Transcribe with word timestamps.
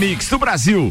mix 0.00 0.30
do 0.30 0.38
Brasil. 0.38 0.90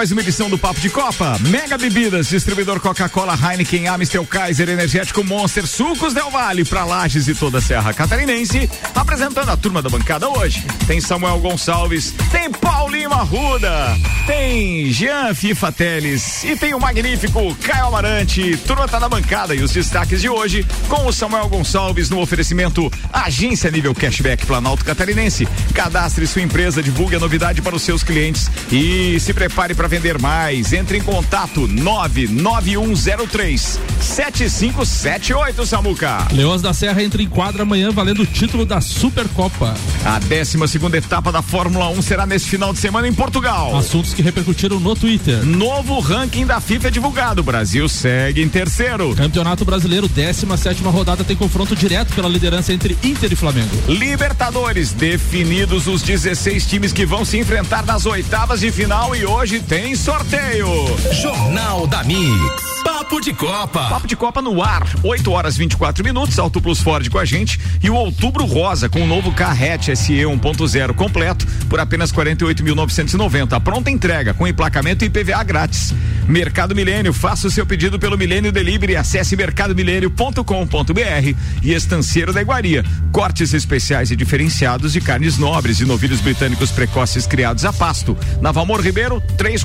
Mais 0.00 0.12
uma 0.12 0.22
edição 0.22 0.48
do 0.48 0.56
Papo 0.56 0.80
de 0.80 0.88
Copa. 0.88 1.36
Mega 1.40 1.76
Bebidas, 1.76 2.26
distribuidor 2.26 2.80
Coca-Cola, 2.80 3.34
Heineken, 3.38 3.86
Amstel, 3.86 4.24
Kaiser, 4.24 4.70
Energético 4.70 5.22
Monster, 5.22 5.66
Sucos 5.66 6.14
Del 6.14 6.30
Vale, 6.30 6.64
pra 6.64 6.86
Lages 6.86 7.28
e 7.28 7.34
toda 7.34 7.58
a 7.58 7.60
Serra 7.60 7.92
Catarinense. 7.92 8.70
Apresentando 8.94 9.50
a 9.50 9.58
turma 9.58 9.82
da 9.82 9.90
bancada 9.90 10.26
hoje. 10.26 10.64
Tem 10.86 11.02
Samuel 11.02 11.38
Gonçalves, 11.40 12.14
tem 12.32 12.50
Paulinho 12.50 13.12
Arruda, 13.12 13.94
tem 14.26 14.90
Jean 14.90 15.34
FIFA 15.34 15.70
Teles 15.70 16.44
e 16.44 16.56
tem 16.56 16.72
o 16.72 16.80
magnífico 16.80 17.54
Caio 17.56 17.88
Amarante. 17.88 18.56
Turma 18.66 18.88
tá 18.88 18.98
na 18.98 19.08
bancada 19.08 19.54
e 19.54 19.62
os 19.62 19.70
destaques 19.70 20.22
de 20.22 20.30
hoje 20.30 20.64
com 20.88 21.04
o 21.04 21.12
Samuel 21.12 21.46
Gonçalves 21.50 22.08
no 22.08 22.20
oferecimento 22.20 22.90
Agência 23.12 23.70
Nível 23.70 23.94
Cashback 23.94 24.46
Planalto 24.46 24.82
Catarinense. 24.82 25.46
Cadastre 25.74 26.26
sua 26.26 26.40
empresa, 26.40 26.82
divulgue 26.82 27.16
a 27.16 27.20
novidade 27.20 27.60
para 27.60 27.76
os 27.76 27.82
seus 27.82 28.02
clientes 28.02 28.50
e 28.72 29.20
se 29.20 29.34
prepare 29.34 29.74
para 29.74 29.89
vender 29.90 30.20
mais, 30.20 30.72
entre 30.72 30.98
em 30.98 31.02
contato 31.02 31.66
99103 31.66 33.80
7578, 34.00 35.66
Samuca. 35.66 36.28
Leões 36.32 36.62
da 36.62 36.72
Serra 36.72 37.02
entra 37.02 37.20
em 37.20 37.28
quadra 37.28 37.64
amanhã 37.64 37.90
valendo 37.90 38.22
o 38.22 38.26
título 38.26 38.64
da 38.64 38.80
Supercopa. 38.80 39.74
A 40.04 40.20
12 40.20 40.68
segunda 40.68 40.96
etapa 40.96 41.32
da 41.32 41.42
Fórmula 41.42 41.88
1 41.88 42.02
será 42.02 42.24
nesse 42.24 42.48
final 42.48 42.72
de 42.72 42.78
semana 42.78 43.08
em 43.08 43.12
Portugal. 43.12 43.76
Assuntos 43.76 44.14
que 44.14 44.22
repercutiram 44.22 44.78
no 44.78 44.94
Twitter. 44.94 45.44
Novo 45.44 45.98
ranking 45.98 46.46
da 46.46 46.60
FIFA 46.60 46.86
é 46.86 46.90
divulgado. 46.92 47.42
Brasil 47.42 47.88
segue 47.88 48.42
em 48.42 48.48
terceiro. 48.48 49.12
Campeonato 49.16 49.64
Brasileiro, 49.64 50.08
17 50.08 50.70
sétima 50.70 50.90
rodada, 50.90 51.24
tem 51.24 51.34
confronto 51.34 51.74
direto 51.74 52.14
pela 52.14 52.28
liderança 52.28 52.72
entre 52.72 52.96
Inter 53.02 53.32
e 53.32 53.36
Flamengo. 53.36 53.70
Libertadores, 53.88 54.92
definidos 54.92 55.88
os 55.88 56.02
16 56.02 56.66
times 56.66 56.92
que 56.92 57.04
vão 57.04 57.24
se 57.24 57.38
enfrentar 57.38 57.84
nas 57.84 58.06
oitavas 58.06 58.60
de 58.60 58.70
final 58.70 59.16
e 59.16 59.24
hoje 59.24 59.58
tem 59.58 59.79
tem 59.82 59.94
sorteio. 59.94 60.68
Jornal 61.10 61.86
da 61.86 62.04
Mix. 62.04 62.79
Papo 62.82 63.20
de 63.20 63.32
Copa. 63.32 63.88
Papo 63.88 64.06
de 64.06 64.16
Copa 64.16 64.40
no 64.40 64.62
ar. 64.62 64.86
8 65.02 65.30
horas 65.30 65.56
24 65.56 66.04
minutos. 66.04 66.38
Auto 66.38 66.60
Plus 66.60 66.80
Ford 66.80 67.08
com 67.08 67.18
a 67.18 67.24
gente. 67.24 67.58
E 67.82 67.90
o 67.90 67.94
Outubro 67.94 68.44
Rosa 68.44 68.88
com 68.88 69.02
o 69.02 69.06
novo 69.06 69.32
Carrete 69.32 69.94
SE 69.96 70.12
1.0 70.12 70.94
completo 70.94 71.46
por 71.68 71.80
apenas 71.80 72.12
48.990. 72.12 73.52
A 73.52 73.60
pronta 73.60 73.90
entrega 73.90 74.34
com 74.34 74.46
emplacamento 74.46 75.04
e 75.04 75.08
IPVA 75.08 75.42
grátis. 75.42 75.94
Mercado 76.28 76.74
Milênio. 76.74 77.12
Faça 77.12 77.48
o 77.48 77.50
seu 77.50 77.66
pedido 77.66 77.98
pelo 77.98 78.16
Milênio 78.16 78.52
Delivery. 78.52 78.96
Acesse 78.96 79.36
mercadomilênio.com.br 79.36 81.36
e 81.62 81.72
Estanceiro 81.72 82.32
da 82.32 82.40
Iguaria. 82.40 82.84
Cortes 83.12 83.52
especiais 83.52 84.10
e 84.10 84.16
diferenciados 84.16 84.92
de 84.92 85.00
carnes 85.00 85.36
nobres 85.36 85.80
e 85.80 85.84
novilhos 85.84 86.20
britânicos 86.20 86.70
precoces 86.70 87.26
criados 87.26 87.64
a 87.64 87.72
pasto. 87.72 88.16
Na 88.40 88.52
Valmor 88.52 88.80
Ribeiro, 88.80 89.20
3 89.36 89.64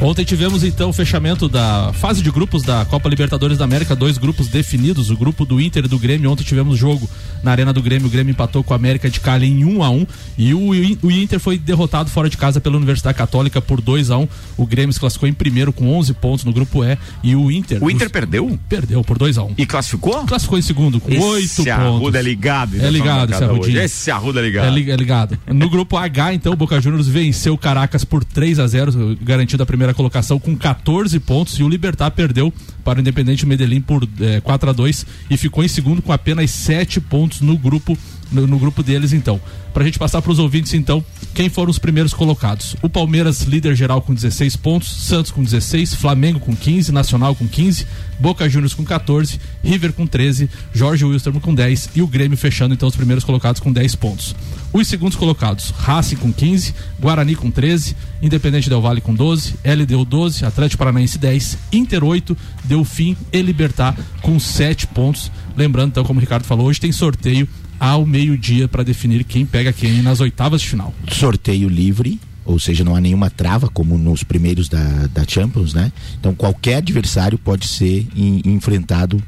Ontem 0.00 0.24
tivemos 0.24 0.64
então 0.64 0.90
o 0.90 0.92
fechamento 0.92 1.48
da 1.48 1.92
fase 1.92 2.22
de 2.22 2.29
grupos 2.30 2.62
da 2.62 2.84
Copa 2.84 3.08
Libertadores 3.08 3.58
da 3.58 3.64
América, 3.64 3.94
dois 3.94 4.18
grupos 4.18 4.48
definidos, 4.48 5.10
o 5.10 5.16
grupo 5.16 5.44
do 5.44 5.60
Inter 5.60 5.84
e 5.84 5.88
do 5.88 5.98
Grêmio. 5.98 6.30
Ontem 6.30 6.44
tivemos 6.44 6.78
jogo 6.78 7.08
na 7.42 7.50
Arena 7.50 7.72
do 7.72 7.82
Grêmio, 7.82 8.06
o 8.06 8.10
Grêmio 8.10 8.32
empatou 8.32 8.62
com 8.62 8.72
a 8.72 8.76
América 8.76 9.08
de 9.08 9.20
Cali 9.20 9.46
em 9.46 9.64
1 9.64 9.76
um 9.76 9.82
a 9.82 9.90
1 9.90 9.96
um, 9.96 10.06
e 10.38 10.54
o, 10.54 10.70
o 11.02 11.10
Inter 11.10 11.40
foi 11.40 11.58
derrotado 11.58 12.10
fora 12.10 12.28
de 12.28 12.36
casa 12.36 12.60
pela 12.60 12.76
Universidade 12.76 13.16
Católica 13.16 13.60
por 13.60 13.80
2 13.80 14.10
a 14.10 14.18
1 14.18 14.22
um. 14.22 14.28
O 14.56 14.66
Grêmio 14.66 14.92
se 14.92 15.00
classificou 15.00 15.28
em 15.28 15.32
primeiro 15.32 15.72
com 15.72 15.92
11 15.96 16.14
pontos 16.14 16.44
no 16.44 16.52
grupo 16.52 16.84
E 16.84 16.98
e 17.22 17.36
o 17.36 17.50
Inter. 17.50 17.82
O 17.82 17.90
Inter 17.90 18.06
os, 18.06 18.12
perdeu? 18.12 18.58
Perdeu 18.68 19.02
por 19.02 19.18
2 19.18 19.38
a 19.38 19.42
1 19.42 19.46
um. 19.46 19.54
E 19.56 19.66
classificou? 19.66 20.24
Classificou 20.24 20.58
em 20.58 20.62
segundo 20.62 21.00
com 21.00 21.10
8 21.10 21.54
pontos. 21.56 21.68
Arruda 21.68 22.18
é 22.18 22.22
ligado. 22.22 22.80
É 22.80 22.90
ligado, 22.90 23.32
esse 23.32 23.44
Arrudinho. 23.44 23.80
Esse 23.80 24.10
Arruda 24.10 24.40
é 24.40 24.42
ligado. 24.42 24.66
É, 24.66 24.70
li, 24.70 24.90
é 24.90 24.96
ligado. 24.96 25.38
No 25.46 25.68
grupo 25.68 25.96
H, 25.96 26.34
então, 26.34 26.52
o 26.52 26.56
Boca 26.56 26.80
Juniors 26.80 27.08
venceu 27.08 27.54
o 27.54 27.58
Caracas 27.58 28.04
por 28.04 28.24
3 28.24 28.58
a 28.58 28.66
0 28.66 29.18
garantido 29.20 29.62
a 29.62 29.66
primeira 29.66 29.94
colocação 29.94 30.38
com 30.38 30.56
14 30.56 31.18
pontos 31.20 31.58
e 31.58 31.62
o 31.62 31.68
Libertar 31.68 32.10
perdeu 32.20 32.52
para 32.84 32.98
o 32.98 33.00
Independente 33.00 33.46
Medellín 33.46 33.80
por 33.80 34.06
é, 34.20 34.42
4 34.42 34.68
a 34.68 34.72
2 34.74 35.06
e 35.30 35.38
ficou 35.38 35.64
em 35.64 35.68
segundo 35.68 36.02
com 36.02 36.12
apenas 36.12 36.50
7 36.50 37.00
pontos 37.00 37.40
no 37.40 37.56
grupo 37.56 37.96
no, 38.30 38.46
no 38.46 38.58
grupo 38.58 38.82
deles 38.82 39.12
então. 39.12 39.40
Pra 39.72 39.84
gente 39.84 39.98
passar 39.98 40.20
para 40.20 40.32
os 40.32 40.38
ouvintes 40.38 40.74
então, 40.74 41.04
quem 41.32 41.48
foram 41.48 41.70
os 41.70 41.78
primeiros 41.78 42.12
colocados? 42.12 42.74
O 42.82 42.88
Palmeiras 42.88 43.42
líder 43.42 43.76
geral 43.76 44.02
com 44.02 44.12
16 44.12 44.56
pontos, 44.56 44.90
Santos 45.06 45.30
com 45.30 45.42
16, 45.42 45.94
Flamengo 45.94 46.40
com 46.40 46.54
15, 46.54 46.90
Nacional 46.90 47.34
com 47.36 47.46
15, 47.46 47.86
Boca 48.18 48.48
Juniors 48.48 48.74
com 48.74 48.84
14, 48.84 49.40
River 49.62 49.92
com 49.92 50.06
13, 50.06 50.50
Jorge 50.72 51.04
Wilstermann 51.04 51.40
com 51.40 51.54
10 51.54 51.90
e 51.94 52.02
o 52.02 52.06
Grêmio 52.06 52.36
fechando 52.36 52.74
então 52.74 52.88
os 52.88 52.96
primeiros 52.96 53.24
colocados 53.24 53.60
com 53.60 53.72
10 53.72 53.94
pontos. 53.94 54.34
Os 54.72 54.86
segundos 54.88 55.16
colocados, 55.16 55.70
Racing 55.70 56.16
com 56.16 56.32
15, 56.32 56.74
Guarani 57.00 57.34
com 57.34 57.50
13, 57.50 57.96
Independente 58.20 58.68
Del 58.68 58.80
Vale 58.80 59.00
com 59.00 59.14
12, 59.14 59.54
LDU 59.64 60.04
12, 60.04 60.44
Atlético 60.44 60.78
Paranaense 60.78 61.18
10, 61.18 61.58
Inter 61.72 62.04
8, 62.04 62.36
Delfim 62.64 63.16
e 63.32 63.40
Libertar 63.40 63.96
com 64.20 64.38
7 64.38 64.88
pontos. 64.88 65.30
Lembrando 65.56 65.90
então, 65.90 66.04
como 66.04 66.18
o 66.18 66.20
Ricardo 66.20 66.44
falou, 66.44 66.66
hoje 66.66 66.80
tem 66.80 66.92
sorteio 66.92 67.48
ao 67.80 68.04
meio-dia 68.04 68.68
para 68.68 68.84
definir 68.84 69.24
quem 69.24 69.46
pega 69.46 69.72
quem 69.72 70.02
nas 70.02 70.20
oitavas 70.20 70.60
de 70.60 70.68
final. 70.68 70.94
Sorteio 71.10 71.68
livre, 71.68 72.20
ou 72.44 72.58
seja, 72.58 72.84
não 72.84 72.94
há 72.94 73.00
nenhuma 73.00 73.30
trava 73.30 73.68
como 73.68 73.96
nos 73.96 74.22
primeiros 74.22 74.68
da, 74.68 75.06
da 75.06 75.24
Champions, 75.26 75.72
né? 75.72 75.90
Então 76.18 76.34
qualquer 76.34 76.76
adversário 76.76 77.38
pode 77.38 77.66
ser 77.66 78.06
enfrentado 78.44 79.20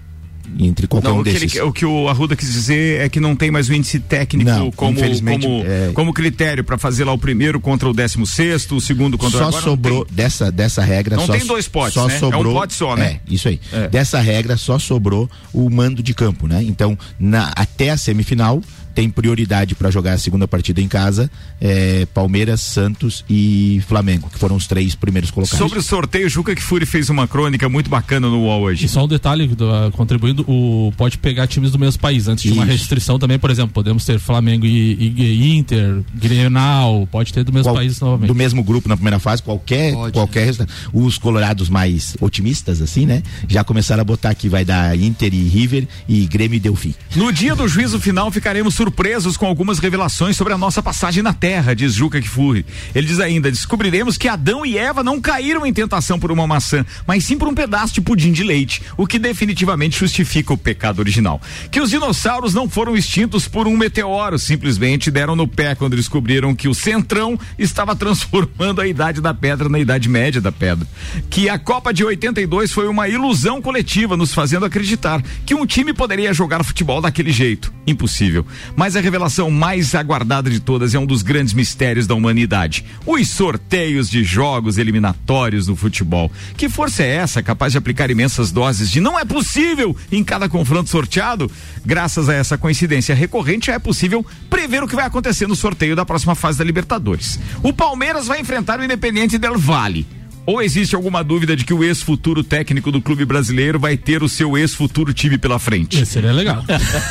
entre 0.58 0.86
qualquer 0.86 1.08
não, 1.08 1.18
um 1.18 1.20
o 1.20 1.24
desses. 1.24 1.52
Que 1.52 1.58
ele, 1.58 1.66
o 1.66 1.72
que 1.72 1.84
o 1.84 2.08
Arruda 2.08 2.36
quis 2.36 2.52
dizer 2.52 3.00
é 3.00 3.08
que 3.08 3.20
não 3.20 3.34
tem 3.34 3.50
mais 3.50 3.68
o 3.68 3.74
índice 3.74 3.98
técnico 3.98 4.50
não, 4.50 4.70
como, 4.70 4.98
como, 4.98 5.64
é... 5.64 5.90
como 5.92 6.12
critério 6.12 6.64
para 6.64 6.78
fazer 6.78 7.04
lá 7.04 7.12
o 7.12 7.18
primeiro 7.18 7.60
contra 7.60 7.88
o 7.88 7.92
décimo 7.92 8.26
sexto, 8.26 8.76
o 8.76 8.80
segundo 8.80 9.16
contra 9.18 9.38
só 9.38 9.48
o 9.48 9.52
Só 9.52 9.60
sobrou 9.60 10.06
dessa, 10.10 10.50
dessa 10.50 10.82
regra. 10.82 11.16
Não 11.16 11.26
só, 11.26 11.32
tem 11.32 11.46
dois 11.46 11.68
potes, 11.68 11.94
só 11.94 12.06
né? 12.06 12.18
Sobrou, 12.18 12.44
é 12.44 12.48
um 12.48 12.52
pote 12.60 12.74
só, 12.74 12.96
né? 12.96 13.20
É, 13.26 13.32
isso 13.34 13.48
aí. 13.48 13.60
É. 13.72 13.88
Dessa 13.88 14.20
regra 14.20 14.56
só 14.56 14.78
sobrou 14.78 15.30
o 15.52 15.68
mando 15.70 16.02
de 16.02 16.14
campo, 16.14 16.46
né? 16.46 16.62
Então, 16.62 16.98
na, 17.18 17.52
até 17.56 17.90
a 17.90 17.96
semifinal, 17.96 18.62
tem 18.94 19.10
prioridade 19.10 19.74
para 19.74 19.90
jogar 19.90 20.12
a 20.12 20.18
segunda 20.18 20.46
partida 20.46 20.80
em 20.80 20.88
casa, 20.88 21.30
é, 21.60 22.06
Palmeiras, 22.06 22.60
Santos 22.60 23.24
e 23.28 23.82
Flamengo, 23.86 24.28
que 24.30 24.38
foram 24.38 24.56
os 24.56 24.66
três 24.66 24.94
primeiros 24.94 25.30
colocados. 25.30 25.58
Sobre 25.58 25.78
o 25.78 25.82
sorteio, 25.82 26.28
Juca 26.28 26.54
que 26.54 26.62
Furi 26.62 26.86
fez 26.86 27.08
uma 27.10 27.26
crônica 27.26 27.68
muito 27.68 27.90
bacana 27.90 28.28
no 28.28 28.42
UOL 28.42 28.62
hoje. 28.62 28.86
E 28.86 28.88
só 28.88 29.04
um 29.04 29.08
detalhe, 29.08 29.48
do, 29.48 29.68
uh, 29.68 29.90
contribuindo, 29.92 30.44
o, 30.48 30.92
pode 30.96 31.18
pegar 31.18 31.46
times 31.46 31.72
do 31.72 31.78
mesmo 31.78 32.00
país, 32.00 32.28
antes 32.28 32.44
de 32.44 32.52
uma 32.52 32.64
restrição 32.64 33.18
também, 33.18 33.38
por 33.38 33.50
exemplo, 33.50 33.72
podemos 33.72 34.04
ter 34.04 34.18
Flamengo 34.18 34.66
e, 34.66 34.94
e, 34.94 35.22
e 35.22 35.56
Inter, 35.56 36.02
Grenal, 36.14 37.08
pode 37.10 37.32
ter 37.32 37.44
do 37.44 37.52
mesmo 37.52 37.66
Qual, 37.66 37.76
país 37.76 38.00
novamente. 38.00 38.28
Do 38.28 38.34
mesmo 38.34 38.62
grupo 38.62 38.88
na 38.88 38.96
primeira 38.96 39.18
fase, 39.18 39.42
qualquer, 39.42 39.92
pode, 39.92 40.12
qualquer 40.12 40.42
né? 40.58 40.66
Os 40.92 41.18
colorados 41.18 41.68
mais 41.68 42.16
otimistas, 42.20 42.82
assim, 42.82 43.06
né? 43.06 43.22
Já 43.48 43.64
começaram 43.64 44.00
a 44.00 44.04
botar 44.04 44.34
que 44.34 44.48
vai 44.48 44.64
dar 44.64 44.96
Inter 44.98 45.32
e 45.32 45.48
River 45.48 45.86
e 46.08 46.26
Grêmio 46.26 46.56
e 46.56 46.60
Delfim. 46.60 46.94
No 47.14 47.32
dia 47.32 47.54
do 47.54 47.66
juízo 47.68 48.00
final, 48.00 48.30
ficaremos 48.30 48.74
surpresos 48.82 49.36
com 49.36 49.46
algumas 49.46 49.78
revelações 49.78 50.36
sobre 50.36 50.52
a 50.52 50.58
nossa 50.58 50.82
passagem 50.82 51.22
na 51.22 51.32
Terra, 51.32 51.72
diz 51.72 51.94
Juca 51.94 52.20
Kfouri. 52.20 52.66
Ele 52.92 53.06
diz 53.06 53.20
ainda: 53.20 53.48
descobriremos 53.48 54.18
que 54.18 54.26
Adão 54.26 54.66
e 54.66 54.76
Eva 54.76 55.04
não 55.04 55.20
caíram 55.20 55.64
em 55.64 55.72
tentação 55.72 56.18
por 56.18 56.32
uma 56.32 56.48
maçã, 56.48 56.84
mas 57.06 57.22
sim 57.22 57.38
por 57.38 57.46
um 57.46 57.54
pedaço 57.54 57.94
de 57.94 58.00
pudim 58.00 58.32
de 58.32 58.42
leite, 58.42 58.82
o 58.96 59.06
que 59.06 59.20
definitivamente 59.20 60.00
justifica 60.00 60.52
o 60.52 60.58
pecado 60.58 60.98
original. 60.98 61.40
Que 61.70 61.80
os 61.80 61.90
dinossauros 61.90 62.54
não 62.54 62.68
foram 62.68 62.96
extintos 62.96 63.46
por 63.46 63.68
um 63.68 63.76
meteoro, 63.76 64.36
simplesmente 64.36 65.12
deram 65.12 65.36
no 65.36 65.46
pé 65.46 65.76
quando 65.76 65.94
descobriram 65.94 66.52
que 66.52 66.66
o 66.66 66.74
centrão 66.74 67.38
estava 67.56 67.94
transformando 67.94 68.80
a 68.80 68.86
idade 68.88 69.20
da 69.20 69.32
pedra 69.32 69.68
na 69.68 69.78
idade 69.78 70.08
média 70.08 70.40
da 70.40 70.50
pedra. 70.50 70.88
Que 71.30 71.48
a 71.48 71.56
Copa 71.56 71.94
de 71.94 72.02
82 72.04 72.72
foi 72.72 72.88
uma 72.88 73.08
ilusão 73.08 73.62
coletiva, 73.62 74.16
nos 74.16 74.34
fazendo 74.34 74.66
acreditar 74.66 75.22
que 75.46 75.54
um 75.54 75.64
time 75.64 75.92
poderia 75.92 76.34
jogar 76.34 76.64
futebol 76.64 77.00
daquele 77.00 77.30
jeito. 77.30 77.72
Impossível. 77.86 78.44
Mas 78.76 78.96
a 78.96 79.00
revelação 79.00 79.50
mais 79.50 79.94
aguardada 79.94 80.50
de 80.50 80.60
todas 80.60 80.94
é 80.94 80.98
um 80.98 81.06
dos 81.06 81.22
grandes 81.22 81.52
mistérios 81.52 82.06
da 82.06 82.14
humanidade: 82.14 82.84
os 83.06 83.28
sorteios 83.28 84.08
de 84.08 84.24
jogos 84.24 84.78
eliminatórios 84.78 85.68
no 85.68 85.76
futebol. 85.76 86.30
Que 86.56 86.68
força 86.68 87.02
é 87.02 87.16
essa 87.16 87.42
capaz 87.42 87.72
de 87.72 87.78
aplicar 87.78 88.10
imensas 88.10 88.50
doses 88.50 88.90
de 88.90 89.00
não 89.00 89.18
é 89.18 89.24
possível 89.24 89.96
em 90.10 90.24
cada 90.24 90.48
confronto 90.48 90.88
sorteado? 90.88 91.50
Graças 91.84 92.28
a 92.28 92.34
essa 92.34 92.56
coincidência 92.56 93.14
recorrente, 93.14 93.70
é 93.70 93.78
possível 93.78 94.24
prever 94.48 94.82
o 94.82 94.88
que 94.88 94.96
vai 94.96 95.06
acontecer 95.06 95.46
no 95.46 95.56
sorteio 95.56 95.96
da 95.96 96.04
próxima 96.04 96.34
fase 96.34 96.58
da 96.58 96.64
Libertadores. 96.64 97.38
O 97.62 97.72
Palmeiras 97.72 98.26
vai 98.26 98.40
enfrentar 98.40 98.80
o 98.80 98.84
Independente 98.84 99.38
Del 99.38 99.58
Valle 99.58 100.06
Ou 100.44 100.60
existe 100.60 100.96
alguma 100.96 101.22
dúvida 101.22 101.54
de 101.54 101.64
que 101.64 101.72
o 101.72 101.84
ex-futuro 101.84 102.42
técnico 102.42 102.90
do 102.90 103.00
clube 103.00 103.24
brasileiro 103.24 103.78
vai 103.78 103.96
ter 103.96 104.22
o 104.22 104.28
seu 104.28 104.56
ex-futuro 104.58 105.14
time 105.14 105.38
pela 105.38 105.58
frente? 105.58 106.02
Esse 106.02 106.12
seria 106.12 106.32
legal. 106.32 106.64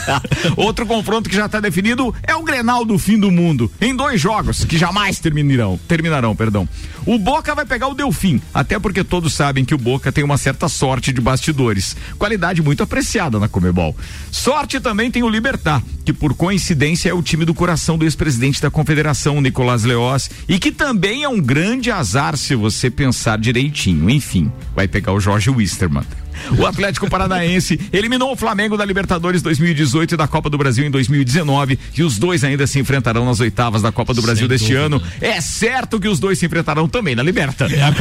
Outro 0.57 0.86
confronto 0.86 1.30
que 1.30 1.36
já 1.36 1.45
está 1.45 1.60
definido 1.60 2.13
é 2.24 2.36
o 2.36 2.44
Grenal 2.44 2.83
do 2.83 2.98
fim 2.98 3.18
do 3.18 3.31
mundo, 3.31 3.72
em 3.80 3.95
dois 3.95 4.19
jogos 4.19 4.66
que 4.66 4.78
jamais 4.78 5.19
terminarão, 5.19 5.80
terminarão, 5.88 6.36
perdão. 6.36 6.68
O 7.06 7.18
Boca 7.18 7.56
vai 7.56 7.65
pegar 7.65 7.88
o 7.88 7.95
Delfim, 7.95 8.39
até 8.53 8.77
porque 8.77 9.03
todos 9.03 9.33
sabem 9.33 9.65
que 9.65 9.74
o 9.74 9.77
Boca 9.77 10.12
tem 10.12 10.24
uma 10.24 10.38
certa 10.38 10.69
sorte 10.69 11.12
de 11.12 11.19
bastidores, 11.19 11.95
qualidade 12.18 12.62
muito 12.62 12.83
apreciada 12.83 13.39
na 13.39 13.48
Comebol. 13.48 13.95
Sorte 14.31 14.80
também 14.80 15.09
tem 15.09 15.24
o 15.24 15.30
Libertar, 15.30 15.81
que 16.06 16.13
por 16.13 16.36
coincidência 16.36 17.09
é 17.09 17.13
o 17.13 17.24
time 17.24 17.44
do 17.44 17.53
coração 17.53 17.98
do 17.98 18.06
ex-presidente 18.06 18.62
da 18.62 18.69
Confederação, 18.69 19.42
Nicolás 19.42 19.83
Leoz, 19.83 20.30
e 20.48 20.59
que 20.59 20.71
também 20.71 21.24
é 21.24 21.30
um 21.30 21.42
grande 21.42 21.89
azar 21.89 22.38
se 22.38 22.53
você 22.56 22.89
pensar 22.92 23.39
direitinho. 23.39 24.09
Enfim, 24.09 24.51
vai 24.75 24.88
pegar 24.88 25.13
o 25.13 25.19
Jorge 25.19 25.50
Wisterman. 25.50 26.06
O 26.57 26.66
Atlético 26.66 27.10
Paranaense 27.10 27.80
eliminou 27.92 28.31
o 28.31 28.36
Flamengo 28.36 28.78
da 28.78 28.86
Libertadores 28.86 29.42
2018 29.42 30.13
e 30.13 30.18
da 30.18 30.28
Copa 30.28 30.50
do 30.50 30.57
Brasil 30.57 30.86
em 30.86 30.92
2019 30.92 31.78
e 31.98 32.04
os 32.04 32.18
dois 32.18 32.44
ainda 32.44 32.66
se 32.68 32.80
enfrentarão 32.80 33.25
nas 33.25 33.39
oitavas 33.39 33.81
da 33.81 33.92
Copa 33.92 34.13
do 34.13 34.22
Brasil 34.22 34.48
Sem 34.48 34.50
deste 34.50 34.74
dúvida. 34.74 34.86
ano. 34.86 35.01
É 35.19 35.39
certo 35.42 36.00
que 36.00 36.07
os 36.07 36.19
dois 36.19 36.39
se 36.39 36.45
enfrentarão 36.45 36.88
também 36.88 37.16
na 37.16 37.24
Liberta. 37.24 37.66
É 37.66 37.81
a, 37.81 37.94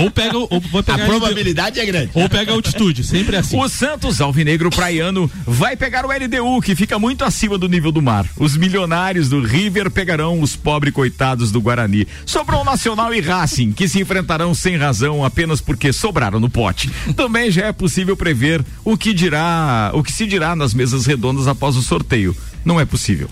ou 0.00 0.10
pega 0.10 0.36
ou 0.38 0.48
vai 0.72 0.82
pegar 0.82 1.02
a 1.04 1.06
probabilidade 1.06 1.80
é 1.80 1.86
grande. 1.86 2.10
Ou 2.14 2.28
pega 2.28 2.52
a 2.52 2.54
altitude, 2.54 3.04
sempre 3.04 3.36
é 3.36 3.40
assim. 3.40 3.58
O 3.58 3.68
Santos 3.68 4.20
Alvinegro 4.20 4.70
Praiano 4.70 5.30
vai 5.46 5.76
pegar 5.76 6.04
o 6.04 6.10
LDU 6.10 6.60
que 6.62 6.74
fica 6.74 6.98
muito 6.98 7.24
acima 7.24 7.58
do 7.58 7.68
nível 7.68 7.92
do 7.92 8.02
mar. 8.02 8.26
Os 8.36 8.56
milionários 8.56 9.28
do 9.28 9.42
River 9.42 9.90
pegarão 9.90 10.40
os 10.40 10.56
pobres 10.56 10.92
coitados 10.92 11.50
do 11.50 11.60
Guarani. 11.60 12.06
Sobrou 12.26 12.62
o 12.62 12.64
Nacional 12.64 13.12
e 13.14 13.20
Racing 13.20 13.72
que 13.72 13.88
se 13.88 14.00
enfrentarão 14.00 14.54
sem 14.54 14.76
razão 14.76 15.24
apenas 15.24 15.60
porque 15.60 15.92
sobraram 15.92 16.40
no 16.40 16.48
pote. 16.50 16.90
Também 17.16 17.50
já 17.50 17.66
é 17.66 17.72
possível 17.78 18.16
prever 18.16 18.62
o 18.84 18.96
que 18.96 19.14
dirá, 19.14 19.90
o 19.94 20.02
que 20.02 20.12
se 20.12 20.26
dirá 20.26 20.54
nas 20.54 20.74
mesas 20.74 21.06
redondas 21.06 21.46
após 21.46 21.76
o 21.76 21.82
sorteio. 21.82 22.36
Não 22.64 22.78
é 22.78 22.84
possível. 22.84 23.30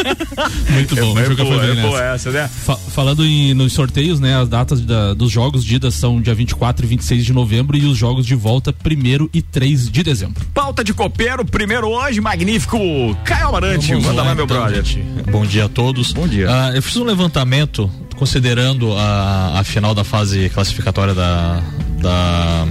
muito 0.70 0.96
bom. 0.96 1.18
É, 1.18 1.24
é 1.24 1.28
boa, 1.34 1.66
é 1.66 1.82
boa 1.82 2.02
essa, 2.02 2.30
né? 2.30 2.48
Fa 2.48 2.76
falando 2.76 3.24
em, 3.24 3.52
nos 3.52 3.72
sorteios, 3.72 4.18
né? 4.18 4.40
As 4.40 4.48
datas 4.48 4.80
da, 4.80 5.12
dos 5.12 5.30
jogos 5.30 5.64
de 5.64 5.74
ida 5.74 5.90
são 5.90 6.22
dia 6.22 6.34
24 6.34 6.86
e 6.86 6.88
26 6.88 7.24
de 7.26 7.32
novembro 7.32 7.76
e 7.76 7.84
os 7.84 7.98
jogos 7.98 8.24
de 8.24 8.34
volta 8.34 8.72
1 8.72 9.28
e 9.34 9.42
3 9.42 9.90
de 9.90 10.02
dezembro. 10.02 10.42
Pauta 10.54 10.82
de 10.82 10.94
copeiro, 10.94 11.44
primeiro 11.44 11.88
hoje, 11.88 12.20
magnífico. 12.20 12.78
Caio 13.24 13.48
Amarante, 13.48 13.88
Vamos 13.88 14.06
manda 14.06 14.22
lá, 14.22 14.28
lá 14.28 14.34
meu 14.34 14.44
então, 14.44 14.56
brother. 14.56 14.84
Gente. 14.84 15.30
Bom 15.30 15.44
dia 15.44 15.66
a 15.66 15.68
todos. 15.68 16.12
Bom 16.12 16.26
dia. 16.26 16.48
Uh, 16.48 16.76
eu 16.76 16.82
fiz 16.82 16.96
um 16.96 17.04
levantamento 17.04 17.90
considerando 18.16 18.92
a, 18.94 19.60
a 19.60 19.64
final 19.64 19.94
da 19.94 20.04
fase 20.04 20.48
classificatória 20.50 21.14
da, 21.14 21.62
da 22.00 22.66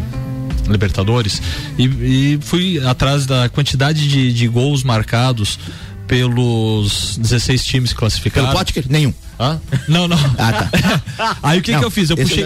Libertadores 0.68 1.42
e, 1.78 1.84
e 1.86 2.40
fui 2.42 2.80
atrás 2.86 3.26
da 3.26 3.48
quantidade 3.50 4.08
de, 4.08 4.34
de 4.34 4.48
gols 4.48 4.84
marcados 4.84 5.60
pelos 6.08 7.18
16 7.18 7.66
times 7.66 7.94
classificados. 7.94 8.50
Pelo 8.50 8.60
Potker? 8.60 8.86
Nenhum. 8.90 9.14
Hã? 9.40 9.60
Não, 9.88 10.08
não. 10.08 10.18
Ah, 10.38 10.54
tá. 10.54 11.38
Aí 11.44 11.60
o 11.60 11.62
que, 11.62 11.78
que 11.78 11.84
eu 11.84 11.92
fiz? 11.92 12.10
Eu 12.10 12.18
puxei, 12.18 12.46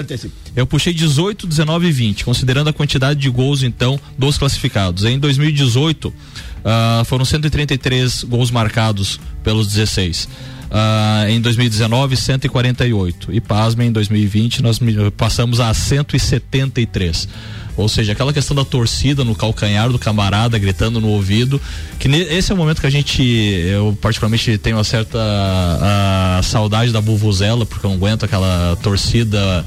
eu 0.55 0.65
puxei 0.65 0.93
18, 0.93 1.45
19 1.45 1.87
e 1.87 1.91
20, 1.91 2.25
considerando 2.25 2.69
a 2.69 2.73
quantidade 2.73 3.19
de 3.19 3.29
gols, 3.29 3.61
então, 3.63 3.99
dos 4.17 4.37
classificados. 4.37 5.05
Em 5.05 5.19
2018, 5.19 6.07
uh, 6.07 6.13
ah, 6.65 7.03
foram 7.05 7.23
133 7.23 8.23
gols 8.23 8.49
marcados 8.49 9.19
pelos 9.43 9.67
16. 9.67 10.27
Uh, 10.69 11.29
em 11.29 11.41
2019, 11.41 12.15
148. 12.15 13.33
E 13.33 13.41
pasma, 13.41 13.83
em 13.83 13.91
2020, 13.91 14.61
nós 14.61 14.79
passamos 15.15 15.59
a 15.59 15.73
173. 15.73 17.27
Ou 17.79 17.89
seja, 17.89 18.11
aquela 18.11 18.33
questão 18.33 18.55
da 18.55 18.65
torcida 18.65 19.23
no 19.23 19.35
calcanhar 19.35 19.89
do 19.89 19.97
camarada 19.97 20.57
gritando 20.57 20.99
no 20.99 21.07
ouvido, 21.07 21.61
que 21.97 22.07
esse 22.07 22.51
é 22.51 22.55
o 22.55 22.57
momento 22.57 22.81
que 22.81 22.87
a 22.87 22.89
gente, 22.89 23.21
eu 23.23 23.97
particularmente 24.01 24.57
tenho 24.57 24.77
uma 24.77 24.83
certa 24.83 25.17
a, 25.19 26.41
saudade 26.43 26.91
da 26.91 27.01
Buvuzela, 27.01 27.65
porque 27.65 27.85
eu 27.85 27.89
não 27.89 27.97
aguento 27.97 28.25
aquela 28.25 28.77
torcida 28.81 29.65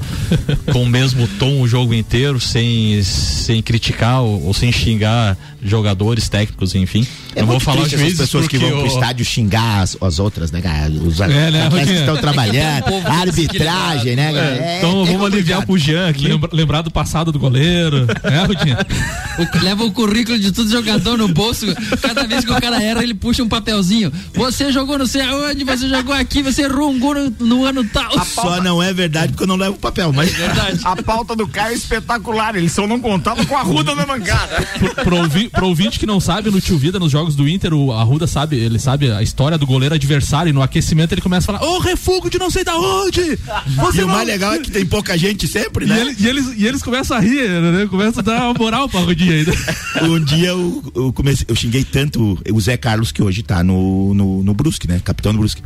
com 0.71 0.83
o 0.83 0.87
mesmo 0.87 1.27
tom 1.39 1.61
o 1.61 1.67
jogo 1.67 1.93
inteiro, 1.93 2.39
sem, 2.39 3.01
sem 3.03 3.61
criticar 3.61 4.21
ou, 4.21 4.45
ou 4.45 4.53
sem 4.53 4.71
xingar 4.71 5.37
jogadores, 5.63 6.27
técnicos, 6.27 6.75
enfim. 6.75 7.07
É 7.35 7.41
não 7.41 7.47
vou 7.47 7.59
falar 7.59 7.87
de 7.87 7.95
pessoas 7.95 8.47
que 8.47 8.57
vão 8.57 8.69
pro 8.69 8.87
estádio 8.87 9.25
xingar 9.25 9.81
as, 9.81 9.97
as 9.99 10.19
outras, 10.19 10.51
né, 10.51 10.61
cara? 10.61 10.91
Os 10.91 11.19
é, 11.19 11.27
né, 11.27 11.69
que 11.69 11.93
estão 11.93 12.17
trabalhando, 12.17 12.89
é 12.89 13.07
arbitragem, 13.07 14.15
né, 14.15 14.33
cara? 14.33 14.57
É, 14.63 14.77
então 14.77 15.05
vamos 15.05 15.25
aliviar 15.25 15.65
pro 15.65 15.77
Jean 15.77 16.09
aqui. 16.09 16.27
Lembrar 16.51 16.81
do 16.81 16.91
passado 16.91 17.31
do 17.31 17.39
goleiro, 17.39 18.02
né, 18.05 18.45
Rudinha? 18.45 18.77
Leva 19.61 19.83
o 19.83 19.91
currículo 19.91 20.37
de 20.37 20.51
todo 20.51 20.69
jogador 20.69 21.17
no 21.17 21.27
bolso. 21.27 21.65
Cada 22.01 22.25
vez 22.27 22.45
que 22.45 22.51
o 22.51 22.61
cara 22.61 22.81
erra, 22.81 23.03
ele 23.03 23.13
puxa 23.13 23.43
um 23.43 23.49
papelzinho. 23.49 24.11
Você 24.33 24.71
jogou 24.71 24.97
não 24.97 25.05
sei 25.05 25.21
aonde, 25.21 25.63
você 25.63 25.87
jogou 25.89 26.13
aqui, 26.13 26.41
você 26.41 26.67
gol 26.67 27.15
no, 27.15 27.29
no 27.39 27.65
ano 27.65 27.83
tal. 27.85 28.09
Pauta... 28.09 28.25
Só 28.25 28.61
não 28.61 28.81
é 28.81 28.93
verdade 28.93 29.33
porque 29.33 29.43
eu 29.43 29.47
não 29.47 29.55
levo 29.55 29.77
papel, 29.77 30.11
mas. 30.11 30.33
É 30.33 30.47
verdade. 30.47 30.79
A 30.83 30.95
pauta 31.01 31.35
do 31.35 31.47
Caio 31.47 31.73
é 31.73 31.75
espetacular. 31.75 32.55
Ele 32.55 32.69
só 32.69 32.87
não 32.87 32.99
contava 32.99 33.45
com 33.45 33.57
a 33.57 33.61
ruda 33.61 33.95
na 33.95 34.05
mancada. 34.05 34.61
Pro, 34.79 34.95
pro, 34.95 35.17
ouvir, 35.17 35.49
pro 35.49 35.67
ouvinte 35.67 35.99
que 35.99 36.05
não 36.05 36.19
sabe, 36.19 36.49
no 36.49 36.59
Tio 36.59 36.77
Vida, 36.77 36.99
nos 36.99 37.11
jogos 37.11 37.35
do 37.35 37.47
Inter, 37.47 37.73
o 37.73 37.91
Arruda 37.91 38.27
sabe, 38.27 38.57
ele 38.57 38.79
sabe 38.79 39.11
a 39.11 39.21
história 39.21 39.57
do 39.57 39.65
goleiro 39.65 39.95
adversário 39.95 40.49
e 40.49 40.53
no 40.53 40.61
aquecimento 40.61 41.13
ele 41.13 41.21
começa 41.21 41.51
a 41.51 41.57
falar, 41.57 41.69
ô 41.69 41.75
oh, 41.75 41.79
refugo 41.79 42.29
de 42.29 42.37
não 42.37 42.49
sei 42.49 42.63
da 42.63 42.75
onde! 42.75 43.37
Você 43.75 43.99
e 43.99 44.01
não... 44.01 44.07
o 44.07 44.11
mais 44.11 44.27
legal 44.27 44.53
é 44.53 44.59
que 44.59 44.71
tem 44.71 44.85
pouca 44.85 45.17
gente 45.17 45.47
sempre, 45.47 45.85
né? 45.85 45.97
E, 45.97 46.01
ele, 46.01 46.15
e, 46.19 46.27
eles, 46.27 46.53
e 46.57 46.67
eles 46.67 46.83
começam 46.83 47.17
a 47.17 47.19
rir, 47.19 47.47
né? 47.47 47.82
Começam 47.87 48.21
a 48.21 48.23
dar 48.23 48.43
uma 48.45 48.53
moral 48.53 48.89
pra 48.89 49.01
Rudinha 49.01 49.33
ainda. 49.33 49.51
um 50.03 50.23
dia 50.23 50.49
eu, 50.49 50.83
eu, 50.95 51.13
comecei, 51.13 51.45
eu 51.49 51.55
xinguei 51.55 51.83
tanto 51.83 52.39
o 52.51 52.61
Zé 52.61 52.77
Carlos, 52.77 53.11
que 53.11 53.21
hoje 53.21 53.43
tá 53.43 53.63
no, 53.63 54.13
no, 54.13 54.43
no 54.43 54.53
Brusque, 54.53 54.87
né? 54.87 55.01
Capitão 55.03 55.31
do 55.31 55.39
Brusque. 55.39 55.61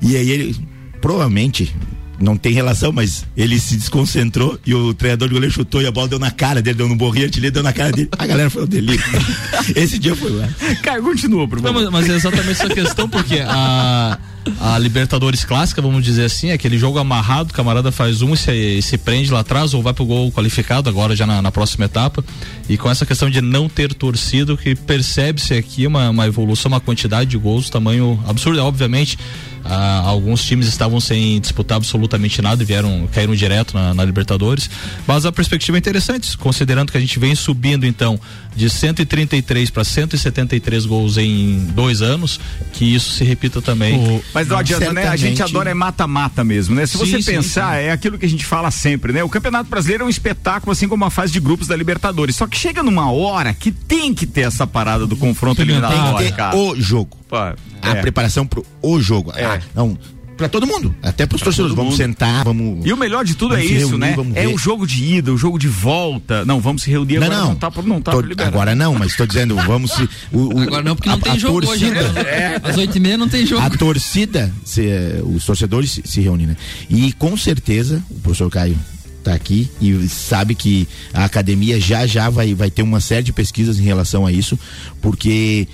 E 0.00 0.16
aí 0.16 0.30
ele, 0.30 0.56
provavelmente, 1.00 1.74
não 2.22 2.36
tem 2.36 2.52
relação, 2.52 2.92
mas 2.92 3.24
ele 3.36 3.58
se 3.58 3.76
desconcentrou 3.76 4.58
e 4.64 4.74
o 4.74 4.94
treinador 4.94 5.28
do 5.28 5.34
goleiro 5.34 5.54
chutou 5.54 5.82
e 5.82 5.86
a 5.86 5.90
bola 5.90 6.08
deu 6.08 6.18
na 6.18 6.30
cara 6.30 6.62
dele, 6.62 6.76
deu 6.76 6.88
no 6.88 6.96
borrinho, 6.96 7.26
artilheiro 7.26 7.52
deu 7.52 7.62
na 7.62 7.72
cara 7.72 7.92
dele. 7.92 8.08
A 8.16 8.26
galera 8.26 8.48
foi 8.48 8.62
o 8.62 8.66
delírio. 8.66 9.02
Esse 9.74 9.98
dia 9.98 10.14
foi 10.14 10.30
lá. 10.30 10.48
Caio, 10.82 11.02
continua, 11.02 11.46
por 11.48 11.60
favor. 11.60 11.82
Mas, 11.82 11.90
mas, 11.90 12.10
é 12.10 12.16
exatamente 12.16 12.52
essa 12.52 12.68
questão, 12.68 13.08
porque 13.08 13.40
a, 13.40 14.18
a 14.60 14.78
Libertadores 14.78 15.44
clássica, 15.44 15.82
vamos 15.82 16.04
dizer 16.04 16.24
assim, 16.24 16.50
é 16.50 16.52
aquele 16.52 16.78
jogo 16.78 16.98
amarrado, 16.98 17.50
o 17.50 17.54
camarada 17.54 17.90
faz 17.90 18.22
um 18.22 18.34
e 18.34 18.36
se, 18.36 18.82
se 18.82 18.98
prende 18.98 19.30
lá 19.30 19.40
atrás 19.40 19.74
ou 19.74 19.82
vai 19.82 19.92
pro 19.92 20.04
gol 20.04 20.30
qualificado 20.30 20.88
agora 20.88 21.16
já 21.16 21.26
na, 21.26 21.42
na 21.42 21.50
próxima 21.50 21.86
etapa. 21.86 22.24
E 22.68 22.78
com 22.78 22.90
essa 22.90 23.04
questão 23.04 23.28
de 23.28 23.40
não 23.40 23.68
ter 23.68 23.92
torcido, 23.92 24.56
que 24.56 24.74
percebe-se 24.74 25.54
aqui 25.54 25.86
uma, 25.86 26.10
uma 26.10 26.26
evolução, 26.26 26.70
uma 26.70 26.80
quantidade 26.80 27.30
de 27.30 27.36
gols, 27.36 27.68
tamanho 27.68 28.22
absurdo, 28.26 28.62
obviamente 28.62 29.18
ah, 29.64 30.02
alguns 30.04 30.44
times 30.44 30.66
estavam 30.66 31.00
sem 31.00 31.40
disputar 31.40 31.76
absolutamente 31.76 32.42
nada 32.42 32.62
e 32.62 32.66
vieram, 32.66 33.08
caíram 33.12 33.34
direto 33.34 33.74
na, 33.74 33.94
na, 33.94 34.04
Libertadores. 34.04 34.68
Mas 35.06 35.24
a 35.24 35.32
perspectiva 35.32 35.76
é 35.76 35.80
interessante, 35.80 36.36
considerando 36.36 36.90
que 36.90 36.98
a 36.98 37.00
gente 37.00 37.18
vem 37.18 37.34
subindo 37.34 37.86
então 37.86 38.18
de 38.54 38.68
133 38.68 39.70
para 39.70 39.84
173 39.84 40.86
gols 40.86 41.16
em 41.16 41.66
dois 41.74 42.02
anos, 42.02 42.40
que 42.72 42.84
isso 42.84 43.12
se 43.12 43.24
repita 43.24 43.62
também. 43.62 43.98
O, 43.98 44.22
mas 44.34 44.48
não 44.48 44.58
adianta, 44.58 44.92
né? 44.92 45.08
A 45.08 45.16
gente 45.16 45.42
adora 45.42 45.70
é 45.70 45.74
mata-mata 45.74 46.44
mesmo, 46.44 46.74
né? 46.74 46.84
Se 46.86 46.98
sim, 46.98 46.98
você 46.98 47.22
sim, 47.22 47.32
pensar, 47.32 47.76
sim. 47.76 47.86
é 47.86 47.92
aquilo 47.92 48.18
que 48.18 48.26
a 48.26 48.28
gente 48.28 48.44
fala 48.44 48.70
sempre, 48.70 49.12
né? 49.12 49.22
O 49.22 49.28
Campeonato 49.28 49.70
Brasileiro 49.70 50.04
é 50.04 50.06
um 50.06 50.10
espetáculo, 50.10 50.72
assim 50.72 50.88
como 50.88 51.04
a 51.04 51.10
fase 51.10 51.32
de 51.32 51.40
grupos 51.40 51.66
da 51.66 51.76
Libertadores. 51.76 52.36
Só 52.36 52.46
que 52.46 52.58
chega 52.58 52.82
numa 52.82 53.10
hora 53.10 53.54
que 53.54 53.70
tem 53.70 54.12
que 54.12 54.26
ter 54.26 54.42
essa 54.42 54.66
parada 54.66 55.06
do 55.06 55.16
confronto 55.16 55.62
eliminatório, 55.62 56.32
cara. 56.34 56.56
O 56.56 56.74
jogo. 56.78 57.16
É. 57.32 57.71
A 57.82 57.96
preparação 57.96 58.46
pro 58.46 58.64
o 58.80 59.00
jogo. 59.00 59.32
É. 59.34 59.44
Ah, 59.44 59.60
não, 59.74 59.98
para 60.42 60.48
todo 60.48 60.66
mundo, 60.66 60.94
até 61.02 61.26
para 61.26 61.36
os 61.36 61.42
torcedores. 61.42 61.74
Vamos 61.74 61.96
sentar, 61.96 62.44
vamos. 62.44 62.84
E 62.84 62.92
o 62.92 62.96
melhor 62.96 63.24
de 63.24 63.34
tudo 63.34 63.54
é 63.54 63.64
isso, 63.64 63.96
reunir, 63.96 64.16
né? 64.16 64.16
É 64.34 64.48
o 64.48 64.58
jogo 64.58 64.86
de 64.86 65.04
ida, 65.04 65.32
o 65.32 65.38
jogo 65.38 65.58
de 65.58 65.68
volta. 65.68 66.44
Não, 66.44 66.60
vamos 66.60 66.82
se 66.82 66.90
reunir 66.90 67.18
não, 67.18 67.26
agora. 67.26 67.40
Não, 67.40 67.48
não 67.50 67.56
tá, 67.56 67.72
não 67.84 68.02
tá 68.02 68.12
tô, 68.12 68.42
Agora 68.42 68.74
não, 68.74 68.94
mas 68.94 69.12
estou 69.12 69.26
dizendo, 69.26 69.54
vamos 69.56 69.92
se. 69.92 70.08
O, 70.32 70.54
o, 70.54 70.60
agora 70.60 70.82
não, 70.82 70.96
porque 70.96 71.08
não 71.08 71.16
a, 71.16 71.20
tem 71.20 71.32
a 71.32 71.38
jogo 71.38 71.60
torcida, 71.60 72.00
hoje. 72.00 72.12
Né? 72.12 72.20
É. 72.22 72.60
Às 72.62 72.76
oito 72.76 72.96
e 72.96 73.00
meia 73.00 73.16
não 73.16 73.28
tem 73.28 73.46
jogo. 73.46 73.62
A 73.62 73.70
torcida, 73.70 74.52
se, 74.64 74.82
os 75.24 75.44
torcedores 75.44 75.92
se, 75.92 76.02
se 76.04 76.20
reúnem, 76.20 76.46
né? 76.46 76.56
E 76.88 77.12
com 77.12 77.36
certeza, 77.36 78.02
o 78.10 78.14
professor 78.20 78.50
Caio 78.50 78.76
tá 79.22 79.32
aqui 79.34 79.70
e 79.80 80.08
sabe 80.08 80.54
que 80.54 80.88
a 81.14 81.24
academia 81.24 81.80
já 81.80 82.04
já 82.06 82.28
vai, 82.28 82.54
vai 82.54 82.70
ter 82.70 82.82
uma 82.82 83.00
série 83.00 83.22
de 83.22 83.32
pesquisas 83.32 83.78
em 83.78 83.82
relação 83.82 84.26
a 84.26 84.32
isso, 84.32 84.58
porque 85.00 85.68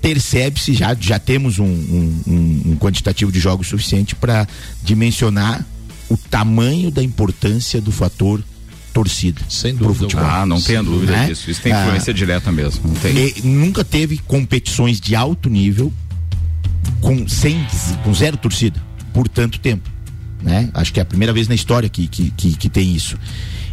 percebe-se 0.00 0.74
já, 0.74 0.94
já 0.98 1.18
temos 1.18 1.58
um, 1.58 1.64
um, 1.66 2.62
um 2.66 2.76
quantitativo 2.76 3.30
de 3.30 3.38
jogos 3.38 3.68
suficiente 3.68 4.14
para 4.14 4.46
dimensionar 4.82 5.64
o 6.08 6.16
tamanho 6.16 6.90
da 6.90 7.02
importância 7.02 7.80
do 7.80 7.92
fator 7.92 8.42
torcida. 8.92 9.40
Sem 9.48 9.74
dúvida. 9.74 10.18
Ah, 10.18 10.44
não 10.44 10.60
tenha 10.60 10.82
dúvida 10.82 11.12
né? 11.12 11.26
disso. 11.28 11.50
Isso 11.50 11.62
tem 11.62 11.72
influência 11.72 12.10
ah, 12.10 12.14
direta 12.14 12.50
mesmo. 12.50 12.92
Nunca 13.44 13.84
teve 13.84 14.18
competições 14.18 15.00
de 15.00 15.14
alto 15.14 15.48
nível 15.48 15.92
com, 17.00 17.28
sem, 17.28 17.64
com 18.02 18.12
zero 18.12 18.36
torcida 18.36 18.82
por 19.12 19.28
tanto 19.28 19.60
tempo. 19.60 19.88
né? 20.42 20.68
Acho 20.74 20.92
que 20.92 21.00
é 21.00 21.02
a 21.02 21.06
primeira 21.06 21.32
vez 21.32 21.46
na 21.46 21.54
história 21.54 21.88
que, 21.88 22.06
que, 22.08 22.30
que, 22.30 22.56
que 22.56 22.68
tem 22.68 22.94
isso. 22.94 23.16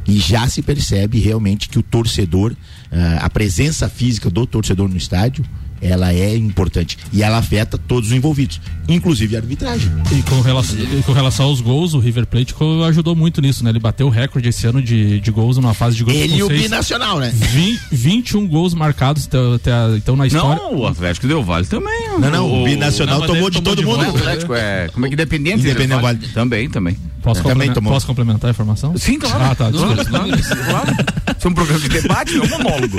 E 0.08 0.20
já 0.20 0.48
se 0.48 0.62
percebe 0.62 1.20
realmente 1.20 1.68
que 1.68 1.80
o 1.80 1.84
torcedor, 1.84 2.56
ah, 2.92 3.20
a 3.26 3.30
presença 3.30 3.90
física 3.90 4.30
do 4.30 4.46
torcedor 4.46 4.88
no 4.88 4.98
estádio, 4.98 5.44
ela 5.82 6.14
é 6.14 6.36
importante 6.36 6.98
e 7.14 7.22
ela 7.24 7.38
afeta 7.38 7.78
todos 7.78 8.10
os 8.10 8.16
envolvidos, 8.16 8.60
inclusive 8.88 9.36
a 9.36 9.40
arbitragem. 9.40 9.92
E 10.18 10.22
com 10.24 10.42
relação, 10.42 10.78
e 10.80 11.04
com 11.04 11.14
relação 11.14 11.46
aos 11.48 11.62
gols, 11.62 11.94
o 11.94 12.00
River 12.00 12.26
Plate 12.26 12.54
ajudou 12.88 13.16
muito 13.16 13.42
nisso, 13.42 13.64
né? 13.64 13.70
Ele 13.70 13.80
bateu 13.80 14.08
o 14.08 14.10
recorde 14.10 14.50
esse 14.50 14.66
ano 14.68 14.82
de, 14.82 15.20
de 15.20 15.32
gols 15.32 15.58
numa 15.58 15.74
fase 15.74 15.96
de 15.98 16.04
gols 16.04 16.18
Ele 16.18 16.38
e 16.38 16.44
o 16.44 16.48
binacional, 16.50 17.20
né? 17.20 17.32
vi- 17.34 17.80
21 17.92 18.48
gols 18.48 18.74
marcados 18.74 19.28
até, 19.28 19.38
até 19.56 19.98
então 19.98 20.16
na 20.16 20.28
história. 20.28 20.62
Não, 20.62 20.76
o 20.80 20.88
Atlético 20.88 21.28
deu 21.28 21.44
vale 21.44 21.66
também. 21.66 22.10
Não, 22.20 22.30
não, 22.30 22.62
o 22.62 22.66
binacional 22.66 23.20
mas 23.20 23.28
tomou 23.28 23.50
de 23.50 23.58
tomou 23.62 23.76
todo 23.76 23.80
de 23.80 23.86
mundo. 23.86 24.04
volta, 24.04 24.12
O 24.12 24.18
Atlético 24.22 24.54
é. 24.54 24.90
Como 24.94 25.06
é 25.06 25.10
que 25.10 25.16
Independente? 25.16 25.60
Independente 25.60 25.88
Del 25.90 26.00
Vale. 26.02 26.20
Também, 26.34 26.70
também. 26.70 26.96
Posso, 27.34 27.44
Também 27.44 27.74
tomou. 27.74 27.94
posso 27.94 28.06
complementar 28.08 28.50
a 28.50 28.52
informação? 28.52 28.98
Sim, 28.98 29.20
claro. 29.20 29.44
Ah, 29.44 29.56
tá. 29.56 29.72
Claro, 29.72 30.06
claro, 30.06 30.06
claro. 30.06 30.92
Isso 31.38 31.48
é 31.48 31.50
um 31.50 31.54
programa 31.54 31.80
de 31.80 31.90
debate, 31.90 32.36
é 32.38 32.42
um 32.42 32.48
monólogo. 32.50 32.98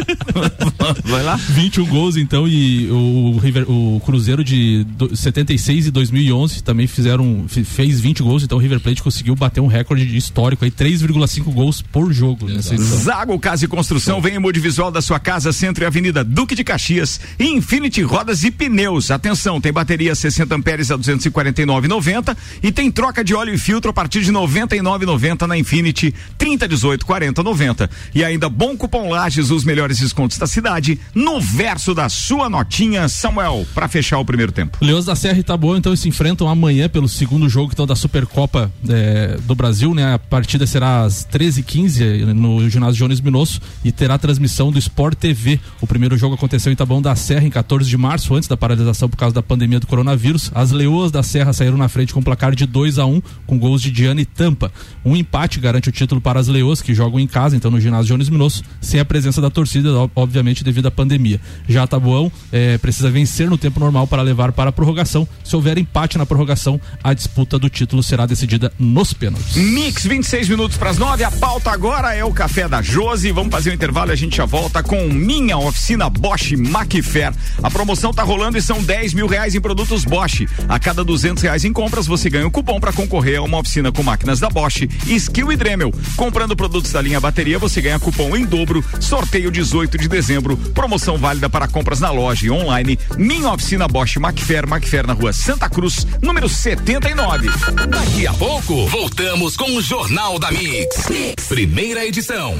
Vai 1.05 1.23
lá. 1.23 1.37
21 1.37 1.87
gols 1.87 2.17
então 2.17 2.47
e 2.47 2.89
o 2.91 3.39
River, 3.43 3.65
o 3.71 4.01
Cruzeiro 4.05 4.43
de 4.45 4.85
do- 4.85 5.15
76 5.17 5.87
e 5.87 5.91
2011 5.91 6.63
também 6.63 6.87
fizeram 6.87 7.45
fe- 7.49 7.65
fez 7.65 8.01
20 8.01 8.23
gols, 8.23 8.43
então 8.43 8.59
o 8.59 8.61
River 8.61 8.81
Plate 8.81 9.03
conseguiu 9.03 9.35
bater 9.35 9.61
um 9.61 9.67
recorde 9.67 10.17
histórico 10.17 10.65
aí 10.65 10.71
3,5 10.71 11.53
gols 11.53 11.83
por 11.83 12.13
jogo 12.13 12.47
nessa. 12.49 12.77
Zago 12.77 13.39
Casa 13.39 13.65
e 13.65 13.69
Construção 13.69 14.21
vem 14.21 14.37
em 14.37 14.39
Modivisual 14.39 14.91
da 14.91 15.01
sua 15.03 15.19
casa, 15.19 15.53
Centro 15.53 15.85
e 15.85 15.87
Avenida 15.87 16.23
Duque 16.25 16.55
de 16.55 16.65
Caxias 16.65 17.21
Infinity 17.39 18.03
Rodas 18.03 18.45
e 18.45 18.51
Pneus. 18.51 19.11
Atenção, 19.11 19.61
tem 19.61 19.73
bateria 19.73 20.15
60 20.15 20.55
amperes 20.55 20.91
a 20.91 20.99
249,90 20.99 22.37
e 22.63 22.71
tem 22.73 22.91
troca 22.91 23.23
de 23.25 23.35
óleo 23.35 23.55
e 23.55 23.59
filtro 23.59 23.91
a 23.91 23.93
partir 23.95 24.18
de 24.21 24.33
99,90 24.33 25.47
na 25.47 25.57
Infinity 25.57 26.15
30 26.37 26.69
18 26.69 27.07
40 27.07 27.43
90. 27.43 27.91
E 28.15 28.25
ainda 28.25 28.49
bom 28.49 28.77
cupom 28.77 29.09
Lages, 29.09 29.51
os 29.51 29.65
melhores 29.65 29.99
descontos 29.99 30.39
da 30.39 30.47
cidade 30.47 30.99
no 31.15 31.41
verso 31.41 31.95
da 31.95 32.09
sua 32.09 32.49
notinha, 32.49 33.09
Samuel, 33.09 33.67
para 33.75 33.89
fechar 33.89 34.19
o 34.19 34.25
primeiro 34.25 34.53
tempo. 34.53 34.79
Leões 34.81 35.05
da 35.05 35.17
Serra 35.17 35.39
e 35.39 35.43
Taboão 35.43 35.77
então 35.77 35.95
se 35.95 36.09
enfrentam 36.09 36.49
amanhã 36.49 36.89
pelo 36.89 37.09
segundo 37.09 37.49
jogo 37.49 37.71
então 37.73 37.87
da 37.87 37.97
Supercopa 37.97 38.71
eh, 38.89 39.39
do 39.43 39.55
Brasil, 39.55 39.95
né? 39.95 40.15
A 40.15 40.19
partida 40.19 40.67
será 40.67 41.03
às 41.03 41.27
13h15 41.27 42.33
no 42.33 42.69
ginásio 42.69 42.99
Jones 42.99 43.21
Minosso 43.21 43.61
e 43.85 43.93
terá 43.93 44.19
transmissão 44.19 44.71
do 44.71 44.79
Sport 44.79 45.19
TV. 45.19 45.61
O 45.81 45.87
primeiro 45.87 46.17
jogo 46.17 46.35
aconteceu 46.35 46.73
em 46.73 46.77
Taboão 46.77 47.03
da 47.03 47.15
Serra 47.17 47.47
em 47.47 47.51
14 47.51 47.89
de 47.89 47.97
março, 47.97 48.35
antes 48.35 48.49
da 48.49 48.57
paralisação 48.57 49.09
por 49.09 49.17
causa 49.17 49.35
da 49.35 49.43
pandemia 49.43 49.81
do 49.81 49.87
coronavírus. 49.87 50.51
As 50.55 50.71
Leoas 50.71 51.11
da 51.11 51.23
Serra 51.23 51.53
saíram 51.53 51.77
na 51.77 51.89
frente 51.89 52.13
com 52.13 52.21
um 52.21 52.23
placar 52.23 52.55
de 52.55 52.67
2 52.67 52.99
a 52.99 53.07
1 53.07 53.21
com 53.47 53.59
gols 53.59 53.83
de 53.83 53.91
E 54.17 54.25
Tampa. 54.25 54.73
Um 55.05 55.17
empate 55.17 55.61
garante 55.61 55.89
o 55.89 55.93
título 55.93 56.21
para 56.21 56.39
as 56.41 56.49
Leoas 56.49 56.81
que 56.81 56.95
jogam 56.95 57.19
em 57.21 57.27
casa, 57.27 57.57
então 57.57 57.71
no 57.71 57.81
ginásio 57.81 58.09
Jones 58.15 58.29
Minosso, 58.29 58.63
sem 58.81 59.01
a 59.01 59.05
presença 59.05 59.41
da 59.41 59.51
torcida, 59.51 59.93
ob- 59.93 60.13
obviamente 60.15 60.63
devido 60.65 60.87
à 60.87 60.91
pandemia. 60.91 61.41
Já 61.69 61.83
a 61.83 61.87
Taboão 61.87 62.31
eh, 62.53 62.79
precisa 62.79 63.11
vencer 63.11 63.49
no 63.51 63.59
tempo 63.59 63.81
normal 63.81 64.07
para 64.07 64.23
levar 64.23 64.53
para 64.53 64.71
a 64.71 64.73
prorrogação. 64.73 65.27
Se 65.45 65.55
houver 65.57 65.79
empate 65.79 66.17
na 66.19 66.25
prorrogação, 66.27 66.81
a 67.03 67.13
disputa 67.13 67.59
do 67.59 67.69
título 67.69 68.03
será 68.03 68.25
decidida 68.27 68.73
nos 68.79 69.13
pênaltis. 69.13 69.57
Mix, 69.57 70.07
26 70.07 70.49
minutos 70.49 70.77
para 70.77 70.91
as 70.91 70.99
9. 70.99 71.25
A 71.25 71.31
pauta 71.31 71.71
agora 71.71 72.15
é 72.15 72.25
o 72.25 72.33
café 72.33 72.69
da 72.69 72.81
Josi. 72.83 73.33
Vamos 73.33 73.51
fazer 73.51 73.71
um 73.71 73.75
intervalo 73.75 74.11
e 74.11 74.13
a 74.13 74.17
gente 74.17 74.37
já 74.37 74.45
volta 74.45 74.83
com 74.83 75.09
minha 75.09 75.57
oficina 75.59 76.09
Bosch 76.09 76.53
Macfair. 76.57 77.33
A 77.63 77.71
promoção 77.71 78.13
tá 78.13 78.23
rolando 78.23 78.57
e 78.59 78.63
são 78.63 78.83
10 78.83 79.15
mil 79.15 79.27
reais 79.27 79.55
em 79.55 79.61
produtos 79.61 80.05
Bosch. 80.05 80.47
A 80.69 80.79
cada 80.79 81.03
200 81.05 81.43
reais 81.43 81.65
em 81.65 81.73
compras, 81.73 82.07
você 82.07 82.29
ganha 82.31 82.47
um 82.47 82.51
cupom 82.51 82.79
para 82.79 82.93
concorrer 82.93 83.39
a 83.39 83.43
uma 83.43 83.59
oficina 83.59 83.91
com 83.99 84.03
máquinas 84.05 84.39
da 84.39 84.49
Bosch, 84.49 84.89
Skill 85.09 85.51
e 85.51 85.57
Dremel. 85.57 85.93
Comprando 86.15 86.55
produtos 86.55 86.93
da 86.93 87.03
linha 87.03 87.19
bateria, 87.19 87.59
você 87.59 87.81
ganha 87.81 87.99
cupom 87.99 88.37
em 88.37 88.45
dobro. 88.45 88.85
Sorteio 89.01 89.51
18 89.51 89.99
de 89.99 90.07
dezembro. 90.07 90.57
Promoção 90.57 91.19
válida 91.19 91.51
para 91.51 91.67
compras 91.67 91.99
na 91.99 92.13
loja 92.13 92.47
e 92.47 92.51
online. 92.51 92.97
Minha 93.17 93.51
oficina 93.53 93.89
Bosch 93.89 94.17
Macfair, 94.19 94.69
Macfair 94.69 95.05
na 95.05 95.15
rua 95.15 95.33
Santa 95.33 95.69
Cruz, 95.69 96.07
número 96.23 96.49
79. 96.49 97.49
Daqui 97.89 98.25
a 98.25 98.33
pouco, 98.35 98.87
voltamos 98.87 99.57
com 99.57 99.77
o 99.77 99.83
Jornal 99.83 100.39
da 100.39 100.53
mix. 100.53 101.09
Primeira 101.49 102.07
edição. 102.07 102.57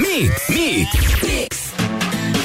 Mix, 0.00 0.48
mix. 0.50 1.61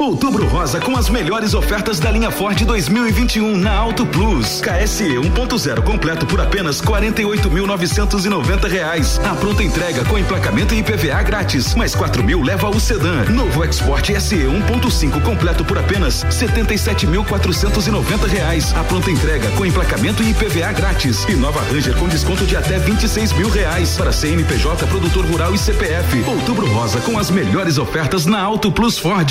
Outubro 0.00 0.46
Rosa 0.46 0.80
com 0.80 0.96
as 0.96 1.10
melhores 1.10 1.52
ofertas 1.52 2.00
da 2.00 2.10
linha 2.10 2.30
Ford 2.30 2.58
2021 2.58 3.58
na 3.58 3.76
Auto 3.76 4.06
Plus. 4.06 4.62
KSE 4.62 5.04
1.0 5.04 5.82
completo 5.82 6.24
por 6.24 6.40
apenas 6.40 6.80
48.990 6.80 8.66
reais. 8.66 9.20
A 9.22 9.34
pronta 9.34 9.62
entrega 9.62 10.02
com 10.06 10.18
emplacamento 10.18 10.74
e 10.74 10.78
IPVA 10.78 11.22
grátis. 11.22 11.74
Mais 11.74 11.94
4 11.94 12.24
mil 12.24 12.40
leva 12.40 12.70
o 12.70 12.80
sedã. 12.80 13.24
Novo 13.24 13.62
Export 13.62 14.08
SE 14.18 14.36
1.5 14.36 15.22
completo 15.22 15.66
por 15.66 15.76
apenas 15.76 16.24
77.490 16.24 18.26
reais. 18.26 18.74
A 18.74 18.82
pronta 18.82 19.10
entrega 19.10 19.50
com 19.50 19.66
emplacamento 19.66 20.22
e 20.22 20.30
IPVA 20.30 20.72
grátis. 20.72 21.26
E 21.28 21.34
nova 21.34 21.60
Ranger 21.70 21.94
com 21.96 22.08
desconto 22.08 22.46
de 22.46 22.56
até 22.56 22.78
26 22.78 23.34
mil 23.34 23.50
reais 23.50 23.98
para 23.98 24.12
CNPJ, 24.12 24.86
produtor 24.86 25.26
rural 25.26 25.54
e 25.54 25.58
CPF. 25.58 26.24
Outubro 26.26 26.66
Rosa 26.72 27.02
com 27.02 27.18
as 27.18 27.30
melhores 27.30 27.76
ofertas 27.76 28.24
na 28.24 28.40
Auto 28.40 28.72
Plus 28.72 28.96
Ford. 28.96 29.30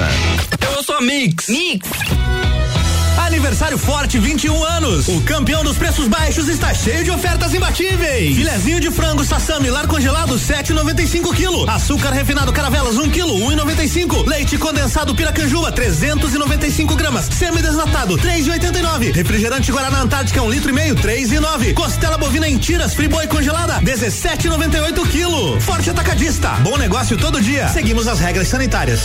Eu 0.75 0.83
sou 0.83 0.97
a 0.97 1.01
Mix. 1.01 1.47
Mix. 1.47 1.89
Aniversário 3.31 3.77
Forte 3.77 4.19
21 4.19 4.63
anos. 4.63 5.07
O 5.07 5.21
campeão 5.21 5.63
dos 5.63 5.77
preços 5.77 6.07
baixos 6.07 6.47
está 6.47 6.73
cheio 6.73 7.03
de 7.03 7.11
ofertas 7.11 7.53
imbatíveis. 7.53 8.35
Filezinho 8.35 8.79
de 8.79 8.91
frango 8.91 9.23
sassami 9.23 9.69
lar 9.69 9.87
congelado 9.87 10.35
7,95 10.35 11.33
kg. 11.33 11.69
Açúcar 11.69 12.11
refinado 12.11 12.51
Caravelas 12.51 12.97
1 12.97 13.09
kg 13.09 13.23
1,95. 13.23 14.27
Leite 14.27 14.57
condensado 14.57 15.15
Piracanjuba 15.15 15.71
395 15.71 16.95
gramas. 16.95 17.25
Semi-desnatado 17.25 18.17
3,89. 18.17 19.13
Refrigerante 19.13 19.71
Guaraná 19.71 20.01
Antártica 20.01 20.41
1 20.41 20.45
um 20.45 20.49
litro 20.49 20.69
e 20.69 20.73
meio 20.73 20.95
3,9. 20.95 21.73
Costela 21.73 22.17
bovina 22.17 22.49
em 22.49 22.57
tiras 22.57 22.93
friboi 22.93 23.27
congelada 23.27 23.79
17,98 23.81 24.93
kg. 25.09 25.61
Forte 25.61 25.89
atacadista. 25.89 26.49
Bom 26.63 26.77
negócio 26.77 27.17
todo 27.17 27.41
dia. 27.41 27.69
Seguimos 27.69 28.07
as 28.07 28.19
regras 28.19 28.47
sanitárias. 28.47 29.01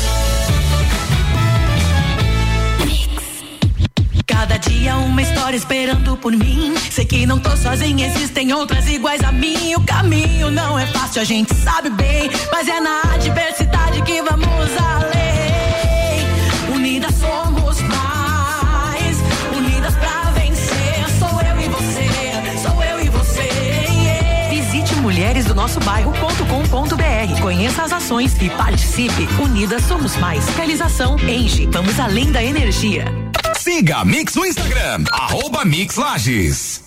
Dia 4.87 4.99
uma 4.99 5.21
história 5.21 5.57
esperando 5.57 6.17
por 6.17 6.31
mim. 6.31 6.73
Sei 6.93 7.05
que 7.05 7.27
não 7.27 7.41
tô 7.41 7.57
sozinha, 7.57 8.07
existem 8.07 8.53
outras 8.53 8.87
iguais 8.87 9.21
a 9.25 9.33
mim. 9.33 9.75
O 9.75 9.81
caminho 9.81 10.49
não 10.49 10.79
é 10.79 10.87
fácil, 10.87 11.23
a 11.23 11.25
gente 11.25 11.53
sabe 11.57 11.91
bem. 11.91 12.31
Mas 12.53 12.69
é 12.69 12.79
na 12.79 13.01
adversidade 13.13 14.01
que 14.03 14.23
vamos 14.23 14.47
além. 14.79 16.73
Unidas 16.73 17.13
somos 17.17 17.81
mais. 17.83 19.17
Unidas 19.57 19.93
pra 19.97 20.31
vencer. 20.37 21.05
Sou 21.19 21.43
eu 21.43 21.61
e 21.61 21.69
você. 21.69 22.63
Sou 22.63 22.85
eu 22.85 23.05
e 23.05 23.09
você. 23.09 23.43
Yeah. 23.43 24.49
Visite 24.51 24.95
mulheres 25.01 25.47
do 25.47 25.55
nosso 25.57 25.81
bairro.com.br. 25.81 27.41
Conheça 27.43 27.83
as 27.83 27.93
ações 27.93 28.41
e 28.41 28.49
participe. 28.51 29.27
Unidas 29.43 29.83
somos 29.83 30.17
mais. 30.19 30.47
Realização 30.51 31.17
Engie. 31.19 31.67
Vamos 31.73 31.99
além 31.99 32.31
da 32.31 32.41
energia. 32.41 33.26
Siga 33.67 33.97
a 33.99 34.05
Mix 34.05 34.37
no 34.37 34.47
Instagram, 34.47 35.07
arroba 35.11 35.65
Mix 35.65 35.97
Lages. 35.97 36.81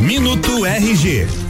Minuto 0.00 0.66
RG. 0.66 1.49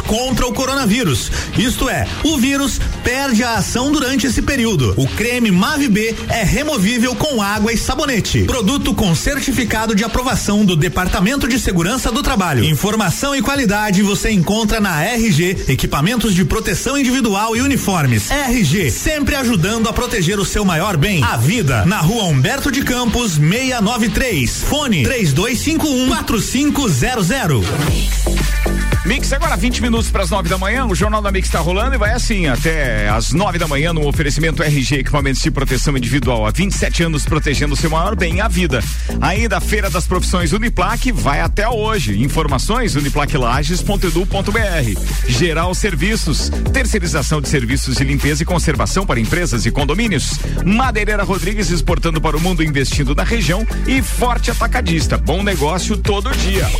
contra 0.00 0.46
o 0.46 0.52
coronavírus. 0.52 1.30
Isto 1.56 1.88
é, 1.88 2.06
o 2.24 2.38
vírus 2.38 2.80
perde 3.04 3.42
a 3.42 3.54
ação 3.54 3.92
durante 3.92 4.26
esse 4.26 4.42
período. 4.42 4.94
O 4.96 5.06
creme 5.06 5.50
Mave 5.50 5.88
B 5.88 6.14
é 6.28 6.42
removível 6.42 7.14
com 7.14 7.42
água 7.42 7.72
e 7.72 7.76
sabonete. 7.76 8.44
Produto 8.44 8.94
com 8.94 9.14
certificado 9.14 9.94
de 9.94 10.04
aprovação 10.04 10.64
do 10.64 10.76
Departamento 10.76 11.48
de 11.48 11.58
Segurança 11.58 12.10
do 12.10 12.22
Trabalho. 12.22 12.64
Informação 12.64 13.34
e 13.34 13.42
qualidade 13.42 14.02
você 14.02 14.30
encontra 14.30 14.80
na 14.80 15.04
RG, 15.04 15.64
equipamentos 15.68 16.34
de 16.34 16.44
proteção 16.44 16.96
individual 16.96 17.56
e 17.56 17.60
uniformes. 17.60 18.30
RG, 18.30 18.90
sempre 18.90 19.34
ajudando 19.34 19.88
a 19.88 19.92
proteger 19.92 20.38
o 20.38 20.44
seu 20.44 20.64
maior 20.64 20.96
bem, 20.96 21.22
a 21.24 21.36
vida. 21.36 21.84
Na 21.84 21.98
rua 21.98 22.24
Humberto 22.24 22.70
de 22.70 22.82
Campos, 22.82 23.34
693. 23.34 24.62
Fone 24.62 25.02
3251 25.02 26.08
4500. 26.08 28.61
Mix, 29.04 29.32
agora 29.32 29.56
20 29.56 29.82
minutos 29.82 30.12
para 30.12 30.22
as 30.22 30.30
9 30.30 30.48
da 30.48 30.56
manhã. 30.56 30.86
O 30.86 30.94
Jornal 30.94 31.20
da 31.20 31.32
Mix 31.32 31.48
está 31.48 31.58
rolando 31.58 31.96
e 31.96 31.98
vai 31.98 32.12
assim 32.12 32.46
até 32.46 33.08
às 33.08 33.32
9 33.32 33.58
da 33.58 33.66
manhã 33.66 33.92
no 33.92 34.06
oferecimento 34.06 34.62
RG 34.62 35.00
Equipamentos 35.00 35.42
de 35.42 35.50
Proteção 35.50 35.96
Individual. 35.96 36.46
Há 36.46 36.52
27 36.52 37.02
anos 37.02 37.24
protegendo 37.24 37.74
o 37.74 37.76
seu 37.76 37.90
maior 37.90 38.14
bem, 38.14 38.40
a 38.40 38.46
vida. 38.46 38.80
Ainda 39.20 39.56
a 39.56 39.60
Feira 39.60 39.90
das 39.90 40.06
Profissões 40.06 40.52
Uniplac 40.52 41.10
vai 41.10 41.40
até 41.40 41.68
hoje. 41.68 42.22
Informações 42.22 42.94
uniplaclages.edu.br. 42.94 45.00
Geral 45.26 45.74
Serviços, 45.74 46.48
terceirização 46.72 47.40
de 47.40 47.48
serviços 47.48 47.96
de 47.96 48.04
limpeza 48.04 48.44
e 48.44 48.46
conservação 48.46 49.04
para 49.04 49.18
empresas 49.18 49.66
e 49.66 49.72
condomínios. 49.72 50.38
Madeireira 50.64 51.24
Rodrigues 51.24 51.70
exportando 51.70 52.20
para 52.20 52.36
o 52.36 52.40
mundo, 52.40 52.62
investindo 52.62 53.16
na 53.16 53.24
região 53.24 53.66
e 53.84 54.00
Forte 54.00 54.52
Atacadista. 54.52 55.18
Bom 55.18 55.42
negócio 55.42 55.96
todo 55.96 56.30
dia. 56.36 56.70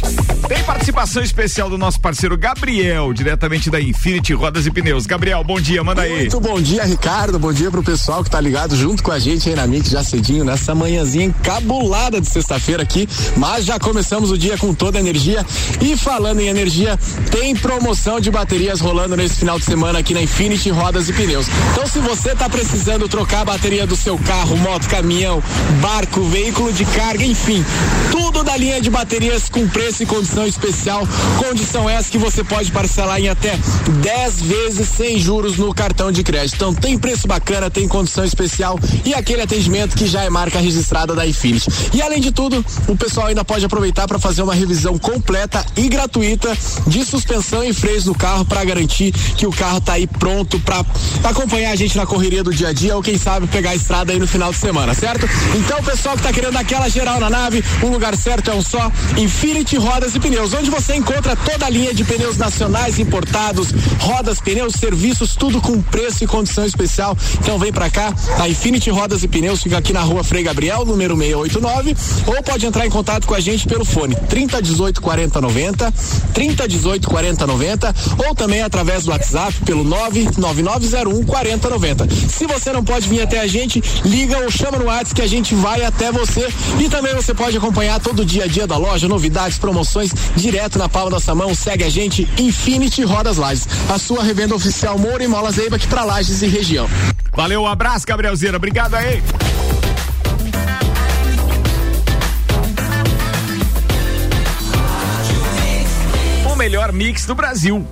Tem 0.47 0.63
participação 0.63 1.21
especial 1.21 1.69
do 1.69 1.77
nosso 1.77 1.99
parceiro 1.99 2.12
Gabriel, 2.38 3.12
diretamente 3.12 3.70
da 3.70 3.81
Infinity 3.81 4.35
Rodas 4.35 4.66
e 4.66 4.70
Pneus. 4.70 5.07
Gabriel, 5.07 5.42
bom 5.42 5.61
dia, 5.61 5.83
manda 5.83 6.03
aí. 6.03 6.20
Muito 6.20 6.40
bom 6.40 6.61
dia, 6.61 6.85
Ricardo. 6.85 7.38
Bom 7.38 7.53
dia 7.53 7.70
pro 7.70 7.83
pessoal 7.83 8.22
que 8.22 8.31
tá 8.31 8.40
ligado 8.40 8.77
junto 8.77 9.03
com 9.03 9.11
a 9.11 9.18
gente 9.18 9.48
aí 9.48 9.57
na 9.57 9.66
Mix 9.66 9.88
já 9.88 10.05
cedinho, 10.05 10.44
nessa 10.44 10.75
manhãzinha 10.75 11.25
encabulada 11.25 12.20
de 12.20 12.29
sexta-feira 12.29 12.83
aqui. 12.83 13.09
Mas 13.37 13.64
já 13.64 13.79
começamos 13.79 14.31
o 14.31 14.37
dia 14.37 14.59
com 14.59 14.75
toda 14.75 14.98
a 14.98 15.01
energia. 15.01 15.44
E 15.81 15.96
falando 15.96 16.40
em 16.40 16.48
energia, 16.48 16.98
tem 17.31 17.57
promoção 17.57 18.20
de 18.20 18.31
baterias 18.31 18.81
rolando 18.81 19.16
nesse 19.16 19.37
final 19.37 19.59
de 19.59 19.64
semana 19.64 19.98
aqui 20.01 20.12
na 20.12 20.22
Infinity 20.22 20.70
Rodas 20.70 21.09
e 21.09 21.12
Pneus. 21.12 21.46
Então, 21.72 21.87
se 21.87 21.98
você 21.98 22.35
tá 22.35 22.48
precisando 22.48 23.09
trocar 23.09 23.40
a 23.40 23.44
bateria 23.46 23.87
do 23.87 23.96
seu 23.96 24.18
carro, 24.18 24.57
moto, 24.59 24.88
caminhão, 24.88 25.42
barco, 25.81 26.22
veículo 26.25 26.72
de 26.72 26.85
carga, 26.85 27.25
enfim, 27.25 27.64
tudo 28.11 28.44
da 28.44 28.57
linha 28.57 28.81
de 28.81 28.90
baterias 28.90 29.48
com 29.48 29.66
preço 29.66 30.03
e 30.03 30.07
condição 30.07 30.46
especial, 30.46 31.07
condição 31.38 31.88
essa 31.88 32.02
que 32.09 32.19
você 32.19 32.43
pode 32.45 32.71
parcelar 32.71 33.21
em 33.21 33.29
até 33.29 33.59
10 34.03 34.43
vezes 34.43 34.88
sem 34.88 35.19
juros 35.19 35.57
no 35.57 35.75
cartão 35.75 36.11
de 36.11 36.23
crédito. 36.23 36.55
Então 36.57 36.75
tem 36.75 36.99
preço 36.99 37.27
bacana, 37.27 37.71
tem 37.71 37.87
condição 37.88 38.25
especial 38.25 38.79
e 39.05 39.15
aquele 39.15 39.43
atendimento 39.43 39.97
que 39.97 40.07
já 40.07 40.23
é 40.23 40.31
marca 40.31 40.59
registrada 40.59 41.15
da 41.15 41.27
Infinity. 41.27 41.69
E 41.93 42.03
além 42.03 42.21
de 42.21 42.31
tudo, 42.31 42.65
o 42.88 42.97
pessoal 42.97 43.27
ainda 43.27 43.45
pode 43.45 43.65
aproveitar 43.65 44.07
para 44.07 44.19
fazer 44.19 44.43
uma 44.43 44.55
revisão 44.55 44.99
completa 44.99 45.65
e 45.77 45.88
gratuita 45.88 46.57
de 46.87 47.05
suspensão 47.05 47.62
e 47.65 47.73
freios 47.73 48.07
no 48.07 48.15
carro 48.15 48.45
para 48.45 48.65
garantir 48.65 49.12
que 49.12 49.47
o 49.47 49.53
carro 49.53 49.81
tá 49.81 49.95
aí 49.95 50.07
pronto 50.07 50.59
para 50.61 50.85
acompanhar 51.25 51.73
a 51.73 51.77
gente 51.77 51.97
na 51.97 52.07
correria 52.07 52.43
do 52.43 52.53
dia 52.53 52.69
a 52.69 52.73
dia 52.73 52.97
ou 52.97 53.03
quem 53.03 53.19
sabe 53.19 53.47
pegar 53.47 53.71
a 53.71 53.75
estrada 53.75 54.12
aí 54.12 54.19
no 54.19 54.27
final 54.27 54.53
de 54.53 54.59
semana, 54.59 54.95
certo? 54.95 55.29
Então, 55.57 55.83
pessoal 55.83 56.17
que 56.17 56.23
tá 56.23 56.33
querendo 56.33 56.57
aquela 56.57 56.88
geral 56.88 57.21
na 57.21 57.31
nave, 57.31 57.62
o 57.83 57.87
lugar 57.88 58.17
certo 58.17 58.51
é 58.51 58.55
um 58.55 58.62
só, 58.62 58.91
Infinity 59.17 59.77
Rodas 59.77 60.15
e 60.15 60.21
Pneus, 60.21 60.53
onde 60.55 60.71
você 60.71 60.95
encontra 60.95 61.37
toda 61.37 61.67
a 61.67 61.71
linha 61.71 61.91
de 61.92 62.05
pneus 62.05 62.37
nacionais 62.37 62.98
importados, 62.98 63.68
rodas, 63.98 64.40
pneus, 64.40 64.74
serviços, 64.74 65.35
tudo 65.37 65.61
com 65.61 65.81
preço 65.83 66.24
e 66.24 66.26
condição 66.26 66.64
especial. 66.64 67.16
Então 67.40 67.59
vem 67.59 67.72
pra 67.72 67.90
cá, 67.90 68.14
a 68.38 68.48
Infinity 68.48 68.90
Rodas 68.90 69.22
e 69.22 69.28
Pneus 69.28 69.62
fica 69.62 69.78
aqui 69.78 69.92
na 69.92 70.00
rua 70.00 70.24
Frei 70.24 70.42
Gabriel, 70.42 70.85
número 70.85 71.16
689, 71.16 71.96
ou 72.26 72.42
pode 72.42 72.66
entrar 72.66 72.87
em 72.87 72.90
contato 72.90 73.26
com 73.26 73.35
a 73.35 73.40
gente 73.40 73.66
pelo 73.66 73.85
fone 73.85 74.14
3018 74.28 75.00
40 75.00 75.40
90, 75.40 75.92
3018 76.35 77.09
40 77.09 77.46
90, 77.46 77.94
ou 78.26 78.35
também 78.35 78.62
através 78.62 79.05
do 79.05 79.11
WhatsApp 79.11 79.55
pelo 79.64 79.85
99901 79.85 81.24
40 81.24 81.70
90. 81.70 82.09
Se 82.28 82.46
você 82.46 82.72
não 82.72 82.85
pode 82.85 83.09
vir 83.09 83.22
até 83.22 83.40
a 83.40 83.46
gente, 83.46 83.83
liga 84.05 84.38
ou 84.38 84.50
chama 84.50 84.78
no 84.78 84.87
WhatsApp 84.87 85.14
que 85.14 85.22
a 85.22 85.26
gente 85.26 85.55
vai 85.55 85.85
até 85.85 86.11
você. 86.11 86.48
E 86.81 86.88
também 86.88 87.14
você 87.14 87.35
pode 87.35 87.57
acompanhar 87.57 88.00
todo 88.00 88.20
o 88.20 88.24
dia 88.24 88.44
a 88.44 88.46
dia 88.46 88.66
da 88.66 88.76
loja, 88.76 89.09
novidades, 89.09 89.59
promoções, 89.59 90.12
direto 90.37 90.78
na 90.78 90.88
palma 90.88 91.11
da 91.11 91.16
nossa 91.16 91.35
mão. 91.35 91.55
Segue 91.55 91.82
a 91.83 91.88
gente, 91.88 92.29
Infinity 92.38 93.03
Rodas 93.03 93.37
Lages, 93.37 93.66
a 93.88 93.99
sua 93.99 94.23
revenda 94.23 94.55
oficial 94.55 94.99
Moura 94.99 95.23
e 95.23 95.29
Molas 95.29 95.59
Eiba 95.59 95.77
aqui 95.77 95.87
pra 95.87 96.05
Lages 96.05 96.42
e 96.42 96.47
região. 96.47 96.88
Valeu, 97.35 97.62
um 97.62 97.66
abraço, 97.66 98.07
Gabrielzeira. 98.07 98.57
Obrigado 98.57 98.95
aí. 98.95 99.23
O 106.53 106.57
melhor 106.57 106.92
mix 106.92 107.27
do 107.27 107.35
Brasil. 107.35 107.87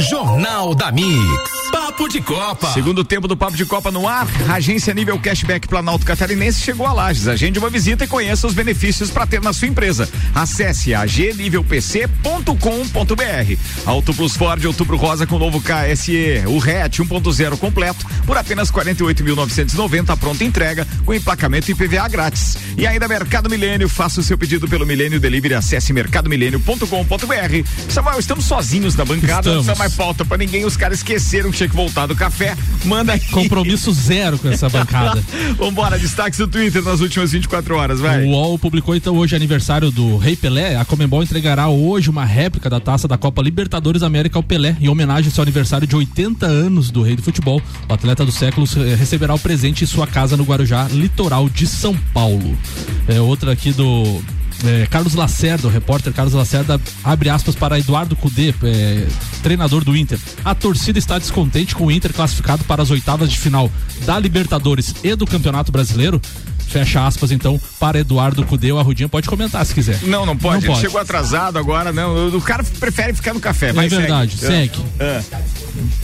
Jornal 0.00 0.74
da 0.74 0.90
Mix. 0.90 1.61
Papo 1.72 2.06
de 2.06 2.20
Copa. 2.20 2.70
Segundo 2.72 3.02
tempo 3.02 3.26
do 3.26 3.34
Papo 3.34 3.56
de 3.56 3.64
Copa 3.64 3.90
no 3.90 4.06
ar, 4.06 4.28
a 4.46 4.54
agência 4.54 4.92
nível 4.92 5.18
cashback 5.18 5.66
Planalto 5.66 6.04
Catarinense 6.04 6.60
chegou 6.60 6.86
a 6.86 6.92
Lages. 6.92 7.26
Agende 7.26 7.58
uma 7.58 7.70
visita 7.70 8.04
e 8.04 8.06
conheça 8.06 8.46
os 8.46 8.52
benefícios 8.52 9.10
para 9.10 9.26
ter 9.26 9.40
na 9.40 9.54
sua 9.54 9.68
empresa. 9.68 10.06
Acesse 10.34 10.94
agnívelpc.com.br. 10.94 13.56
Auto 13.86 14.12
Plus 14.12 14.36
Ford 14.36 14.62
Outubro 14.66 14.98
Rosa 14.98 15.26
com 15.26 15.38
novo 15.38 15.62
KSE, 15.62 16.44
o 16.46 16.58
hatch 16.58 16.98
1.0 16.98 17.56
completo 17.56 18.06
por 18.26 18.36
apenas 18.36 18.70
48.990 18.70 20.16
pronta 20.18 20.44
entrega 20.44 20.86
com 21.06 21.14
emplacamento 21.14 21.70
e 21.70 21.74
PVA 21.74 22.06
grátis. 22.06 22.58
E 22.76 22.86
ainda 22.86 23.08
Mercado 23.08 23.48
Milênio, 23.48 23.88
faça 23.88 24.20
o 24.20 24.22
seu 24.22 24.36
pedido 24.36 24.68
pelo 24.68 24.84
Milênio 24.84 25.18
Delivery, 25.18 25.54
acesse 25.54 25.90
mercadomilênio.com.br. 25.92 27.68
Samuel, 27.88 28.18
estamos 28.18 28.44
sozinhos 28.44 28.94
na 28.94 29.06
bancada, 29.06 29.48
não 29.48 29.62
precisa 29.62 29.78
mais 29.78 29.94
pauta 29.94 30.24
para 30.24 30.36
ninguém, 30.36 30.66
os 30.66 30.76
caras 30.76 30.98
esqueceram 30.98 31.50
que 31.50 31.61
tinha 31.62 31.68
que 31.68 31.76
voltar 31.76 32.06
do 32.06 32.16
café. 32.16 32.56
Manda 32.84 33.12
aí. 33.12 33.20
Compromisso 33.20 33.92
zero 33.92 34.38
com 34.38 34.48
essa 34.48 34.68
bancada. 34.68 35.22
Vambora, 35.56 35.98
destaques 35.98 36.38
do 36.38 36.48
Twitter 36.48 36.82
nas 36.82 37.00
últimas 37.00 37.30
24 37.32 37.76
horas, 37.76 38.00
vai. 38.00 38.24
O 38.24 38.30
UOL 38.30 38.58
publicou 38.58 38.96
então 38.96 39.16
hoje 39.16 39.36
aniversário 39.36 39.90
do 39.90 40.16
Rei 40.16 40.34
Pelé. 40.34 40.76
A 40.76 40.84
Comembol 40.84 41.22
entregará 41.22 41.68
hoje 41.68 42.10
uma 42.10 42.24
réplica 42.24 42.68
da 42.68 42.80
taça 42.80 43.06
da 43.06 43.16
Copa 43.16 43.40
Libertadores 43.42 44.02
América 44.02 44.38
ao 44.38 44.42
Pelé, 44.42 44.76
em 44.80 44.88
homenagem 44.88 45.26
ao 45.26 45.34
seu 45.34 45.42
aniversário 45.42 45.86
de 45.86 45.94
80 45.94 46.46
anos 46.46 46.90
do 46.90 47.02
Rei 47.02 47.14
do 47.14 47.22
Futebol. 47.22 47.62
O 47.88 47.92
atleta 47.92 48.24
do 48.24 48.32
século 48.32 48.66
eh, 48.76 48.94
receberá 48.94 49.34
o 49.34 49.38
presente 49.38 49.84
em 49.84 49.86
sua 49.86 50.06
casa 50.06 50.36
no 50.36 50.44
Guarujá, 50.44 50.88
litoral 50.90 51.48
de 51.48 51.66
São 51.66 51.96
Paulo. 52.12 52.56
É, 53.06 53.20
outra 53.20 53.52
aqui 53.52 53.72
do 53.72 54.20
é, 54.64 54.86
Carlos 54.86 55.14
Lacerda, 55.14 55.66
o 55.66 55.70
repórter 55.70 56.12
Carlos 56.12 56.34
Lacerda, 56.34 56.80
abre 57.02 57.28
aspas 57.28 57.54
para 57.54 57.78
Eduardo 57.78 58.16
Cudê, 58.16 58.54
é, 58.62 59.06
treinador 59.42 59.84
do 59.84 59.96
Inter. 59.96 60.18
A 60.44 60.54
torcida 60.54 60.98
está 60.98 61.18
descontente 61.18 61.74
com 61.74 61.86
o 61.86 61.90
Inter 61.90 62.12
classificado 62.12 62.64
para 62.64 62.82
as 62.82 62.90
oitavas 62.90 63.30
de 63.30 63.38
final 63.38 63.70
da 64.04 64.18
Libertadores 64.18 64.94
e 65.02 65.14
do 65.14 65.26
Campeonato 65.26 65.72
Brasileiro. 65.72 66.20
Fecha 66.68 67.06
aspas, 67.06 67.30
então, 67.30 67.60
para 67.78 67.98
Eduardo 67.98 68.46
Cudê. 68.46 68.72
O 68.72 68.78
Arrudinha 68.78 69.06
pode 69.06 69.28
comentar 69.28 69.64
se 69.66 69.74
quiser. 69.74 69.98
Não, 70.04 70.24
não 70.24 70.34
pode. 70.34 70.66
Não 70.66 70.72
Ele 70.72 70.80
chegou 70.80 70.98
atrasado 70.98 71.58
agora, 71.58 71.92
não. 71.92 72.28
O 72.34 72.40
cara 72.40 72.64
prefere 72.80 73.12
ficar 73.12 73.34
no 73.34 73.40
café. 73.40 73.74
Vai, 73.74 73.86
é 73.86 73.88
verdade, 73.90 74.38
segue. 74.38 74.76
segue. 74.76 74.82
É. 74.98 75.22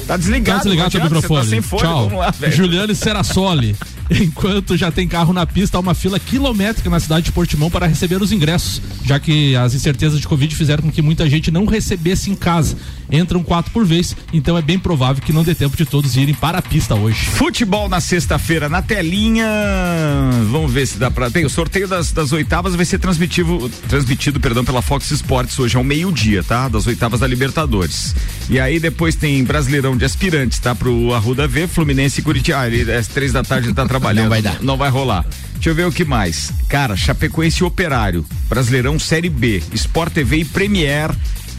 Tá 0.07 0.19
desligado. 0.19 0.59
Tá 0.59 0.65
desligado 0.65 0.99
o 0.99 1.03
microfone. 1.05 1.63
Tá 1.63 1.77
Tchau. 1.79 2.09
Lá, 2.11 2.35
Juliane 2.51 2.95
Serassoli. 2.95 3.75
Enquanto 4.21 4.77
já 4.77 4.91
tem 4.91 5.07
carro 5.07 5.33
na 5.33 5.47
pista, 5.47 5.77
há 5.77 5.81
uma 5.81 5.95
fila 5.95 6.19
quilométrica 6.19 6.89
na 6.89 6.99
cidade 6.99 7.27
de 7.27 7.33
Portimão 7.33 7.71
para 7.71 7.87
receber 7.87 8.21
os 8.23 8.33
ingressos, 8.33 8.81
já 9.05 9.21
que 9.21 9.55
as 9.57 9.75
incertezas 9.75 10.21
de 10.21 10.27
Covid 10.27 10.55
fizeram 10.55 10.83
com 10.83 10.91
que 10.91 11.03
muita 11.03 11.29
gente 11.29 11.51
não 11.51 11.67
recebesse 11.67 12.31
em 12.31 12.35
casa. 12.35 12.77
Entram 13.11 13.43
quatro 13.43 13.73
por 13.73 13.85
vez, 13.85 14.15
então 14.33 14.57
é 14.57 14.63
bem 14.63 14.79
provável 14.79 15.23
que 15.23 15.33
não 15.33 15.43
dê 15.43 15.55
tempo 15.55 15.77
de 15.77 15.87
todos 15.87 16.17
irem 16.17 16.35
para 16.35 16.59
a 16.59 16.63
pista 16.63 16.95
hoje. 16.95 17.27
Futebol 17.27 17.89
na 17.89 18.01
sexta-feira 18.01 18.69
na 18.69 18.83
telinha. 18.83 19.47
Vamos 20.51 20.73
ver 20.73 20.87
se 20.87 20.99
dá 20.99 21.11
para. 21.11 21.31
Tem 21.31 21.45
o 21.45 21.51
sorteio 21.51 21.89
das, 21.89 22.13
das 22.13 22.33
oitavas 22.33 22.75
vai 22.75 22.85
ser 22.85 22.99
transmitido, 22.99 23.71
transmitido, 23.89 24.39
perdão, 24.39 24.65
pela 24.65 24.83
Fox 24.83 25.11
Sports 25.11 25.59
hoje 25.59 25.77
ao 25.77 25.85
meio-dia, 25.85 26.43
tá? 26.43 26.69
Das 26.69 26.87
oitavas 26.87 27.21
da 27.21 27.27
Libertadores. 27.27 28.15
E 28.51 28.61
aí 28.61 28.79
depois 28.79 29.15
tem 29.15 29.43
Brasileirão 29.45 29.97
de 29.97 30.05
aspirantes, 30.05 30.59
tá? 30.59 30.75
Pro 30.75 31.15
Arruda 31.15 31.49
V, 31.49 31.67
Fluminense 31.67 32.21
e 32.21 32.23
Curitiba. 32.23 32.59
Ah, 32.61 32.67
ele, 32.67 32.93
às 32.93 33.09
três 33.09 33.33
da 33.33 33.43
tarde 33.43 33.69
ele 33.69 33.75
tá 33.75 33.87
trabalhando. 33.89 34.25
Não 34.25 34.31
vai 34.31 34.43
dar. 34.43 34.63
Não 34.63 34.77
vai 34.77 34.91
rolar. 34.91 35.25
Deixa 35.55 35.71
eu 35.71 35.75
ver 35.75 35.87
o 35.87 35.93
que 35.93 36.05
mais. 36.05 36.53
Cara, 36.69 36.97
Chapecoense 36.97 37.63
e 37.63 37.65
Operário, 37.65 38.25
Brasileirão 38.49 38.99
Série 38.99 39.29
B, 39.29 39.63
Sport 39.73 40.13
TV 40.13 40.39
e 40.39 40.45
Premier 40.45 41.11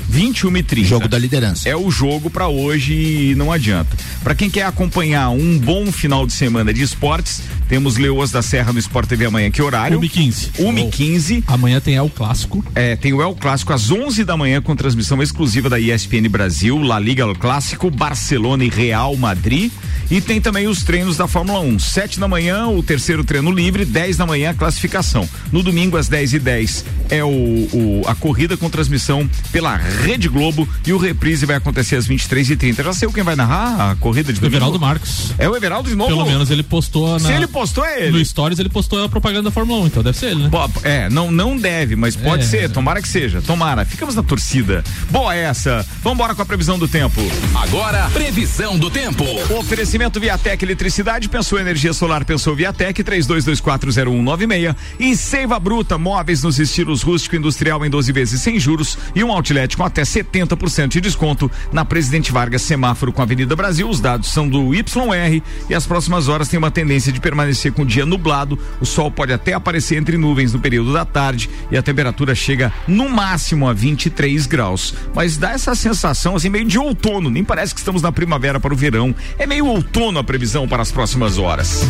21 0.09 0.57
e 0.57 0.63
30. 0.63 0.87
Jogo 0.87 1.07
da 1.07 1.19
liderança. 1.19 1.69
É 1.69 1.75
o 1.75 1.91
jogo 1.91 2.29
para 2.29 2.47
hoje 2.47 2.93
e 2.93 3.35
não 3.35 3.51
adianta. 3.51 3.95
Para 4.23 4.33
quem 4.33 4.49
quer 4.49 4.63
acompanhar 4.63 5.29
um 5.29 5.57
bom 5.57 5.91
final 5.91 6.25
de 6.25 6.33
semana 6.33 6.73
de 6.73 6.81
esportes, 6.81 7.41
temos 7.69 7.97
Leoas 7.97 8.31
da 8.31 8.41
Serra 8.41 8.73
no 8.73 8.79
Sport 8.79 9.07
TV 9.07 9.25
amanhã. 9.25 9.51
Que 9.51 9.61
horário? 9.61 9.99
1 9.99 10.03
e 10.03 10.09
15 10.09 10.51
1 10.57 10.77
e 10.79 10.89
15 10.89 11.43
Amanhã 11.47 11.79
tem 11.79 11.95
El 11.95 12.09
Clássico. 12.09 12.65
É, 12.73 12.95
tem 12.95 13.13
o 13.13 13.21
El 13.21 13.35
Clássico 13.35 13.71
às 13.71 13.91
11 13.91 14.25
da 14.25 14.35
manhã 14.35 14.59
com 14.59 14.75
transmissão 14.75 15.21
exclusiva 15.21 15.69
da 15.69 15.79
ESPN 15.79 16.27
Brasil, 16.29 16.81
La 16.81 16.99
Liga 16.99 17.23
El 17.23 17.35
Clássico, 17.35 17.91
Barcelona 17.91 18.65
e 18.65 18.69
Real 18.69 19.15
Madrid. 19.15 19.71
E 20.09 20.19
tem 20.19 20.41
também 20.41 20.67
os 20.67 20.81
treinos 20.81 21.15
da 21.15 21.27
Fórmula 21.27 21.59
1. 21.59 21.77
7 21.77 22.19
da 22.19 22.27
manhã, 22.27 22.67
o 22.67 22.81
terceiro 22.81 23.23
treino 23.23 23.51
livre, 23.51 23.85
10 23.85 24.17
da 24.17 24.25
manhã, 24.25 24.49
a 24.49 24.53
classificação. 24.55 25.29
No 25.51 25.61
domingo, 25.61 25.97
às 25.97 26.07
10 26.07 26.33
e 26.33 26.39
10 26.39 26.85
é 27.11 27.23
o, 27.23 27.27
o, 27.27 28.01
a 28.07 28.15
corrida 28.15 28.57
com 28.57 28.69
transmissão 28.69 29.29
pela 29.51 29.75
Rede 29.75 30.27
Globo 30.27 30.67
e 30.85 30.93
o 30.93 30.97
reprise 30.97 31.45
vai 31.45 31.55
acontecer 31.55 31.95
às 31.95 32.05
23 32.05 32.51
e 32.51 32.55
30 32.55 32.83
Já 32.83 32.93
sei 32.93 33.09
quem 33.09 33.23
vai 33.23 33.35
narrar 33.35 33.91
a 33.91 33.95
corrida 33.95 34.31
de 34.31 34.41
o 34.41 34.45
Everaldo 34.45 34.79
Marques. 34.79 35.33
É 35.37 35.47
o 35.47 35.55
Everaldo 35.55 35.89
de 35.89 35.95
novo? 35.95 36.09
Pelo 36.09 36.25
menos 36.25 36.49
ele 36.49 36.63
postou 36.63 37.13
na... 37.13 37.19
Se 37.19 37.31
ele 37.31 37.47
postou, 37.47 37.58
é 37.85 38.03
ele. 38.07 38.17
No 38.17 38.25
Stories 38.25 38.59
ele 38.59 38.69
postou 38.69 39.03
a 39.03 39.09
propaganda 39.09 39.43
da 39.43 39.51
Fórmula 39.51 39.81
1, 39.83 39.87
então 39.87 40.03
deve 40.03 40.17
ser 40.17 40.27
ele, 40.31 40.43
né? 40.43 40.49
é, 40.83 41.09
não, 41.09 41.31
não 41.31 41.57
deve, 41.57 41.95
mas 41.95 42.15
pode 42.15 42.43
É. 42.43 42.47
ser. 42.47 42.69
Tomara 42.69 43.01
que 43.01 43.07
seja. 43.07 43.41
Tomara. 43.41 43.85
Ficamos 43.85 44.15
na 44.15 44.23
torcida. 44.23 44.83
Boa 45.09 45.35
essa. 45.35 45.85
Vambora 46.03 46.33
com 46.35 46.41
a 46.41 46.45
previsão 46.45 46.77
do 46.79 46.87
tempo. 46.87 47.21
Agora, 47.55 48.09
previsão 48.11 48.77
do 48.77 48.89
tempo. 48.89 49.23
O 49.49 49.57
oferecimento 49.59 50.19
Viatec 50.19 50.63
Eletricidade, 50.63 51.27
pensou 51.29 51.59
energia 51.59 51.93
solar, 51.93 52.23
pensou 52.25 52.55
Viatec, 52.55 53.03
32240196 53.03 54.75
e 54.99 55.15
Seiva 55.15 55.59
Bruta, 55.59 55.97
móveis 55.97 56.43
nos 56.43 56.59
estilos 56.59 57.01
rústico 57.01 57.35
e 57.35 57.39
industrial 57.39 57.85
em 57.85 57.89
12 57.89 58.11
vezes 58.11 58.41
sem 58.41 58.59
juros 58.59 58.97
e 59.15 59.23
um 59.23 59.31
outlet 59.31 59.75
com 59.75 59.83
até 59.83 60.03
70% 60.03 60.87
de 60.89 61.01
desconto 61.01 61.51
na 61.71 61.83
Presidente 61.85 62.31
Vargas, 62.31 62.61
semáforo 62.61 63.11
com 63.11 63.21
a 63.21 63.25
Avenida 63.25 63.55
Brasil. 63.55 63.89
Os 63.89 63.99
dados 63.99 64.29
são 64.29 64.47
do 64.47 64.73
YR 64.73 65.41
e 65.69 65.75
as 65.75 65.85
próximas 65.85 66.27
horas 66.27 66.47
tem 66.47 66.57
uma 66.57 66.71
tendência 66.71 67.11
de 67.11 67.19
permanecer 67.19 67.48
com 67.71 67.81
o 67.81 67.85
dia 67.85 68.05
nublado. 68.05 68.57
O 68.79 68.85
sol 68.85 69.11
pode 69.11 69.33
até 69.33 69.53
aparecer 69.53 69.97
entre 69.97 70.17
nuvens 70.17 70.53
no 70.53 70.59
período 70.59 70.93
da 70.93 71.05
tarde 71.05 71.49
e 71.71 71.77
a 71.77 71.81
temperatura 71.81 72.35
chega 72.35 72.71
no 72.87 73.09
máximo 73.09 73.67
a 73.67 73.73
23 73.73 74.45
graus. 74.45 74.93
Mas 75.13 75.37
dá 75.37 75.51
essa 75.51 75.75
sensação 75.75 76.35
assim 76.35 76.49
meio 76.49 76.65
de 76.65 76.77
outono, 76.77 77.29
nem 77.29 77.43
parece 77.43 77.73
que 77.73 77.79
estamos 77.79 78.01
na 78.01 78.11
primavera 78.11 78.59
para 78.59 78.73
o 78.73 78.77
verão. 78.77 79.15
É 79.37 79.45
meio 79.45 79.65
outono 79.65 80.19
a 80.19 80.23
previsão 80.23 80.67
para 80.67 80.81
as 80.81 80.91
próximas 80.91 81.37
horas. 81.37 81.87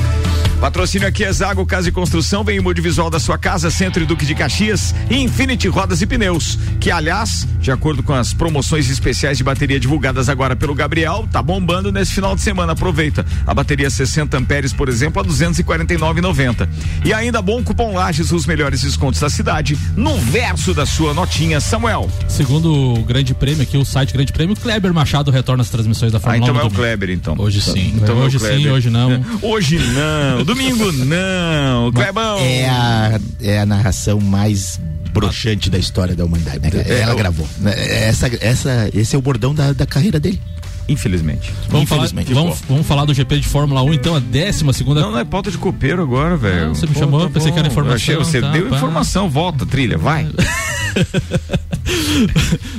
Patrocínio 0.59 1.07
aqui 1.07 1.23
é 1.23 1.31
Zago 1.31 1.65
Casa 1.65 1.87
e 1.87 1.91
Construção, 1.91 2.43
vem 2.43 2.59
o 2.59 2.63
multivisual 2.63 3.09
da 3.09 3.17
sua 3.17 3.37
casa, 3.37 3.71
Centro 3.71 4.03
e 4.03 4.05
Duque 4.05 4.25
de 4.25 4.35
Caxias 4.35 4.93
e 5.09 5.15
Infinity 5.15 5.69
Rodas 5.69 6.01
e 6.01 6.05
Pneus, 6.05 6.59
que 6.81 6.91
aliás, 6.91 7.47
de 7.61 7.71
acordo 7.71 8.03
com 8.03 8.13
as 8.13 8.33
promoções 8.33 8.89
especiais 8.89 9.37
de 9.37 9.43
bateria 9.43 9.79
divulgadas 9.79 10.27
agora 10.27 10.57
pelo 10.57 10.75
Gabriel, 10.75 11.25
tá 11.31 11.41
bombando 11.41 11.93
nesse 11.93 12.11
final 12.13 12.35
de 12.35 12.41
semana, 12.41 12.73
aproveita. 12.73 13.25
A 13.47 13.53
bateria 13.53 13.89
60 13.89 14.37
amperes, 14.37 14.73
por 14.73 14.89
exemplo, 14.89 15.21
a 15.21 15.25
249,90. 15.25 16.67
E 17.05 17.13
ainda 17.13 17.41
bom 17.41 17.63
cupom 17.63 17.93
Lages, 17.93 18.29
os 18.33 18.45
melhores 18.45 18.81
descontos 18.81 19.21
da 19.21 19.29
cidade, 19.29 19.79
no 19.95 20.17
verso 20.17 20.73
da 20.73 20.85
sua 20.85 21.13
notinha, 21.13 21.61
Samuel. 21.61 22.11
Segundo 22.27 22.95
o 22.99 23.03
Grande 23.05 23.33
Prêmio 23.33 23.63
aqui, 23.63 23.77
o 23.77 23.85
site 23.85 24.11
Grande 24.11 24.33
Prêmio, 24.33 24.57
Kleber 24.57 24.93
Machado 24.93 25.31
retorna 25.31 25.61
às 25.63 25.69
transmissões 25.69 26.11
da 26.11 26.17
Ah, 26.17 26.21
Fórmula 26.21 26.43
então 26.43 26.53
1 26.55 26.57
é 26.57 26.61
no 26.61 26.65
o 26.67 26.69
domingo. 26.69 26.81
Kleber, 26.83 27.09
então. 27.11 27.35
Hoje 27.39 27.61
sim. 27.61 27.93
Então 27.95 28.17
é 28.17 28.19
o 28.19 28.23
hoje 28.25 28.39
sim, 28.39 28.45
Kleber. 28.45 28.73
hoje 28.73 28.89
não. 28.89 29.09
Hoje 29.41 29.77
não, 29.79 30.48
domingo 30.55 30.91
não, 30.91 31.91
Clebão. 31.91 32.39
É 32.39 32.67
a, 32.69 33.19
é 33.41 33.59
a 33.59 33.65
narração 33.65 34.19
mais 34.19 34.79
broxante 35.11 35.69
da 35.69 35.77
história 35.77 36.15
da 36.15 36.23
humanidade, 36.25 36.59
né? 36.59 36.69
É, 36.87 36.99
Ela 37.01 37.13
o- 37.13 37.17
gravou. 37.17 37.47
Essa, 37.65 38.29
essa, 38.41 38.89
esse 38.93 39.15
é 39.15 39.19
o 39.19 39.21
bordão 39.21 39.53
da, 39.55 39.73
da 39.73 39.85
carreira 39.85 40.19
dele. 40.19 40.39
Infelizmente. 40.89 41.53
Vamos 41.69 41.87
falar, 41.87 42.05
Infelizmente. 42.05 42.33
vamos, 42.33 42.61
vamos 42.67 42.87
falar 42.87 43.05
do 43.05 43.13
GP 43.13 43.39
de 43.39 43.47
Fórmula 43.47 43.81
1, 43.83 43.93
então, 43.93 44.15
a 44.15 44.19
décima 44.19 44.73
segunda. 44.73 45.01
Não, 45.01 45.11
não 45.11 45.19
é 45.19 45.25
pauta 45.25 45.51
de 45.51 45.57
copeiro 45.57 46.01
agora, 46.01 46.35
velho. 46.35 46.67
Não, 46.67 46.75
você 46.75 46.85
me 46.87 46.93
Pô, 46.93 46.99
chamou, 46.99 47.21
tá 47.21 47.29
pensei 47.29 47.49
bom. 47.49 47.53
que 47.53 47.59
era 47.59 47.67
informação, 47.67 48.15
Eu 48.15 48.21
achei, 48.21 48.31
você 48.33 48.41
tá, 48.41 48.51
deu 48.51 48.67
pá. 48.67 48.75
informação, 48.77 49.29
volta, 49.29 49.65
trilha, 49.65 49.97
vai. 49.97 50.27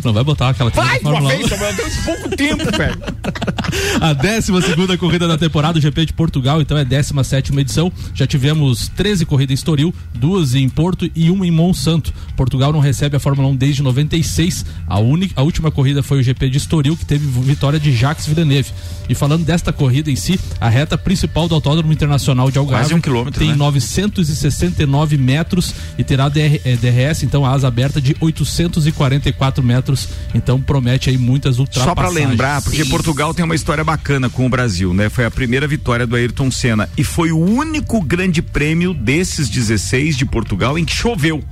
Não 0.04 0.12
vai 0.12 0.24
botar 0.24 0.50
aquela 0.50 0.70
Vai 0.70 0.98
de 0.98 1.06
uma 1.06 1.28
vez, 1.28 1.44
1. 1.46 1.48
Samuel, 1.48 1.74
tem 1.76 1.86
pouco 2.04 2.36
tempo, 2.36 2.76
velho. 2.76 2.98
A 4.00 4.12
12 4.12 4.62
segunda 4.62 4.96
corrida 4.98 5.28
da 5.28 5.38
temporada 5.38 5.74
do 5.74 5.80
GP 5.80 6.06
de 6.06 6.12
Portugal, 6.12 6.60
então 6.60 6.76
é 6.76 6.84
17 6.84 7.28
sétima 7.28 7.60
edição. 7.60 7.92
Já 8.14 8.26
tivemos 8.26 8.88
13 8.88 9.24
corridas 9.24 9.52
em 9.52 9.54
Estoril, 9.54 9.94
duas 10.14 10.54
em 10.54 10.68
Porto 10.68 11.10
e 11.14 11.30
uma 11.30 11.46
em 11.46 11.50
Monsanto. 11.50 12.12
Portugal 12.36 12.72
não 12.72 12.80
recebe 12.80 13.16
a 13.16 13.20
Fórmula 13.20 13.48
1 13.48 13.56
desde 13.56 13.82
96. 13.82 14.64
A, 14.86 14.98
única, 14.98 15.40
a 15.40 15.44
última 15.44 15.70
corrida 15.70 16.02
foi 16.02 16.18
o 16.20 16.22
GP 16.22 16.50
de 16.50 16.58
Estoril, 16.58 16.96
que 16.96 17.04
teve 17.04 17.26
vitória 17.42 17.78
de 17.78 17.92
Jacques 18.00 18.26
Villeneuve. 18.26 18.72
E 19.08 19.14
falando 19.14 19.44
desta 19.44 19.72
corrida 19.72 20.10
em 20.10 20.16
si, 20.16 20.38
a 20.60 20.68
reta 20.68 20.96
principal 20.96 21.48
do 21.48 21.54
Autódromo 21.54 21.92
Internacional 21.92 22.48
de 22.48 22.58
Algarve 22.58 22.84
Quase 22.84 22.94
um 22.94 23.00
quilômetro, 23.00 23.40
tem 23.40 23.50
né? 23.50 23.56
969 23.56 25.16
metros 25.16 25.74
e 25.98 26.04
terá 26.04 26.28
DR, 26.28 26.60
eh, 26.64 26.76
DRS, 26.76 27.24
então 27.24 27.44
a 27.44 27.50
asa 27.50 27.66
aberta 27.66 28.00
de 28.00 28.16
844 28.20 29.64
metros. 29.64 30.08
Então 30.32 30.60
promete 30.60 31.10
aí 31.10 31.18
muitas 31.18 31.56
Só 31.56 31.62
ultrapassagens. 31.62 32.14
pra 32.14 32.28
lembrar, 32.28 32.62
porque 32.62 32.84
Portugal 32.84 33.34
tem 33.34 33.44
uma 33.44 33.56
história 33.56 33.82
bacana 33.82 34.30
com 34.30 34.46
o 34.46 34.48
Brasil, 34.48 34.94
né? 34.94 35.08
Foi 35.08 35.24
a 35.24 35.30
primeira 35.30 35.66
vitória 35.66 36.06
do 36.06 36.14
Ayrton 36.14 36.50
Senna 36.50 36.88
e 36.96 37.02
foi 37.02 37.32
o 37.32 37.38
único 37.38 38.00
grande 38.00 38.40
prêmio 38.40 38.94
desses 38.94 39.48
16 39.48 40.16
de 40.16 40.24
Portugal 40.24 40.78
em 40.78 40.84
que 40.84 40.94
choveu. 40.94 41.42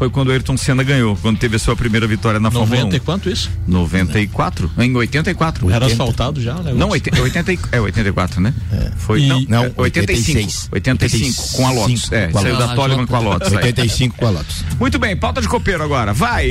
Foi 0.00 0.08
quando 0.08 0.28
o 0.28 0.32
Ayrton 0.32 0.56
Senna 0.56 0.82
ganhou, 0.82 1.14
quando 1.20 1.36
teve 1.36 1.56
a 1.56 1.58
sua 1.58 1.76
primeira 1.76 2.06
vitória 2.06 2.40
na 2.40 2.50
Fórmula 2.50 2.74
1. 2.80 2.84
90 2.84 2.96
e 2.96 3.00
quanto 3.00 3.28
isso? 3.28 3.50
94? 3.68 4.70
Em 4.78 4.96
84. 4.96 5.70
Era 5.70 5.84
asfaltado 5.84 6.40
já, 6.40 6.54
né? 6.54 6.72
Não, 6.72 6.88
80, 6.88 7.20
80, 7.20 7.52
e- 7.52 7.58
é 7.70 7.80
84, 7.82 8.40
né? 8.40 8.54
Foi, 8.96 9.20
E- 9.24 9.28
não, 9.28 9.42
não, 9.46 9.64
é 9.66 9.72
85. 9.76 10.38
86. 10.40 10.68
85 10.72 11.52
com 11.54 11.66
a 11.66 11.70
Lotus. 11.70 12.10
É, 12.12 12.28
com 12.28 12.38
a 12.38 12.40
saiu 12.40 12.56
da. 12.56 12.68
Toleman 12.74 13.06
com 13.06 13.14
a 13.14 13.18
Lotus. 13.18 13.48
aí. 13.48 13.56
85 13.56 14.16
com 14.16 14.26
a 14.26 14.30
Lotus. 14.30 14.64
Muito 14.80 14.98
bem, 14.98 15.14
pauta 15.14 15.42
de 15.42 15.48
copeiro 15.48 15.82
agora. 15.84 16.14
Vai. 16.14 16.46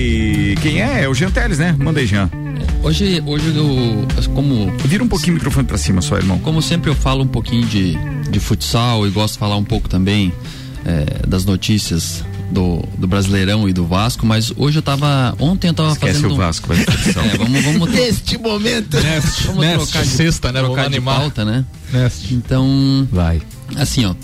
Quem 0.62 0.84
é? 0.84 1.06
É 1.06 1.10
o 1.10 1.16
Jean 1.16 1.32
Teles, 1.32 1.58
né? 1.58 1.76
Manda 1.76 2.00
aí, 2.00 2.06
Jean. 2.06 2.30
Hoje, 2.84 3.20
hoje 3.26 3.52
eu, 3.56 4.08
como 4.36 4.72
Vira 4.86 5.04
um 5.04 5.08
pouquinho 5.08 5.32
o 5.32 5.36
microfone 5.38 5.66
pra 5.66 5.80
cima, 5.80 6.04
só, 6.04 6.18
irmão. 6.18 6.38
Como 6.38 6.62
sempre 6.62 6.92
eu 6.92 6.96
falo 6.96 7.24
um 7.24 7.28
pouquinho 7.28 7.66
de, 7.66 7.98
de 8.30 8.40
futsal 8.40 9.08
e 9.08 9.10
gosto 9.10 9.34
de 9.34 9.40
falar 9.40 9.58
um 9.58 9.64
pouco 9.64 9.90
também 9.90 10.32
eh, 10.86 11.26
das 11.28 11.46
notícias 11.46 12.24
do, 12.52 12.84
do 12.98 13.08
Brasileirão 13.08 13.68
e 13.70 13.74
do 13.74 13.86
Vasco, 13.86 14.26
mas 14.26 14.52
hoje 14.56 14.80
eu 14.80 14.82
tava. 14.82 15.36
Ontem 15.40 15.68
eu 15.68 15.74
tava 15.74 15.92
Esquece 15.92 16.22
fazendo. 16.22 16.34
o 16.34 16.38
Vasco, 16.38 16.74
futsal. 16.74 17.24
É, 17.30 17.38
vamos, 17.38 17.64
vamos, 17.64 17.90
Neste 17.92 18.38
momento. 18.38 18.98
vamos 19.46 19.90
trocar 19.90 20.04
de, 20.04 20.10
Sexta, 20.10 20.52
né? 20.52 20.62
Trocar 20.62 20.90
de 20.90 21.02
pauta, 21.02 21.46
né? 21.46 21.66
Neste. 21.92 22.34
Então, 22.34 23.08
Vai. 23.12 23.42
assim, 23.76 24.06
ó. 24.06 24.16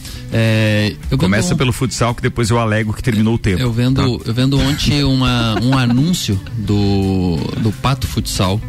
eu 1.11 1.17
Começa 1.17 1.49
vendo, 1.49 1.57
pelo 1.57 1.73
futsal 1.73 2.15
que 2.15 2.21
depois 2.21 2.49
eu 2.49 2.57
alego 2.59 2.93
que 2.93 3.03
terminou 3.03 3.35
o 3.35 3.37
tempo. 3.37 3.61
eu 3.61 3.71
vendo, 3.71 4.19
tá? 4.19 4.23
eu 4.29 4.33
vendo 4.33 4.59
ontem 4.59 5.03
uma, 5.03 5.55
um 5.61 5.77
anúncio 5.77 6.39
do, 6.57 7.37
do 7.61 7.71
Pato 7.71 8.07
Futsal. 8.07 8.59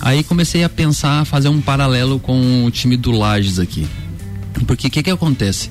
Aí 0.00 0.22
comecei 0.22 0.62
a 0.62 0.68
pensar, 0.68 1.20
a 1.20 1.24
fazer 1.24 1.48
um 1.48 1.60
paralelo 1.60 2.18
com 2.18 2.64
o 2.64 2.70
time 2.70 2.96
do 2.96 3.10
Lages 3.12 3.58
aqui. 3.58 3.86
Porque 4.66 4.88
o 4.88 4.90
que 4.90 5.02
que 5.02 5.10
acontece? 5.10 5.70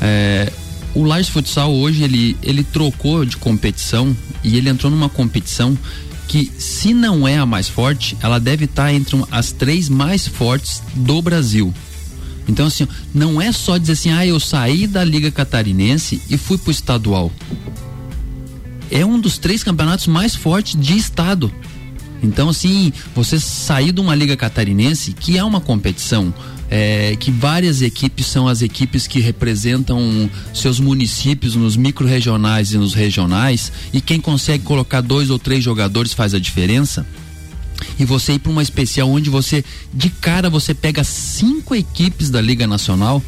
É, 0.00 0.52
o 0.98 1.04
Lages 1.04 1.28
Futsal 1.28 1.72
hoje 1.74 2.02
ele, 2.02 2.36
ele 2.42 2.64
trocou 2.64 3.24
de 3.24 3.36
competição 3.36 4.16
e 4.42 4.56
ele 4.56 4.68
entrou 4.68 4.90
numa 4.90 5.08
competição 5.08 5.76
que 6.28 6.50
se 6.58 6.92
não 6.92 7.26
é 7.28 7.36
a 7.38 7.46
mais 7.46 7.68
forte, 7.68 8.16
ela 8.20 8.40
deve 8.40 8.64
estar 8.64 8.92
entre 8.92 9.14
um- 9.16 9.24
as 9.30 9.52
três 9.52 9.88
mais 9.88 10.26
fortes 10.26 10.82
do 10.94 11.20
Brasil. 11.22 11.72
Então 12.48 12.66
assim, 12.66 12.86
não 13.14 13.40
é 13.40 13.52
só 13.52 13.76
dizer 13.76 13.92
assim, 13.92 14.10
ah, 14.10 14.26
eu 14.26 14.40
saí 14.40 14.86
da 14.86 15.04
Liga 15.04 15.30
Catarinense 15.30 16.20
e 16.30 16.36
fui 16.36 16.58
pro 16.58 16.70
estadual. 16.70 17.30
É 18.90 19.04
um 19.04 19.18
dos 19.20 19.36
três 19.38 19.62
campeonatos 19.62 20.06
mais 20.06 20.34
fortes 20.34 20.80
de 20.80 20.96
estado. 20.96 21.52
Então, 22.22 22.48
assim, 22.48 22.92
você 23.14 23.38
sair 23.38 23.92
de 23.92 24.00
uma 24.00 24.14
liga 24.14 24.36
catarinense, 24.36 25.12
que 25.12 25.36
é 25.36 25.44
uma 25.44 25.60
competição, 25.60 26.32
é, 26.70 27.16
que 27.18 27.30
várias 27.30 27.82
equipes 27.82 28.26
são 28.26 28.48
as 28.48 28.62
equipes 28.62 29.06
que 29.06 29.20
representam 29.20 30.28
seus 30.52 30.80
municípios 30.80 31.54
nos 31.54 31.76
micro-regionais 31.76 32.72
e 32.72 32.78
nos 32.78 32.94
regionais, 32.94 33.70
e 33.92 34.00
quem 34.00 34.20
consegue 34.20 34.64
colocar 34.64 35.00
dois 35.00 35.30
ou 35.30 35.38
três 35.38 35.62
jogadores 35.62 36.12
faz 36.12 36.34
a 36.34 36.38
diferença. 36.38 37.06
E 37.98 38.04
você 38.04 38.34
ir 38.34 38.38
para 38.38 38.52
uma 38.52 38.62
especial 38.62 39.10
onde 39.10 39.30
você, 39.30 39.64
de 39.92 40.10
cara, 40.10 40.50
você 40.50 40.74
pega 40.74 41.04
cinco 41.04 41.74
equipes 41.74 42.30
da 42.30 42.40
Liga 42.40 42.66
Nacional. 42.66 43.22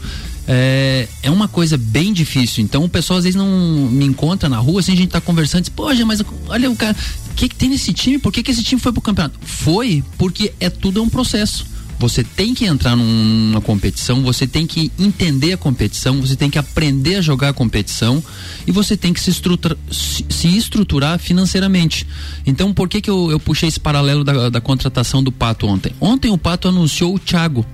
É, 0.51 1.07
é 1.22 1.31
uma 1.31 1.46
coisa 1.46 1.77
bem 1.77 2.11
difícil. 2.12 2.64
Então 2.64 2.83
o 2.83 2.88
pessoal 2.88 3.18
às 3.18 3.24
vezes 3.24 3.37
não 3.37 3.46
me 3.90 4.07
encontra 4.07 4.48
na 4.48 4.57
rua, 4.57 4.81
assim, 4.81 4.92
a 4.92 4.96
gente 4.96 5.11
tá 5.11 5.20
conversando, 5.20 5.61
diz, 5.61 5.68
poxa, 5.68 6.07
mas 6.07 6.22
olha 6.48 6.70
o 6.70 6.77
cara, 6.77 6.96
que, 7.38 7.48
que 7.48 7.55
tem 7.55 7.68
nesse 7.70 7.92
time? 7.92 8.18
Por 8.18 8.33
que, 8.33 8.42
que 8.42 8.51
esse 8.51 8.62
time 8.62 8.81
foi 8.81 8.92
pro 8.92 9.01
campeonato? 9.01 9.38
Foi 9.40 10.03
porque 10.18 10.53
é 10.61 10.68
tudo 10.68 10.98
é 11.01 11.03
um 11.03 11.09
processo. 11.09 11.66
Você 12.01 12.22
tem 12.22 12.55
que 12.55 12.64
entrar 12.64 12.94
num- 12.94 13.05
numa 13.51 13.61
competição, 13.61 14.22
você 14.22 14.46
tem 14.46 14.66
que 14.68 14.90
entender 14.98 15.53
a 15.53 15.57
competição, 15.57 16.20
você 16.20 16.37
tem 16.37 16.48
que 16.48 16.57
aprender 16.57 17.16
a 17.16 17.20
jogar 17.20 17.48
a 17.48 17.53
competição 17.53 18.22
e 18.66 18.70
você 18.70 18.96
tem 18.96 19.12
que 19.12 19.20
se, 19.20 19.31
estrutura- 19.31 19.77
se- 19.90 20.24
se 20.29 20.57
estruturar 20.57 21.18
financeiramente. 21.18 22.07
Então, 22.46 22.72
por 22.72 22.88
que, 22.88 23.01
que 23.01 23.11
eu, 23.11 23.33
eu 23.33 23.40
puxei 23.40 23.68
esse 23.68 23.81
paralelo 23.81 24.22
da, 24.22 24.48
da 24.48 24.61
contratação 24.61 25.24
do 25.24 25.33
Pato 25.33 25.66
ontem? 25.66 25.92
Ontem 26.01 26.31
o 26.31 26.38
Pato 26.38 26.68
anunciou 26.68 27.16
o 27.16 27.18
Thiago, 27.18 27.66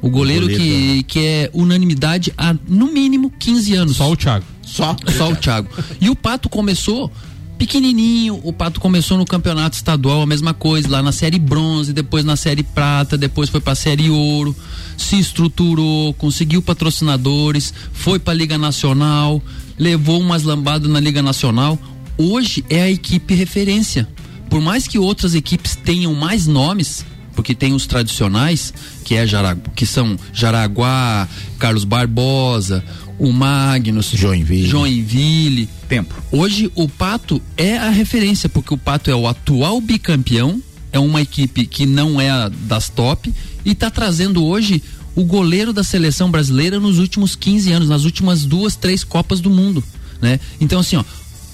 o 0.00 0.08
goleiro, 0.08 0.42
goleiro, 0.46 0.62
que, 0.62 1.02
que 1.02 1.18
é 1.18 1.50
unanimidade 1.52 2.32
há 2.38 2.54
no 2.68 2.86
mínimo 2.92 3.28
15 3.40 3.74
anos. 3.74 3.96
Só 3.96 4.12
o 4.12 4.16
Thiago. 4.16 4.44
Só. 4.64 4.96
Só 5.16 5.32
o 5.32 5.36
Thiago. 5.36 5.68
E 6.00 6.08
o 6.08 6.14
Pato 6.14 6.48
começou 6.48 7.10
pequenininho, 7.58 8.40
o 8.44 8.52
Pato 8.52 8.80
começou 8.80 9.18
no 9.18 9.26
campeonato 9.26 9.76
estadual, 9.76 10.22
a 10.22 10.26
mesma 10.26 10.54
coisa, 10.54 10.88
lá 10.88 11.02
na 11.02 11.10
série 11.10 11.38
bronze, 11.38 11.92
depois 11.92 12.24
na 12.24 12.36
série 12.36 12.62
prata, 12.62 13.18
depois 13.18 13.50
foi 13.50 13.60
pra 13.60 13.74
série 13.74 14.08
ouro, 14.08 14.54
se 14.96 15.18
estruturou, 15.18 16.14
conseguiu 16.14 16.62
patrocinadores, 16.62 17.74
foi 17.92 18.18
pra 18.18 18.32
Liga 18.32 18.56
Nacional, 18.56 19.42
levou 19.76 20.20
umas 20.20 20.44
lambadas 20.44 20.88
na 20.88 21.00
Liga 21.00 21.20
Nacional. 21.20 21.76
Hoje 22.16 22.64
é 22.70 22.82
a 22.82 22.90
equipe 22.90 23.34
referência. 23.34 24.08
Por 24.48 24.60
mais 24.60 24.86
que 24.86 24.98
outras 24.98 25.34
equipes 25.34 25.74
tenham 25.76 26.14
mais 26.14 26.46
nomes, 26.46 27.04
porque 27.34 27.54
tem 27.54 27.74
os 27.74 27.86
tradicionais, 27.86 28.72
que 29.04 29.14
é 29.14 29.26
Jaragu, 29.26 29.62
que 29.74 29.84
são 29.84 30.16
Jaraguá, 30.32 31.28
Carlos 31.58 31.84
Barbosa, 31.84 32.84
o 33.18 33.32
Magnus, 33.32 34.10
Joinville. 34.14 34.68
Joinville. 34.68 35.68
Tempo. 35.88 36.14
Hoje 36.30 36.70
o 36.74 36.88
Pato 36.88 37.42
é 37.56 37.76
a 37.76 37.90
referência, 37.90 38.48
porque 38.48 38.72
o 38.72 38.78
Pato 38.78 39.10
é 39.10 39.14
o 39.14 39.26
atual 39.26 39.80
bicampeão, 39.80 40.62
é 40.92 40.98
uma 40.98 41.20
equipe 41.20 41.66
que 41.66 41.84
não 41.84 42.20
é 42.20 42.50
das 42.50 42.88
top 42.88 43.32
e 43.64 43.72
está 43.72 43.90
trazendo 43.90 44.44
hoje 44.44 44.82
o 45.14 45.24
goleiro 45.24 45.72
da 45.72 45.82
seleção 45.82 46.30
brasileira 46.30 46.78
nos 46.78 46.98
últimos 46.98 47.34
15 47.34 47.72
anos, 47.72 47.88
nas 47.88 48.04
últimas 48.04 48.44
duas, 48.44 48.76
três 48.76 49.02
Copas 49.02 49.40
do 49.40 49.50
Mundo, 49.50 49.82
né? 50.20 50.38
Então 50.60 50.78
assim, 50.78 50.96
ó, 50.96 51.04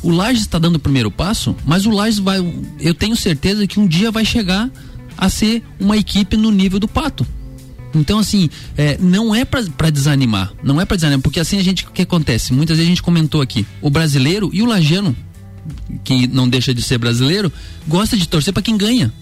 o 0.02 0.10
Lages 0.10 0.42
está 0.42 0.58
dando 0.58 0.76
o 0.76 0.78
primeiro 0.78 1.10
passo, 1.10 1.56
mas 1.64 1.86
o 1.86 1.90
Lages 1.90 2.18
vai, 2.18 2.44
eu 2.78 2.94
tenho 2.94 3.16
certeza 3.16 3.66
que 3.66 3.80
um 3.80 3.86
dia 3.86 4.10
vai 4.10 4.24
chegar 4.24 4.70
a 5.16 5.28
ser 5.30 5.62
uma 5.80 5.96
equipe 5.96 6.36
no 6.36 6.50
nível 6.50 6.78
do 6.78 6.86
Pato. 6.86 7.26
Então, 7.94 8.18
assim, 8.18 8.50
é, 8.76 8.98
não 8.98 9.34
é 9.34 9.44
pra 9.44 9.90
desanimar. 9.90 10.52
Não 10.62 10.80
é 10.80 10.84
pra 10.84 10.96
desanimar, 10.96 11.22
porque 11.22 11.40
assim 11.40 11.58
a 11.58 11.62
gente, 11.62 11.84
o 11.84 11.90
que 11.90 12.02
acontece? 12.02 12.52
Muitas 12.52 12.76
vezes 12.76 12.88
a 12.88 12.90
gente 12.90 13.02
comentou 13.02 13.40
aqui, 13.40 13.66
o 13.80 13.90
brasileiro 13.90 14.50
e 14.52 14.62
o 14.62 14.66
lajano, 14.66 15.16
que 16.02 16.26
não 16.26 16.48
deixa 16.48 16.74
de 16.74 16.82
ser 16.82 16.98
brasileiro, 16.98 17.52
gosta 17.86 18.16
de 18.16 18.28
torcer 18.28 18.52
pra 18.52 18.62
quem 18.62 18.76
ganha. 18.76 19.12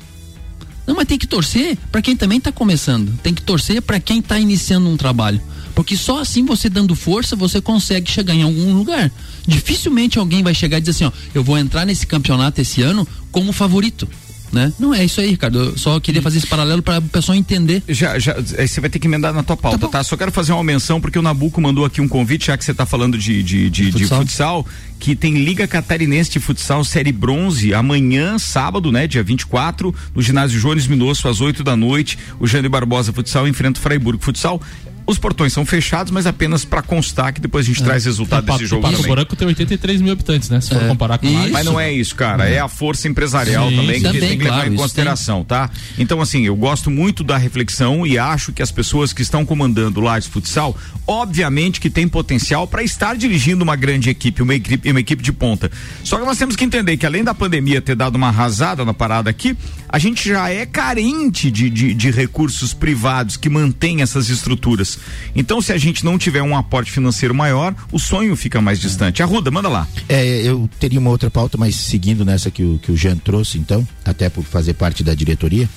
Não, 0.86 0.96
mas 0.96 1.06
tem 1.06 1.18
que 1.18 1.26
torcer 1.26 1.78
pra 1.90 2.02
quem 2.02 2.16
também 2.16 2.40
tá 2.40 2.50
começando. 2.50 3.16
Tem 3.22 3.32
que 3.32 3.42
torcer 3.42 3.80
pra 3.80 4.00
quem 4.00 4.20
tá 4.20 4.38
iniciando 4.38 4.88
um 4.88 4.96
trabalho. 4.96 5.40
Porque 5.74 5.96
só 5.96 6.20
assim 6.20 6.44
você 6.44 6.68
dando 6.68 6.94
força, 6.94 7.36
você 7.36 7.60
consegue 7.60 8.10
chegar 8.10 8.34
em 8.34 8.42
algum 8.42 8.74
lugar. 8.74 9.10
Dificilmente 9.46 10.18
alguém 10.18 10.42
vai 10.42 10.54
chegar 10.54 10.78
e 10.78 10.80
dizer 10.80 10.90
assim, 10.90 11.04
ó, 11.04 11.12
eu 11.34 11.42
vou 11.42 11.56
entrar 11.56 11.86
nesse 11.86 12.06
campeonato 12.06 12.60
esse 12.60 12.82
ano 12.82 13.06
como 13.30 13.52
favorito. 13.52 14.08
Né? 14.52 14.70
Não 14.78 14.92
é 14.92 15.02
isso 15.02 15.20
aí, 15.20 15.30
Ricardo. 15.30 15.58
Eu 15.58 15.78
só 15.78 15.98
queria 15.98 16.20
fazer 16.20 16.36
esse 16.38 16.46
paralelo 16.46 16.82
para 16.82 16.98
o 16.98 17.02
pessoal 17.02 17.36
entender. 17.36 17.82
Já, 17.88 18.18
já, 18.18 18.36
aí 18.58 18.68
você 18.68 18.80
vai 18.80 18.90
ter 18.90 18.98
que 18.98 19.06
emendar 19.06 19.32
na 19.32 19.42
tua 19.42 19.56
pauta, 19.56 19.88
tá? 19.88 20.04
Só 20.04 20.14
quero 20.14 20.30
fazer 20.30 20.52
uma 20.52 20.62
menção, 20.62 21.00
porque 21.00 21.18
o 21.18 21.22
Nabuco 21.22 21.60
mandou 21.60 21.86
aqui 21.86 22.02
um 22.02 22.08
convite, 22.08 22.48
já 22.48 22.56
que 22.58 22.64
você 22.64 22.74
tá 22.74 22.84
falando 22.84 23.16
de, 23.16 23.42
de, 23.42 23.70
de, 23.70 23.90
de 23.90 24.04
Futsal. 24.04 24.20
futsal, 24.20 24.66
que 25.00 25.16
tem 25.16 25.42
Liga 25.42 25.66
Catarinense 25.66 26.30
de 26.30 26.38
Futsal 26.38 26.84
Série 26.84 27.12
Bronze, 27.12 27.72
amanhã, 27.72 28.38
sábado, 28.38 28.92
né, 28.92 29.06
dia 29.06 29.22
24, 29.22 29.94
no 30.14 30.20
ginásio 30.20 30.60
Jones 30.60 30.86
Minosso, 30.86 31.28
às 31.28 31.40
8 31.40 31.64
da 31.64 31.74
noite. 31.74 32.18
O 32.38 32.46
Jânio 32.46 32.68
Barbosa 32.68 33.12
Futsal 33.12 33.48
enfrenta 33.48 33.80
o 33.80 33.82
Freiburgo 33.82 34.22
Futsal. 34.22 34.60
Os 35.06 35.18
portões 35.18 35.52
são 35.52 35.66
fechados, 35.66 36.12
mas 36.12 36.26
apenas 36.26 36.64
para 36.64 36.80
constar 36.80 37.32
que 37.32 37.40
depois 37.40 37.66
a 37.66 37.68
gente 37.68 37.82
É. 37.82 37.84
traz 37.84 38.04
resultado 38.04 38.46
Pato- 38.46 38.58
desse 38.60 38.70
jogo 38.70 38.86
o 38.86 38.90
Pato. 38.90 39.02
Branco 39.02 39.34
tem 39.36 39.48
83 39.48 40.00
mil 40.00 40.12
habitantes, 40.12 40.48
né? 40.48 40.60
Se 40.60 40.68
for 40.70 40.82
É. 40.82 40.86
comparar 40.88 41.18
com 41.18 41.32
Lages. 41.32 41.50
Mas 41.52 41.66
não 41.66 41.78
é 41.78 41.92
isso, 41.92 42.14
cara. 42.14 42.48
É 42.48 42.58
a 42.60 42.68
força 42.68 43.08
empresarial 43.08 43.68
Sim, 43.68 43.76
também 43.76 43.96
que 43.96 44.02
também, 44.02 44.20
tem 44.20 44.38
que 44.38 44.44
levar 44.44 44.54
claro, 44.56 44.70
em 44.70 44.74
isso 44.74 44.82
consideração, 44.82 45.44
tá? 45.44 45.70
Então, 45.98 46.20
assim, 46.20 46.42
eu 46.46 46.54
gosto 46.56 46.90
muito 46.90 47.24
da 47.24 47.36
reflexão 47.36 48.06
e 48.06 48.16
acho 48.18 48.52
que 48.52 48.62
as 48.62 48.70
pessoas 48.70 49.12
que 49.12 49.22
estão 49.22 49.44
comandando 49.44 50.00
o 50.00 50.02
Lages 50.02 50.28
Futsal, 50.28 50.76
obviamente 51.06 51.80
que 51.80 51.90
tem 51.90 52.06
potencial 52.08 52.66
para 52.66 52.82
estar 52.82 53.16
dirigindo 53.16 53.62
uma 53.64 53.76
grande 53.76 54.08
equipe, 54.08 54.42
uma 54.42 54.54
equipe, 54.54 54.90
uma 54.90 55.00
equipe 55.00 55.22
de 55.22 55.32
ponta. 55.32 55.70
Só 56.04 56.18
que 56.18 56.24
nós 56.24 56.38
temos 56.38 56.56
que 56.56 56.64
entender 56.64 56.96
que 56.96 57.04
além 57.06 57.24
da 57.24 57.34
pandemia 57.34 57.80
ter 57.82 57.94
dado 57.96 58.16
uma 58.16 58.28
arrasada 58.28 58.84
na 58.84 58.94
parada 58.94 59.28
aqui, 59.28 59.56
a 59.88 59.98
gente 59.98 60.28
já 60.28 60.48
é 60.48 60.64
carente 60.64 61.50
de, 61.50 61.68
de, 61.68 61.92
de 61.92 62.10
recursos 62.10 62.72
privados 62.72 63.36
que 63.36 63.48
mantêm 63.48 64.00
essas 64.00 64.28
estruturas. 64.30 64.91
Então, 65.34 65.60
se 65.60 65.72
a 65.72 65.78
gente 65.78 66.04
não 66.04 66.18
tiver 66.18 66.42
um 66.42 66.56
aporte 66.56 66.90
financeiro 66.90 67.34
maior, 67.34 67.74
o 67.90 67.98
sonho 67.98 68.34
fica 68.36 68.60
mais 68.60 68.80
distante. 68.80 69.22
Arruda, 69.22 69.50
manda 69.50 69.68
lá. 69.68 69.86
É, 70.08 70.42
eu 70.42 70.68
teria 70.78 70.98
uma 70.98 71.10
outra 71.10 71.30
pauta, 71.30 71.56
mas 71.58 71.76
seguindo 71.76 72.24
nessa 72.24 72.50
que 72.50 72.62
o, 72.62 72.78
que 72.78 72.92
o 72.92 72.96
Jean 72.96 73.16
trouxe, 73.16 73.58
então, 73.58 73.86
até 74.04 74.28
por 74.28 74.44
fazer 74.44 74.74
parte 74.74 75.02
da 75.02 75.14
diretoria. 75.14 75.68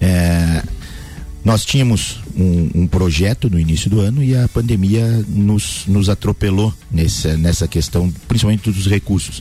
É, 0.00 0.62
nós 1.44 1.64
tínhamos 1.64 2.20
um, 2.36 2.70
um 2.74 2.86
projeto 2.88 3.48
no 3.48 3.58
início 3.58 3.88
do 3.88 4.00
ano 4.00 4.22
e 4.22 4.36
a 4.36 4.48
pandemia 4.48 5.24
nos, 5.28 5.84
nos 5.86 6.08
atropelou 6.08 6.74
nessa, 6.90 7.36
nessa 7.36 7.68
questão, 7.68 8.12
principalmente 8.26 8.70
dos 8.70 8.86
recursos. 8.86 9.40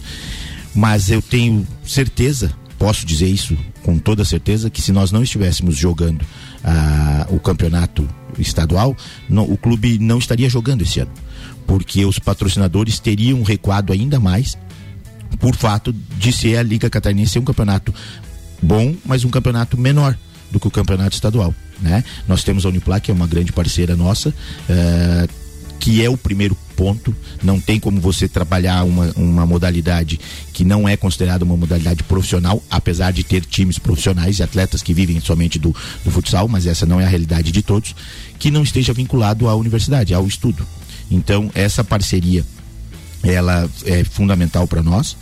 Mas 0.75 1.09
eu 1.09 1.19
tenho 1.19 1.65
certeza, 1.83 2.53
posso 2.77 3.05
dizer 3.05 3.27
isso 3.27 3.57
com 3.83 3.97
toda 3.97 4.23
certeza, 4.25 4.69
que 4.69 4.81
se 4.81 4.91
nós 4.91 5.11
não 5.11 5.23
estivéssemos 5.23 5.75
jogando 5.77 6.25
ah, 6.63 7.25
o 7.29 7.39
campeonato 7.39 8.07
estadual, 8.37 8.95
não- 9.29 9.49
o 9.49 9.57
clube 9.57 9.97
não 9.99 10.17
estaria 10.17 10.49
jogando 10.49 10.81
esse 10.81 10.99
ano. 10.99 11.11
Porque 11.67 12.05
os 12.05 12.19
patrocinadores 12.19 12.99
teriam 12.99 13.41
recuado 13.43 13.91
ainda 13.93 14.19
mais 14.19 14.57
por 15.39 15.55
fato 15.55 15.93
de 16.17 16.31
ser 16.31 16.57
a 16.57 16.63
Liga 16.63 16.89
Catarinense 16.89 17.33
ser 17.33 17.39
um 17.39 17.43
campeonato 17.45 17.93
bom, 18.61 18.95
mas 19.05 19.23
um 19.25 19.29
campeonato 19.29 19.77
menor 19.77 20.17
do 20.51 20.59
que 20.59 20.67
o 20.67 20.71
campeonato 20.71 21.15
estadual, 21.15 21.53
né? 21.81 22.03
Nós 22.27 22.43
temos 22.43 22.65
a 22.65 22.69
Uniplac, 22.69 23.03
que 23.05 23.11
é 23.11 23.13
uma 23.13 23.27
grande 23.27 23.51
parceira 23.51 23.95
nossa, 23.95 24.33
eh, 24.69 25.27
que 25.85 26.03
é 26.03 26.09
o 26.09 26.17
primeiro 26.17 26.57
ponto. 26.75 27.15
Não 27.43 27.61
tem 27.61 27.79
como 27.79 28.01
você 28.01 28.27
trabalhar 28.27 28.83
uma, 28.83 29.13
uma 29.15 29.45
modalidade 29.45 30.19
que 30.51 30.65
não 30.65 30.89
é 30.89 30.97
considerada 30.97 31.45
uma 31.45 31.55
modalidade 31.55 32.01
profissional, 32.01 32.59
apesar 32.71 33.13
de 33.13 33.23
ter 33.23 33.45
times 33.45 33.77
profissionais 33.77 34.39
e 34.39 34.43
atletas 34.43 34.81
que 34.81 34.95
vivem 34.95 35.19
somente 35.19 35.59
do, 35.59 35.75
do 36.03 36.09
futsal, 36.09 36.47
mas 36.47 36.65
essa 36.65 36.87
não 36.87 36.99
é 36.99 37.05
a 37.05 37.07
realidade 37.07 37.51
de 37.51 37.61
todos, 37.61 37.95
que 38.39 38.49
não 38.49 38.63
esteja 38.63 38.93
vinculado 38.93 39.47
à 39.47 39.53
universidade, 39.53 40.11
ao 40.11 40.25
estudo. 40.25 40.65
Então, 41.11 41.51
essa 41.53 41.83
parceria 41.83 42.43
ela 43.21 43.69
é 43.85 44.03
fundamental 44.03 44.67
para 44.67 44.81
nós 44.81 45.15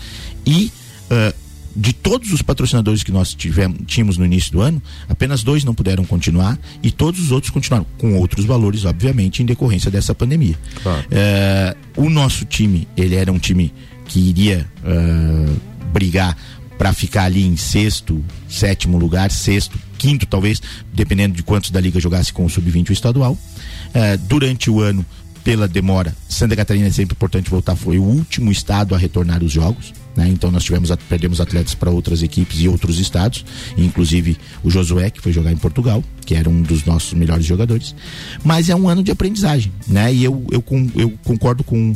e 0.46 0.72
ah, 1.10 1.34
de 1.76 1.94
todos 1.94 2.32
os 2.32 2.42
patrocinadores 2.42 3.04
que 3.04 3.12
nós 3.12 3.34
tivemos, 3.34 3.80
tínhamos 3.88 4.18
no 4.18 4.26
início 4.26 4.52
do 4.52 4.62
ano, 4.62 4.82
apenas 5.10 5.44
dois 5.44 5.64
não 5.64 5.74
puderam 5.74 6.06
continuar 6.06 6.58
e 6.82 6.92
todos 6.92 7.20
os 7.20 7.32
outros 7.32 7.52
continuaram 7.52 7.86
com 7.98 8.16
outros 8.18 8.46
valores, 8.46 8.86
obviamente, 8.86 9.42
em 9.42 9.46
decorrência 9.46 9.90
dessa 9.90 10.14
pandemia. 10.14 10.56
Eh, 11.10 11.76
o 11.98 12.10
nosso 12.10 12.46
time, 12.46 12.88
ele 12.96 13.16
era 13.16 13.32
um 13.32 13.40
time 13.40 13.74
que 14.06 14.20
iria 14.20 14.70
ah, 14.84 15.54
brigar 15.92 16.38
para 16.78 16.92
ficar 16.92 17.24
ali 17.24 17.44
em 17.44 17.56
sexto, 17.56 18.24
sétimo 18.50 18.98
lugar, 18.98 19.32
sexto, 19.32 19.80
quinto 19.98 20.26
talvez, 20.26 20.62
dependendo 20.92 21.36
de 21.36 21.44
quantos 21.44 21.72
da 21.72 21.80
liga 21.80 22.00
jogasse 22.00 22.34
com 22.34 22.46
o 22.46 22.50
sub-20 22.50 22.90
o 22.90 22.94
estadual. 22.94 23.38
Eh, 23.94 24.18
durante 24.18 24.70
o 24.70 24.82
ano, 24.82 25.06
pela 25.44 25.68
demora, 25.68 26.16
Santa 26.28 26.56
Catarina 26.56 26.88
é 26.88 26.92
sempre 26.92 27.14
importante 27.14 27.50
voltar, 27.50 27.76
foi 27.76 28.00
o 28.00 28.04
último 28.04 28.52
estado 28.52 28.96
a 28.96 28.98
retornar 28.98 29.44
os 29.44 29.52
jogos. 29.52 29.94
Né? 30.16 30.30
Então 30.30 30.52
nós 30.52 30.64
tivemos 30.64 30.92
perdemos 31.10 31.42
atletas 31.42 31.74
para 31.74 31.90
outras 31.90 32.22
equipes 32.22 32.60
e 32.60 32.68
outros 32.68 33.00
estados, 33.00 33.46
inclusive 33.78 34.38
o 34.64 34.70
Josué 34.70 35.10
que 35.10 35.22
foi 35.22 35.32
jogar 35.32 35.52
em 35.52 35.58
Portugal, 35.58 36.04
que 36.26 36.36
era 36.36 36.50
um 36.50 36.62
dos 36.62 36.86
nossos 36.86 37.14
melhores 37.14 37.46
jogadores. 37.46 37.96
Mas 38.44 38.70
é 38.70 38.76
um 38.76 38.88
ano 38.88 39.04
de 39.04 39.12
aprendizagem, 39.12 39.72
né? 39.88 40.14
E 40.14 40.24
eu, 40.24 40.46
eu, 40.52 40.64
eu 40.96 41.14
concordo 41.24 41.64
com 41.64 41.96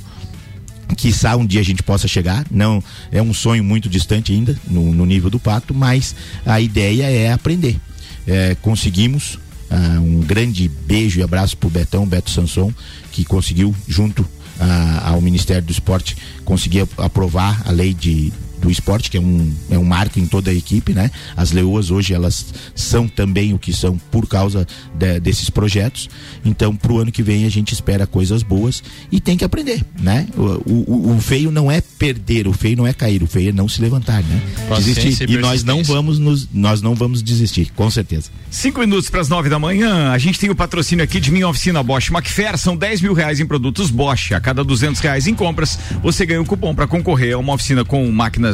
Quizá 0.96 1.36
um 1.36 1.46
dia 1.46 1.60
a 1.60 1.64
gente 1.64 1.84
possa 1.84 2.08
chegar, 2.08 2.46
não 2.50 2.82
é 3.12 3.22
um 3.22 3.34
sonho 3.34 3.64
muito 3.64 3.90
distante 3.90 4.32
ainda 4.32 4.58
no, 4.68 4.94
no 4.94 5.06
nível 5.06 5.30
do 5.30 5.40
pato, 5.40 5.74
mas 5.74 6.16
a 6.46 6.62
ideia 6.62 7.04
é 7.04 7.32
aprender. 7.32 7.78
É, 8.26 8.56
conseguimos 8.62 9.38
ah, 9.70 10.00
um 10.00 10.22
grande 10.22 10.68
beijo 10.68 11.20
e 11.20 11.24
abraço 11.24 11.58
pro 11.58 11.70
Betão, 11.70 12.08
Beto 12.08 12.32
Sanson, 12.32 12.74
que 13.12 13.26
conseguiu 13.26 13.76
junto 13.88 14.26
ah, 14.60 15.10
ao 15.12 15.22
Ministério 15.22 15.62
do 15.64 15.72
Esporte 15.72 16.16
conseguir 16.46 16.82
ap- 16.82 17.00
aprovar 17.00 17.62
a 17.66 17.72
lei 17.72 17.94
de 17.94 18.32
do 18.60 18.70
esporte, 18.72 19.10
que 19.12 19.18
é 19.18 19.20
um, 19.20 19.54
é 19.70 19.78
um 19.78 19.84
marco 19.84 20.20
em 20.20 20.26
toda 20.26 20.50
a 20.52 20.54
equipe, 20.54 20.94
né? 20.94 21.12
As 21.36 21.52
leoas 21.52 21.92
hoje 21.92 22.14
elas 22.14 22.46
são 22.76 23.08
também 23.08 23.54
o 23.54 23.60
que 23.60 23.74
são 23.74 23.98
por 24.12 24.28
causa 24.28 24.66
de- 24.96 25.20
desses 25.20 25.50
projetos. 25.50 26.10
Então, 26.46 26.76
pro 26.76 26.98
ano 27.00 27.12
que 27.12 27.22
vem 27.24 27.46
a 27.46 27.50
gente 27.50 27.74
espera 27.74 28.06
coisas 28.08 28.44
boas 28.44 28.84
e 29.12 29.20
tem 29.20 29.38
que 29.38 29.46
aprender, 29.46 29.84
né? 30.00 30.28
O, 30.36 30.42
o- 30.72 31.16
o 31.18 31.22
feio 31.22 31.52
não 31.52 31.72
é 31.72 31.82
perder, 31.82 32.48
o 32.48 32.54
feio 32.54 32.78
não 32.78 32.88
é 32.88 32.94
cair, 32.94 33.22
o 33.24 33.28
feio 33.28 33.50
é 33.50 33.52
não 33.52 33.68
se 33.70 33.82
levantar, 33.82 34.24
né? 34.24 34.42
Desistir. 34.86 35.14
e 35.34 35.38
nós 35.42 35.64
não 35.64 35.78
vamos 35.84 36.20
nos, 36.20 36.48
nós 36.54 36.82
não 36.82 36.96
vamos 36.96 37.22
desistir, 37.24 37.72
com 37.76 37.90
certeza. 37.92 38.30
Cinco 38.50 38.80
minutos 38.80 39.10
para 39.10 39.22
as 39.22 39.30
nove 39.30 39.50
da 39.50 39.60
manhã. 39.60 40.12
A 40.12 40.18
gente 40.18 40.40
tem 40.40 40.50
o 40.50 40.56
patrocínio 40.56 41.04
aqui 41.04 41.20
de 41.20 41.32
minha 41.32 41.48
oficina 41.48 41.84
Bosch 41.84 42.10
Macfer. 42.12 42.58
São 42.58 42.76
10 42.76 43.02
mil 43.02 43.14
reais 43.14 43.40
em 43.40 43.46
produtos 43.46 43.92
Bosch. 43.92 44.32
A 44.34 44.40
cada 44.40 44.64
duzentos 44.64 45.02
reais 45.02 45.28
em 45.28 45.34
compras, 45.36 45.78
você 46.02 46.26
ganha 46.26 46.42
um 46.42 46.46
cupom 46.46 46.74
para 46.74 46.88
concorrer 46.88 47.34
a 47.36 47.38
uma 47.38 47.54
oficina 47.54 47.84
com 47.84 48.10
máquinas 48.12 48.47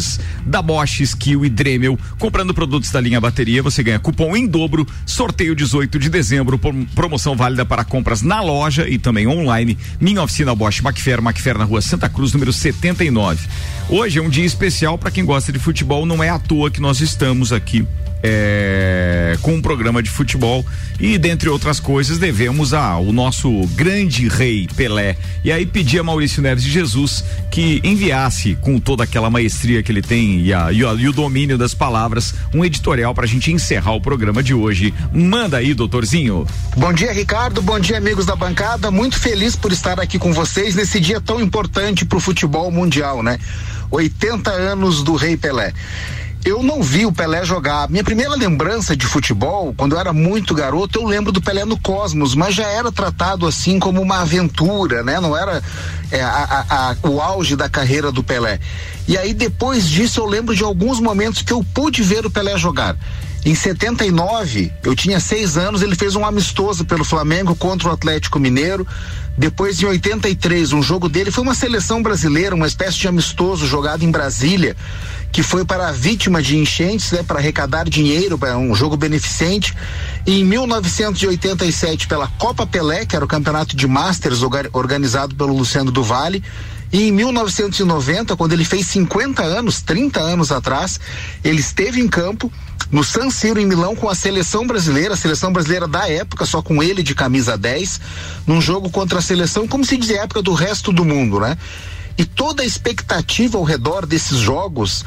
da 0.45 0.61
Bosch, 0.61 1.01
Skill 1.01 1.45
e 1.45 1.49
Dremel. 1.49 1.97
Comprando 2.19 2.53
produtos 2.53 2.91
da 2.91 2.99
linha 3.01 3.19
bateria, 3.21 3.61
você 3.63 3.81
ganha 3.83 3.99
cupom 3.99 4.35
em 4.35 4.47
dobro. 4.47 4.87
Sorteio 5.05 5.55
18 5.55 5.99
de 5.99 6.09
dezembro. 6.09 6.57
prom- 6.57 6.85
Promoção 6.95 7.35
válida 7.35 7.65
para 7.65 7.83
compras 7.83 8.21
na 8.21 8.41
loja 8.41 8.87
e 8.87 8.97
também 8.97 9.27
online. 9.27 9.77
Minha 9.99 10.23
oficina 10.23 10.53
Bosch 10.55 10.81
Macfer, 10.81 11.21
Macfer 11.21 11.57
na 11.57 11.63
rua 11.63 11.81
Santa 11.81 12.07
Cruz, 12.09 12.33
número 12.33 12.51
79. 12.53 13.47
Hoje 13.89 14.19
é 14.19 14.21
um 14.21 14.29
dia 14.29 14.45
especial 14.45 14.97
para 14.97 15.11
quem 15.11 15.25
gosta 15.25 15.51
de 15.51 15.59
futebol. 15.59 16.05
Não 16.05 16.23
é 16.23 16.29
à 16.29 16.39
toa 16.39 16.71
que 16.71 16.79
nós 16.81 17.01
estamos 17.01 17.51
aqui 17.51 17.85
é, 18.25 19.37
com 19.41 19.53
um 19.55 19.61
programa 19.61 20.01
de 20.01 20.09
futebol 20.09 20.65
e 20.99 21.17
dentre 21.17 21.49
outras 21.49 21.79
coisas 21.79 22.17
devemos 22.17 22.73
ao 22.73 23.11
nosso 23.11 23.49
grande 23.75 24.27
rei 24.29 24.67
Pelé 24.75 25.17
e 25.43 25.51
aí 25.51 25.65
pedi 25.65 25.99
a 25.99 26.03
Maurício 26.03 26.41
Neres 26.41 26.63
de 26.63 26.71
Jesus 26.71 27.23
que 27.51 27.81
enviasse 27.83 28.55
com 28.61 28.79
toda 28.79 29.03
aquela 29.03 29.29
maestria 29.29 29.83
que 29.83 29.91
ele 29.91 30.01
tem 30.01 30.39
e, 30.41 30.53
a- 30.53 30.71
e 30.71 30.85
a- 30.85 30.93
e 30.93 31.07
o 31.07 31.11
domínio 31.13 31.57
das 31.57 31.73
palavras 31.73 32.33
um 32.53 32.63
editorial 32.63 33.13
para 33.13 33.25
a 33.25 33.27
gente 33.27 33.51
encerrar 33.51 33.91
o 33.93 34.01
programa 34.01 34.41
de 34.41 34.53
hoje 34.53 34.93
manda 35.13 35.57
aí 35.57 35.73
doutorzinho 35.73 36.47
Bom 36.77 36.91
dia, 36.93 37.11
Ricardo. 37.13 37.61
Bom 37.61 37.79
dia, 37.79 37.97
amigos 37.97 38.25
da 38.25 38.35
bancada. 38.35 38.89
Muito 38.89 39.19
feliz 39.19 39.55
por 39.55 39.71
estar 39.71 39.99
aqui 39.99 40.17
com 40.17 40.31
vocês 40.33 40.73
nesse 40.75 40.99
dia 40.99 41.19
tão 41.21 41.39
importante 41.41 42.03
para 42.05 42.17
o 42.17 42.21
futebol 42.21 42.71
mundial, 42.71 43.21
né? 43.21 43.37
80 43.91 44.49
anos 44.49 45.03
do 45.03 45.15
Rei 45.15 45.37
Pelé. 45.37 45.71
Eu 46.45 46.61
não 46.61 46.83
vi 46.83 47.05
o 47.05 47.11
Pelé 47.11 47.45
jogar. 47.45 47.89
Minha 47.89 48.03
primeira 48.03 48.35
lembrança 48.35 48.97
de 48.97 49.05
futebol, 49.05 49.73
quando 49.77 49.93
eu 49.93 49.99
era 49.99 50.11
muito 50.11 50.53
garoto, 50.53 50.99
eu 50.99 51.05
lembro 51.07 51.31
do 51.31 51.41
Pelé 51.41 51.63
no 51.63 51.79
Cosmos, 51.79 52.35
mas 52.35 52.53
já 52.53 52.67
era 52.67 52.91
tratado 52.91 53.47
assim 53.47 53.79
como 53.79 54.01
uma 54.01 54.19
aventura, 54.21 55.01
né? 55.03 55.21
Não 55.21 55.37
era 55.37 55.63
é, 56.11 56.21
a- 56.21 56.65
a- 56.69 56.89
a- 57.03 57.07
o 57.07 57.21
auge 57.21 57.55
da 57.55 57.69
carreira 57.69 58.11
do 58.11 58.21
Pelé. 58.23 58.59
E 59.07 59.17
aí 59.17 59.33
depois 59.33 59.87
disso 59.87 60.19
eu 60.19 60.25
lembro 60.25 60.53
de 60.53 60.63
alguns 60.63 60.99
momentos 60.99 61.41
que 61.41 61.53
eu 61.53 61.63
pude 61.73 62.03
ver 62.03 62.25
o 62.25 62.29
Pelé 62.29 62.57
jogar. 62.57 62.97
Em 63.45 63.55
79, 63.55 64.71
eu 64.83 64.95
tinha 64.95 65.19
seis 65.19 65.57
anos, 65.57 65.81
ele 65.81 65.95
fez 65.95 66.15
um 66.15 66.25
amistoso 66.25 66.85
pelo 66.85 67.03
Flamengo 67.03 67.55
contra 67.55 67.89
o 67.89 67.91
Atlético 67.91 68.39
Mineiro. 68.39 68.85
Depois, 69.37 69.81
em 69.81 69.85
83, 69.85 70.71
um 70.71 70.81
jogo 70.83 71.09
dele 71.09 71.31
foi 71.31 71.43
uma 71.43 71.55
seleção 71.55 72.01
brasileira, 72.03 72.55
uma 72.55 72.67
espécie 72.67 72.97
de 72.99 73.07
amistoso 73.07 73.65
jogado 73.67 74.03
em 74.05 74.11
Brasília, 74.11 74.77
que 75.33 75.41
foi 75.43 75.65
para 75.65 75.89
a 75.89 75.91
vítima 75.91 76.41
de 76.41 76.55
enchentes, 76.55 77.11
né, 77.11 77.23
para 77.23 77.39
arrecadar 77.39 77.89
dinheiro, 77.89 78.37
para 78.37 78.55
um 78.55 78.73
jogo 78.75 78.95
beneficente. 78.95 79.73
Em 80.27 80.45
1987, 80.45 82.07
pela 82.07 82.27
Copa 82.27 82.65
Pelé, 82.67 83.03
que 83.05 83.15
era 83.15 83.25
o 83.25 83.27
campeonato 83.27 83.75
de 83.75 83.87
Masters 83.87 84.43
orga- 84.43 84.69
organizado 84.71 85.33
pelo 85.35 85.53
Luciano 85.57 85.91
do 85.91 86.03
Vale. 86.03 86.41
E 86.91 87.07
em 87.07 87.11
1990, 87.11 88.35
quando 88.35 88.53
ele 88.53 88.63
fez 88.63 88.85
50 88.87 89.41
anos, 89.41 89.81
30 89.81 90.19
anos 90.19 90.51
atrás, 90.51 90.99
ele 91.43 91.59
esteve 91.59 91.99
em 91.99 92.07
campo 92.07 92.51
no 92.91 93.03
San 93.03 93.31
Siro 93.31 93.59
em 93.59 93.65
Milão 93.65 93.95
com 93.95 94.07
a 94.07 94.13
seleção 94.13 94.67
brasileira, 94.67 95.15
a 95.15 95.17
seleção 95.17 95.51
brasileira 95.51 95.87
da 95.87 96.07
época, 96.07 96.45
só 96.45 96.61
com 96.61 96.83
ele 96.83 97.01
de 97.01 97.15
camisa 97.15 97.57
10, 97.57 97.99
num 98.45 98.61
jogo 98.61 98.91
contra 98.91 99.17
a 99.17 99.21
seleção, 99.21 99.67
como 99.67 99.83
se 99.83 99.97
diz 99.97 100.11
época 100.11 100.43
do 100.43 100.53
resto 100.53 100.93
do 100.93 101.03
mundo, 101.03 101.39
né? 101.39 101.57
E 102.17 102.25
toda 102.25 102.63
a 102.63 102.65
expectativa 102.65 103.57
ao 103.57 103.63
redor 103.63 104.05
desses 104.05 104.37
jogos 104.37 105.03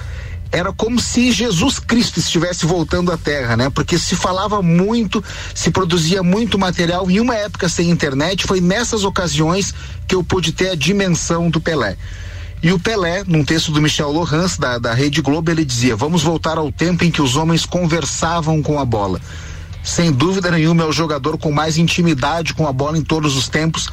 era 0.50 0.72
como 0.72 1.00
se 1.00 1.32
Jesus 1.32 1.78
Cristo 1.78 2.18
estivesse 2.18 2.66
voltando 2.66 3.12
à 3.12 3.16
Terra, 3.16 3.56
né? 3.56 3.70
Porque 3.70 3.98
se 3.98 4.14
falava 4.14 4.62
muito, 4.62 5.22
se 5.54 5.70
produzia 5.70 6.22
muito 6.22 6.58
material. 6.58 7.10
Em 7.10 7.20
uma 7.20 7.34
época 7.34 7.68
sem 7.68 7.90
internet, 7.90 8.46
foi 8.46 8.60
nessas 8.60 9.04
ocasiões 9.04 9.74
que 10.06 10.14
eu 10.14 10.22
pude 10.22 10.52
ter 10.52 10.70
a 10.70 10.74
dimensão 10.74 11.50
do 11.50 11.60
Pelé. 11.60 11.96
E 12.62 12.72
o 12.72 12.78
Pelé, 12.78 13.22
num 13.26 13.44
texto 13.44 13.70
do 13.70 13.82
Michel 13.82 14.10
Lohans, 14.10 14.56
da, 14.56 14.78
da 14.78 14.94
Rede 14.94 15.20
Globo, 15.20 15.50
ele 15.50 15.64
dizia: 15.64 15.94
Vamos 15.94 16.22
voltar 16.22 16.58
ao 16.58 16.72
tempo 16.72 17.04
em 17.04 17.10
que 17.10 17.20
os 17.20 17.36
homens 17.36 17.66
conversavam 17.66 18.62
com 18.62 18.80
a 18.80 18.84
bola. 18.84 19.20
Sem 19.84 20.10
dúvida 20.10 20.50
nenhuma, 20.50 20.82
é 20.82 20.86
o 20.86 20.92
jogador 20.92 21.38
com 21.38 21.52
mais 21.52 21.76
intimidade 21.76 22.54
com 22.54 22.66
a 22.66 22.72
bola 22.72 22.98
em 22.98 23.04
todos 23.04 23.36
os 23.36 23.48
tempos, 23.48 23.88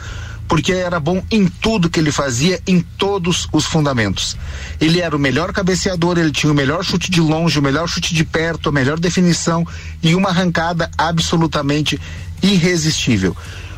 porque 0.48 0.72
era 0.72 1.00
bom 1.00 1.24
em 1.32 1.48
tudo 1.48 1.90
que 1.90 2.00
ele 2.00 2.12
fazia, 2.12 2.62
em 2.68 2.80
todos 2.82 3.48
os 3.52 3.66
fundamentos. 3.66 4.38
Ele 4.80 5.02
era 5.02 5.16
o 5.16 5.20
melhor 5.20 5.52
cabeceador, 5.52 6.18
ele 6.18 6.32
tinha 6.32 6.52
o 6.52 6.56
melhor 6.56 6.84
chute 6.84 7.10
de 7.10 7.22
longe, 7.22 7.60
o 7.60 7.62
melhor 7.62 7.88
chute 7.88 8.14
de 8.14 8.24
perto, 8.24 8.70
a 8.70 8.72
melhor 8.72 9.00
definição 9.00 9.66
e 10.02 10.16
uma 10.16 10.30
arrancada 10.30 10.90
absolutamente 10.98 12.00
irresistível. 12.42 13.36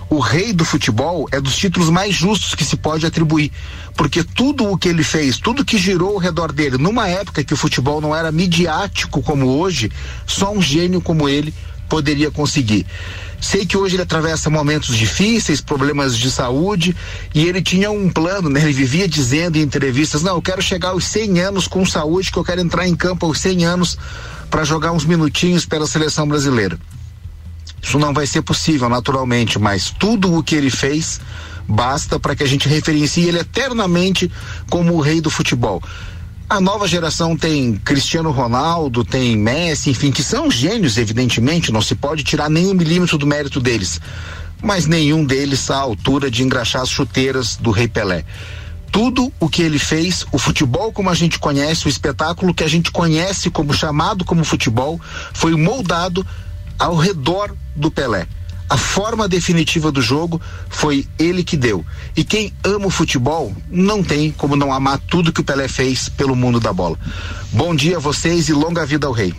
O 0.09 0.19
rei 0.19 0.53
do 0.53 0.63
futebol 0.63 1.27
é 1.31 1.41
dos 1.41 1.55
títulos 1.55 1.89
mais 1.89 2.13
justos 2.13 2.53
que 2.53 2.63
se 2.63 2.77
pode 2.77 3.05
atribuir, 3.05 3.51
porque 3.95 4.23
tudo 4.23 4.69
o 4.69 4.77
que 4.77 4.87
ele 4.87 5.03
fez, 5.03 5.37
tudo 5.37 5.65
que 5.65 5.77
girou 5.77 6.13
ao 6.13 6.17
redor 6.17 6.51
dele, 6.51 6.77
numa 6.77 7.07
época 7.07 7.43
que 7.43 7.53
o 7.53 7.57
futebol 7.57 7.99
não 7.99 8.15
era 8.15 8.31
midiático 8.31 9.21
como 9.23 9.47
hoje, 9.47 9.91
só 10.27 10.53
um 10.53 10.61
gênio 10.61 11.01
como 11.01 11.27
ele 11.27 11.53
poderia 11.89 12.29
conseguir. 12.29 12.85
Sei 13.45 13.63
que 13.63 13.77
hoje 13.77 13.95
ele 13.95 14.01
atravessa 14.01 14.49
momentos 14.49 14.97
difíceis, 14.97 15.61
problemas 15.61 16.17
de 16.17 16.31
saúde, 16.31 16.95
e 17.31 17.45
ele 17.45 17.61
tinha 17.61 17.91
um 17.91 18.09
plano, 18.09 18.49
né? 18.49 18.59
Ele 18.59 18.73
vivia 18.73 19.07
dizendo 19.07 19.55
em 19.55 19.61
entrevistas: 19.61 20.23
"Não, 20.23 20.33
eu 20.33 20.41
quero 20.41 20.63
chegar 20.63 20.89
aos 20.89 21.05
100 21.05 21.41
anos 21.41 21.67
com 21.67 21.85
saúde, 21.85 22.31
que 22.31 22.39
eu 22.39 22.43
quero 22.43 22.59
entrar 22.59 22.87
em 22.87 22.95
campo 22.95 23.23
aos 23.23 23.39
100 23.39 23.63
anos 23.63 23.99
para 24.49 24.63
jogar 24.63 24.93
uns 24.93 25.05
minutinhos 25.05 25.63
pela 25.63 25.85
seleção 25.85 26.27
brasileira". 26.27 26.79
Isso 27.79 27.99
não 27.99 28.15
vai 28.15 28.25
ser 28.25 28.41
possível, 28.41 28.89
naturalmente, 28.89 29.59
mas 29.59 29.91
tudo 29.91 30.35
o 30.35 30.41
que 30.41 30.55
ele 30.55 30.71
fez 30.71 31.21
basta 31.67 32.19
para 32.19 32.35
que 32.35 32.41
a 32.41 32.47
gente 32.47 32.67
referencie 32.67 33.27
ele 33.27 33.37
eternamente 33.37 34.29
como 34.71 34.95
o 34.95 35.01
rei 35.01 35.21
do 35.21 35.29
futebol. 35.29 35.83
A 36.47 36.61
nova 36.61 36.87
geração 36.87 37.35
tem 37.35 37.75
Cristiano 37.77 38.29
Ronaldo, 38.29 39.03
tem 39.03 39.35
Messi, 39.35 39.89
enfim, 39.89 40.11
que 40.11 40.21
são 40.21 40.51
gênios, 40.51 40.95
evidentemente, 40.95 41.71
não 41.71 41.81
se 41.81 41.95
pode 41.95 42.23
tirar 42.23 42.51
nem 42.51 42.67
um 42.67 42.73
milímetro 42.75 43.17
do 43.17 43.25
mérito 43.25 43.59
deles. 43.59 43.99
Mas 44.61 44.85
nenhum 44.85 45.25
deles 45.25 45.71
à 45.71 45.77
altura 45.77 46.29
de 46.29 46.43
engraxar 46.43 46.83
as 46.83 46.89
chuteiras 46.89 47.55
do 47.55 47.71
Rei 47.71 47.87
Pelé. 47.87 48.23
Tudo 48.91 49.33
o 49.39 49.49
que 49.49 49.63
ele 49.63 49.79
fez, 49.79 50.23
o 50.31 50.37
futebol 50.37 50.93
como 50.93 51.09
a 51.09 51.15
gente 51.15 51.39
conhece, 51.39 51.87
o 51.87 51.89
espetáculo 51.89 52.53
que 52.53 52.63
a 52.63 52.69
gente 52.69 52.91
conhece 52.91 53.49
como 53.49 53.73
chamado 53.73 54.23
como 54.23 54.45
futebol, 54.45 55.01
foi 55.33 55.55
moldado 55.55 56.25
ao 56.77 56.95
redor 56.95 57.55
do 57.75 57.89
Pelé 57.89 58.27
a 58.69 58.77
forma 58.77 59.27
definitiva 59.27 59.91
do 59.91 60.01
jogo 60.01 60.41
foi 60.69 61.07
ele 61.19 61.43
que 61.43 61.55
deu. 61.55 61.85
E 62.15 62.23
quem 62.23 62.53
ama 62.63 62.87
o 62.87 62.89
futebol 62.89 63.55
não 63.69 64.03
tem 64.03 64.31
como 64.31 64.55
não 64.55 64.73
amar 64.73 64.99
tudo 64.99 65.31
que 65.31 65.41
o 65.41 65.43
Pelé 65.43 65.67
fez 65.67 66.09
pelo 66.09 66.35
mundo 66.35 66.59
da 66.59 66.73
bola. 66.73 66.97
Bom 67.51 67.75
dia 67.75 67.97
a 67.97 67.99
vocês 67.99 68.49
e 68.49 68.53
longa 68.53 68.85
vida 68.85 69.07
ao 69.07 69.13
rei. 69.13 69.33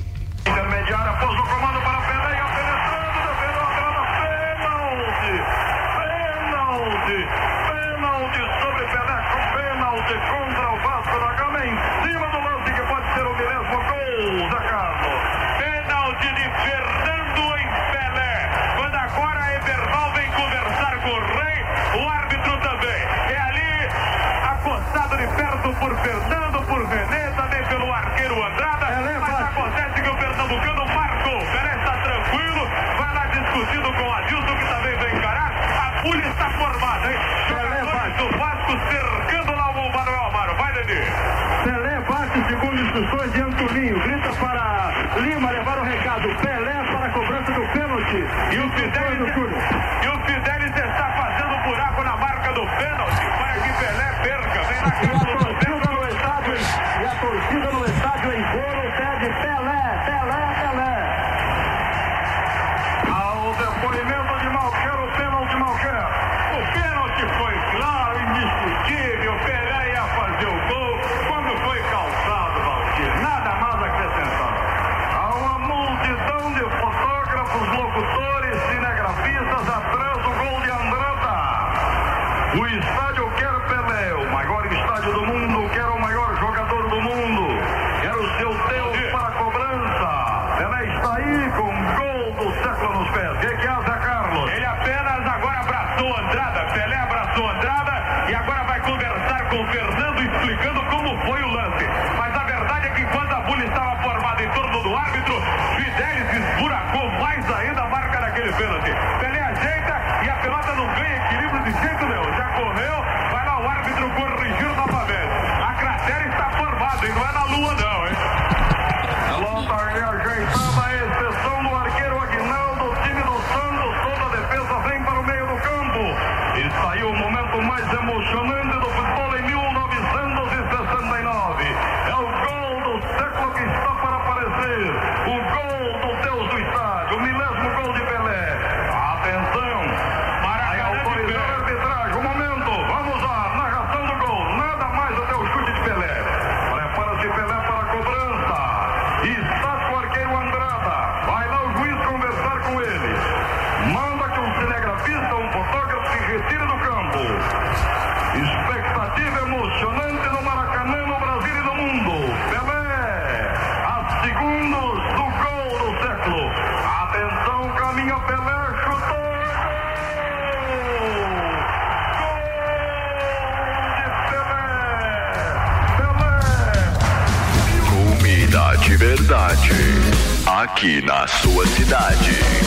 Aqui 180.77 181.01
na 181.01 181.27
sua 181.27 181.67
cidade. 181.69 182.66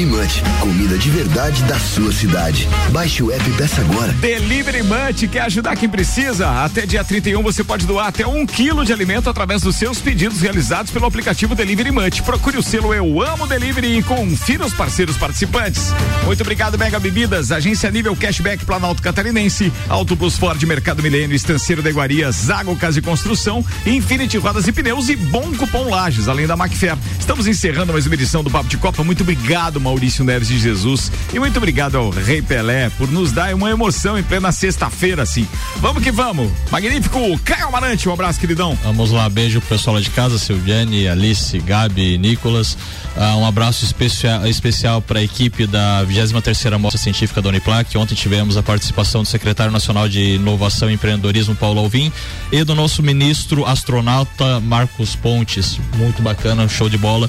Delivery 0.00 0.06
Munch. 0.06 0.42
Comida 0.60 0.98
de 0.98 1.10
verdade 1.10 1.62
da 1.64 1.78
sua 1.78 2.12
cidade. 2.12 2.66
Baixe 2.90 3.22
o 3.22 3.30
app 3.30 3.48
e 3.48 3.52
peça 3.52 3.80
agora. 3.82 4.12
Delivery 4.14 4.82
Munch 4.82 5.28
quer 5.28 5.42
ajudar 5.42 5.76
quem 5.76 5.88
precisa? 5.88 6.64
Até 6.64 6.86
dia 6.86 7.04
31 7.04 7.42
você 7.42 7.62
pode 7.62 7.86
doar 7.86 8.06
até 8.06 8.26
um 8.26 8.46
quilo 8.46 8.84
de 8.84 8.92
alimento 8.92 9.28
através 9.28 9.62
dos 9.62 9.76
seus 9.76 9.98
pedidos 9.98 10.40
realizados 10.40 10.90
pelo 10.90 11.06
aplicativo 11.06 11.54
Delivery 11.54 11.90
Munch. 11.90 12.22
Procure 12.22 12.56
o 12.56 12.62
selo 12.62 12.94
Eu 12.94 13.20
Amo 13.20 13.46
Delivery 13.46 13.98
e 13.98 14.02
confira 14.02 14.64
os 14.64 14.72
parceiros 14.72 15.16
participantes. 15.16 15.92
Muito 16.24 16.40
obrigado, 16.40 16.78
Mega 16.78 16.98
Bebidas, 16.98 17.52
Agência 17.52 17.90
Nível 17.90 18.16
Cashback 18.16 18.64
Planalto 18.64 19.02
Catarinense, 19.02 19.72
Auto 19.88 20.16
Plus 20.16 20.36
Ford 20.36 20.62
Mercado 20.62 21.02
Milênio, 21.02 21.36
Estanceiro 21.36 21.82
da 21.82 21.90
Iguaria, 21.90 22.30
Zago 22.30 22.74
Casa 22.76 23.00
e 23.00 23.02
Construção, 23.02 23.64
Infinity 23.84 24.38
Rodas 24.38 24.66
e 24.66 24.72
Pneus 24.72 25.08
e 25.08 25.16
Bom 25.16 25.52
Cupom 25.54 25.90
Lages, 25.90 26.28
além 26.28 26.46
da 26.46 26.56
Macfair. 26.56 26.96
Estamos 27.18 27.46
encerrando 27.46 27.92
mais 27.92 28.06
uma 28.06 28.14
edição 28.14 28.42
do 28.42 28.50
Papo 28.50 28.68
de 28.68 28.78
Copa. 28.78 29.04
Muito 29.04 29.22
obrigado, 29.22 29.80
Maurício 29.90 30.24
Neves 30.24 30.46
de 30.46 30.56
Jesus. 30.56 31.10
E 31.34 31.40
muito 31.40 31.56
obrigado 31.56 31.96
ao 31.96 32.10
Rei 32.10 32.40
Pelé 32.40 32.90
por 32.90 33.10
nos 33.10 33.32
dar 33.32 33.52
uma 33.52 33.68
emoção 33.68 34.16
em 34.16 34.22
plena 34.22 34.52
sexta-feira, 34.52 35.24
assim. 35.24 35.48
Vamos 35.78 36.00
que 36.00 36.12
vamos. 36.12 36.48
Magnífico 36.70 37.18
Caio 37.40 37.66
Amarante, 37.66 38.08
um 38.08 38.12
abraço, 38.12 38.38
queridão. 38.38 38.78
Vamos 38.84 39.10
lá, 39.10 39.28
beijo 39.28 39.60
pro 39.60 39.70
pessoal 39.70 39.96
lá 39.96 40.00
de 40.00 40.10
casa, 40.10 40.38
Silviane, 40.38 41.08
Alice, 41.08 41.58
Gabi, 41.58 42.16
Nicolas. 42.18 42.78
Ah, 43.16 43.36
um 43.36 43.44
abraço 43.44 43.84
especial, 43.84 44.46
especial 44.46 45.02
para 45.02 45.18
a 45.18 45.22
equipe 45.24 45.66
da 45.66 46.04
23 46.04 46.40
terceira 46.44 46.78
Mostra 46.78 47.00
Científica 47.00 47.42
da 47.42 47.48
Uniplac. 47.48 47.98
Ontem 47.98 48.14
tivemos 48.14 48.56
a 48.56 48.62
participação 48.62 49.22
do 49.22 49.28
secretário 49.28 49.72
nacional 49.72 50.08
de 50.08 50.36
Inovação 50.36 50.88
e 50.88 50.94
Empreendedorismo, 50.94 51.56
Paulo 51.56 51.80
Alvim, 51.80 52.12
e 52.52 52.62
do 52.62 52.76
nosso 52.76 53.02
ministro 53.02 53.66
astronauta 53.66 54.60
Marcos 54.60 55.16
Pontes. 55.16 55.80
Muito 55.96 56.22
bacana, 56.22 56.68
show 56.68 56.88
de 56.88 56.96
bola. 56.96 57.28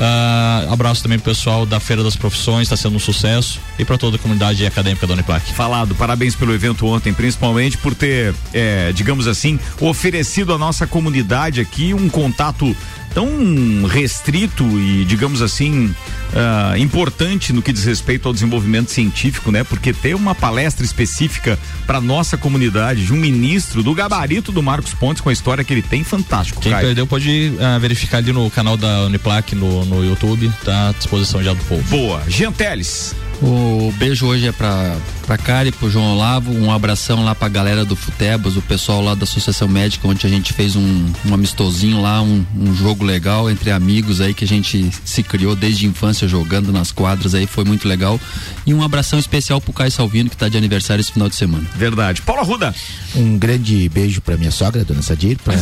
Ah, 0.00 0.66
abraço 0.70 1.02
também 1.02 1.18
pro 1.18 1.32
pessoal 1.32 1.66
da 1.66 1.80
Feira 1.80 2.02
das 2.02 2.16
Profissões, 2.16 2.62
está 2.62 2.76
sendo 2.76 2.96
um 2.96 3.00
sucesso. 3.00 3.60
E 3.78 3.84
para 3.84 3.98
toda 3.98 4.16
a 4.16 4.18
comunidade 4.18 4.64
acadêmica 4.64 5.06
da 5.06 5.14
Uniplac. 5.14 5.52
Falado, 5.52 5.94
parabéns 5.94 6.34
pelo 6.34 6.54
evento 6.54 6.86
ontem, 6.86 7.12
principalmente 7.12 7.76
por 7.78 7.94
ter, 7.94 8.34
é, 8.52 8.92
digamos 8.92 9.26
assim, 9.26 9.58
oferecido 9.80 10.52
à 10.52 10.58
nossa 10.58 10.86
comunidade 10.86 11.60
aqui 11.60 11.92
um 11.94 12.08
contato 12.08 12.76
tão 13.14 13.84
restrito 13.86 14.64
e, 14.78 15.04
digamos 15.04 15.42
assim, 15.42 15.94
ah, 16.34 16.78
importante 16.78 17.52
no 17.52 17.62
que 17.62 17.72
diz 17.72 17.84
respeito 17.84 18.28
ao 18.28 18.34
desenvolvimento 18.34 18.90
científico, 18.90 19.50
né? 19.50 19.64
Porque 19.64 19.92
ter 19.92 20.14
uma 20.14 20.34
palestra 20.34 20.84
específica 20.84 21.58
para 21.86 22.00
nossa 22.00 22.36
comunidade 22.36 23.06
de 23.06 23.12
um 23.12 23.16
ministro 23.16 23.82
do 23.82 23.94
gabarito 23.94 24.52
do 24.52 24.62
Marcos 24.62 24.94
Pontes 24.94 25.20
com 25.20 25.28
a 25.28 25.32
história 25.32 25.64
que 25.64 25.72
ele 25.72 25.82
tem, 25.82 26.04
fantástico. 26.04 26.60
Quem 26.60 26.72
Caio. 26.72 26.86
perdeu 26.86 27.06
pode 27.06 27.52
ah, 27.60 27.78
verificar 27.78 28.18
ali 28.18 28.32
no 28.32 28.50
canal 28.50 28.76
da 28.76 29.04
Uniplac 29.04 29.54
no, 29.54 29.84
no 29.84 30.04
YouTube, 30.04 30.50
tá 30.64 30.90
à 30.90 30.92
disposição 30.92 31.42
já 31.42 31.52
do 31.52 31.64
povo. 31.64 31.82
Boa. 31.88 32.22
Jean 32.28 32.52
Teles. 32.52 33.14
O 33.40 33.92
beijo 33.98 34.26
hoje 34.26 34.48
é 34.48 34.52
pra, 34.52 34.96
pra 35.24 35.38
Cari, 35.38 35.70
pro 35.70 35.88
João 35.88 36.14
Olavo, 36.14 36.52
um 36.52 36.72
abração 36.72 37.24
lá 37.24 37.36
pra 37.36 37.48
galera 37.48 37.84
do 37.84 37.94
Futebas, 37.94 38.56
o 38.56 38.62
pessoal 38.62 39.00
lá 39.00 39.14
da 39.14 39.22
Associação 39.22 39.68
Médica, 39.68 40.08
onde 40.08 40.26
a 40.26 40.30
gente 40.30 40.52
fez 40.52 40.74
um, 40.74 41.12
um 41.24 41.32
amistosinho 41.32 42.02
lá, 42.02 42.20
um, 42.20 42.44
um 42.56 42.74
jogo 42.74 43.04
legal 43.04 43.48
entre 43.48 43.70
amigos 43.70 44.20
aí 44.20 44.34
que 44.34 44.44
a 44.44 44.48
gente 44.48 44.90
se 45.04 45.22
criou 45.22 45.54
desde 45.54 45.86
a 45.86 45.88
infância 45.88 46.26
jogando 46.26 46.72
nas 46.72 46.90
quadras 46.90 47.32
aí, 47.32 47.46
foi 47.46 47.64
muito 47.64 47.86
legal. 47.86 48.20
E 48.66 48.74
um 48.74 48.82
abração 48.82 49.18
especial 49.18 49.60
pro 49.60 49.72
Caio 49.72 49.92
Salvino, 49.92 50.28
que 50.28 50.36
tá 50.36 50.48
de 50.48 50.56
aniversário 50.56 51.00
esse 51.00 51.12
final 51.12 51.28
de 51.28 51.36
semana. 51.36 51.64
Verdade. 51.76 52.22
Paulo 52.22 52.42
Arruda. 52.42 52.74
Um 53.14 53.38
grande 53.38 53.88
beijo 53.88 54.20
pra 54.20 54.36
minha 54.36 54.50
sogra, 54.50 54.84
dona 54.84 55.00
Sadir, 55.00 55.38
pra, 55.38 55.54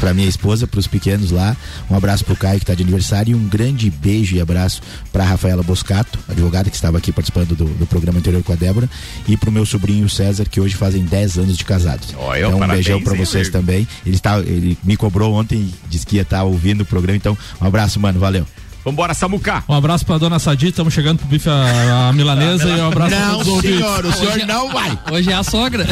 pra 0.00 0.14
minha 0.14 0.28
esposa, 0.28 0.66
pros 0.66 0.86
pequenos 0.86 1.30
lá. 1.30 1.56
Um 1.90 1.96
abraço 1.96 2.24
pro 2.24 2.36
Caio, 2.36 2.60
que 2.60 2.66
tá 2.66 2.74
de 2.74 2.82
aniversário, 2.82 3.32
e 3.32 3.34
um 3.34 3.48
grande 3.48 3.90
beijo 3.90 4.36
e 4.36 4.40
abraço 4.40 4.80
pra 5.12 5.24
Rafaela 5.24 5.62
Boscato, 5.62 6.18
advogada 6.28 6.70
que 6.70 6.76
estava 6.76 6.91
aqui 6.96 7.12
participando 7.12 7.54
do, 7.54 7.64
do 7.64 7.86
programa 7.86 8.18
anterior 8.18 8.42
com 8.42 8.52
a 8.52 8.56
Débora, 8.56 8.88
e 9.26 9.36
pro 9.36 9.50
meu 9.52 9.64
sobrinho 9.66 10.08
César, 10.08 10.44
que 10.50 10.60
hoje 10.60 10.74
fazem 10.76 11.04
10 11.04 11.38
anos 11.38 11.56
de 11.56 11.64
casados. 11.64 12.08
Olha, 12.16 12.46
então, 12.46 12.60
um 12.60 12.68
beijão 12.68 13.02
pra 13.02 13.14
hein, 13.14 13.24
vocês 13.24 13.48
amigo? 13.48 13.58
também. 13.58 13.88
Ele, 14.04 14.14
está, 14.14 14.38
ele 14.40 14.78
me 14.84 14.96
cobrou 14.96 15.34
ontem 15.34 15.72
disse 15.88 16.06
que 16.06 16.16
ia 16.16 16.22
estar 16.22 16.42
ouvindo 16.44 16.82
o 16.82 16.84
programa, 16.86 17.16
então 17.16 17.36
um 17.60 17.66
abraço, 17.66 17.98
mano, 18.00 18.18
valeu. 18.18 18.46
Vambora, 18.84 19.14
Samuca. 19.14 19.62
Um 19.68 19.74
abraço 19.74 20.04
pra 20.04 20.18
dona 20.18 20.40
Sadi, 20.40 20.68
estamos 20.68 20.92
chegando 20.92 21.18
pro 21.18 21.28
bife 21.28 21.48
a, 21.48 22.08
a 22.08 22.12
milanesa 22.12 22.68
e 22.68 22.80
um 22.80 22.88
abraço 22.88 23.14
Não, 23.14 23.20
pra 23.20 23.30
todos 23.30 23.46
os 23.46 23.54
ouvintes. 23.54 23.76
senhor, 23.78 24.04
o 24.06 24.12
senhor 24.12 24.38
não 24.46 24.72
vai. 24.72 24.98
Hoje 25.12 25.30
é 25.30 25.34
a 25.34 25.42
sogra. 25.44 25.86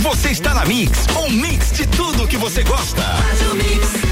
Você 0.00 0.30
está 0.30 0.54
na 0.54 0.64
Mix, 0.64 1.06
um 1.16 1.30
mix 1.30 1.72
de 1.72 1.86
tudo 1.86 2.26
que 2.26 2.36
você 2.36 2.62
gosta. 2.64 3.02
Faz 3.02 3.42
o 3.50 3.54
mix. 3.54 4.09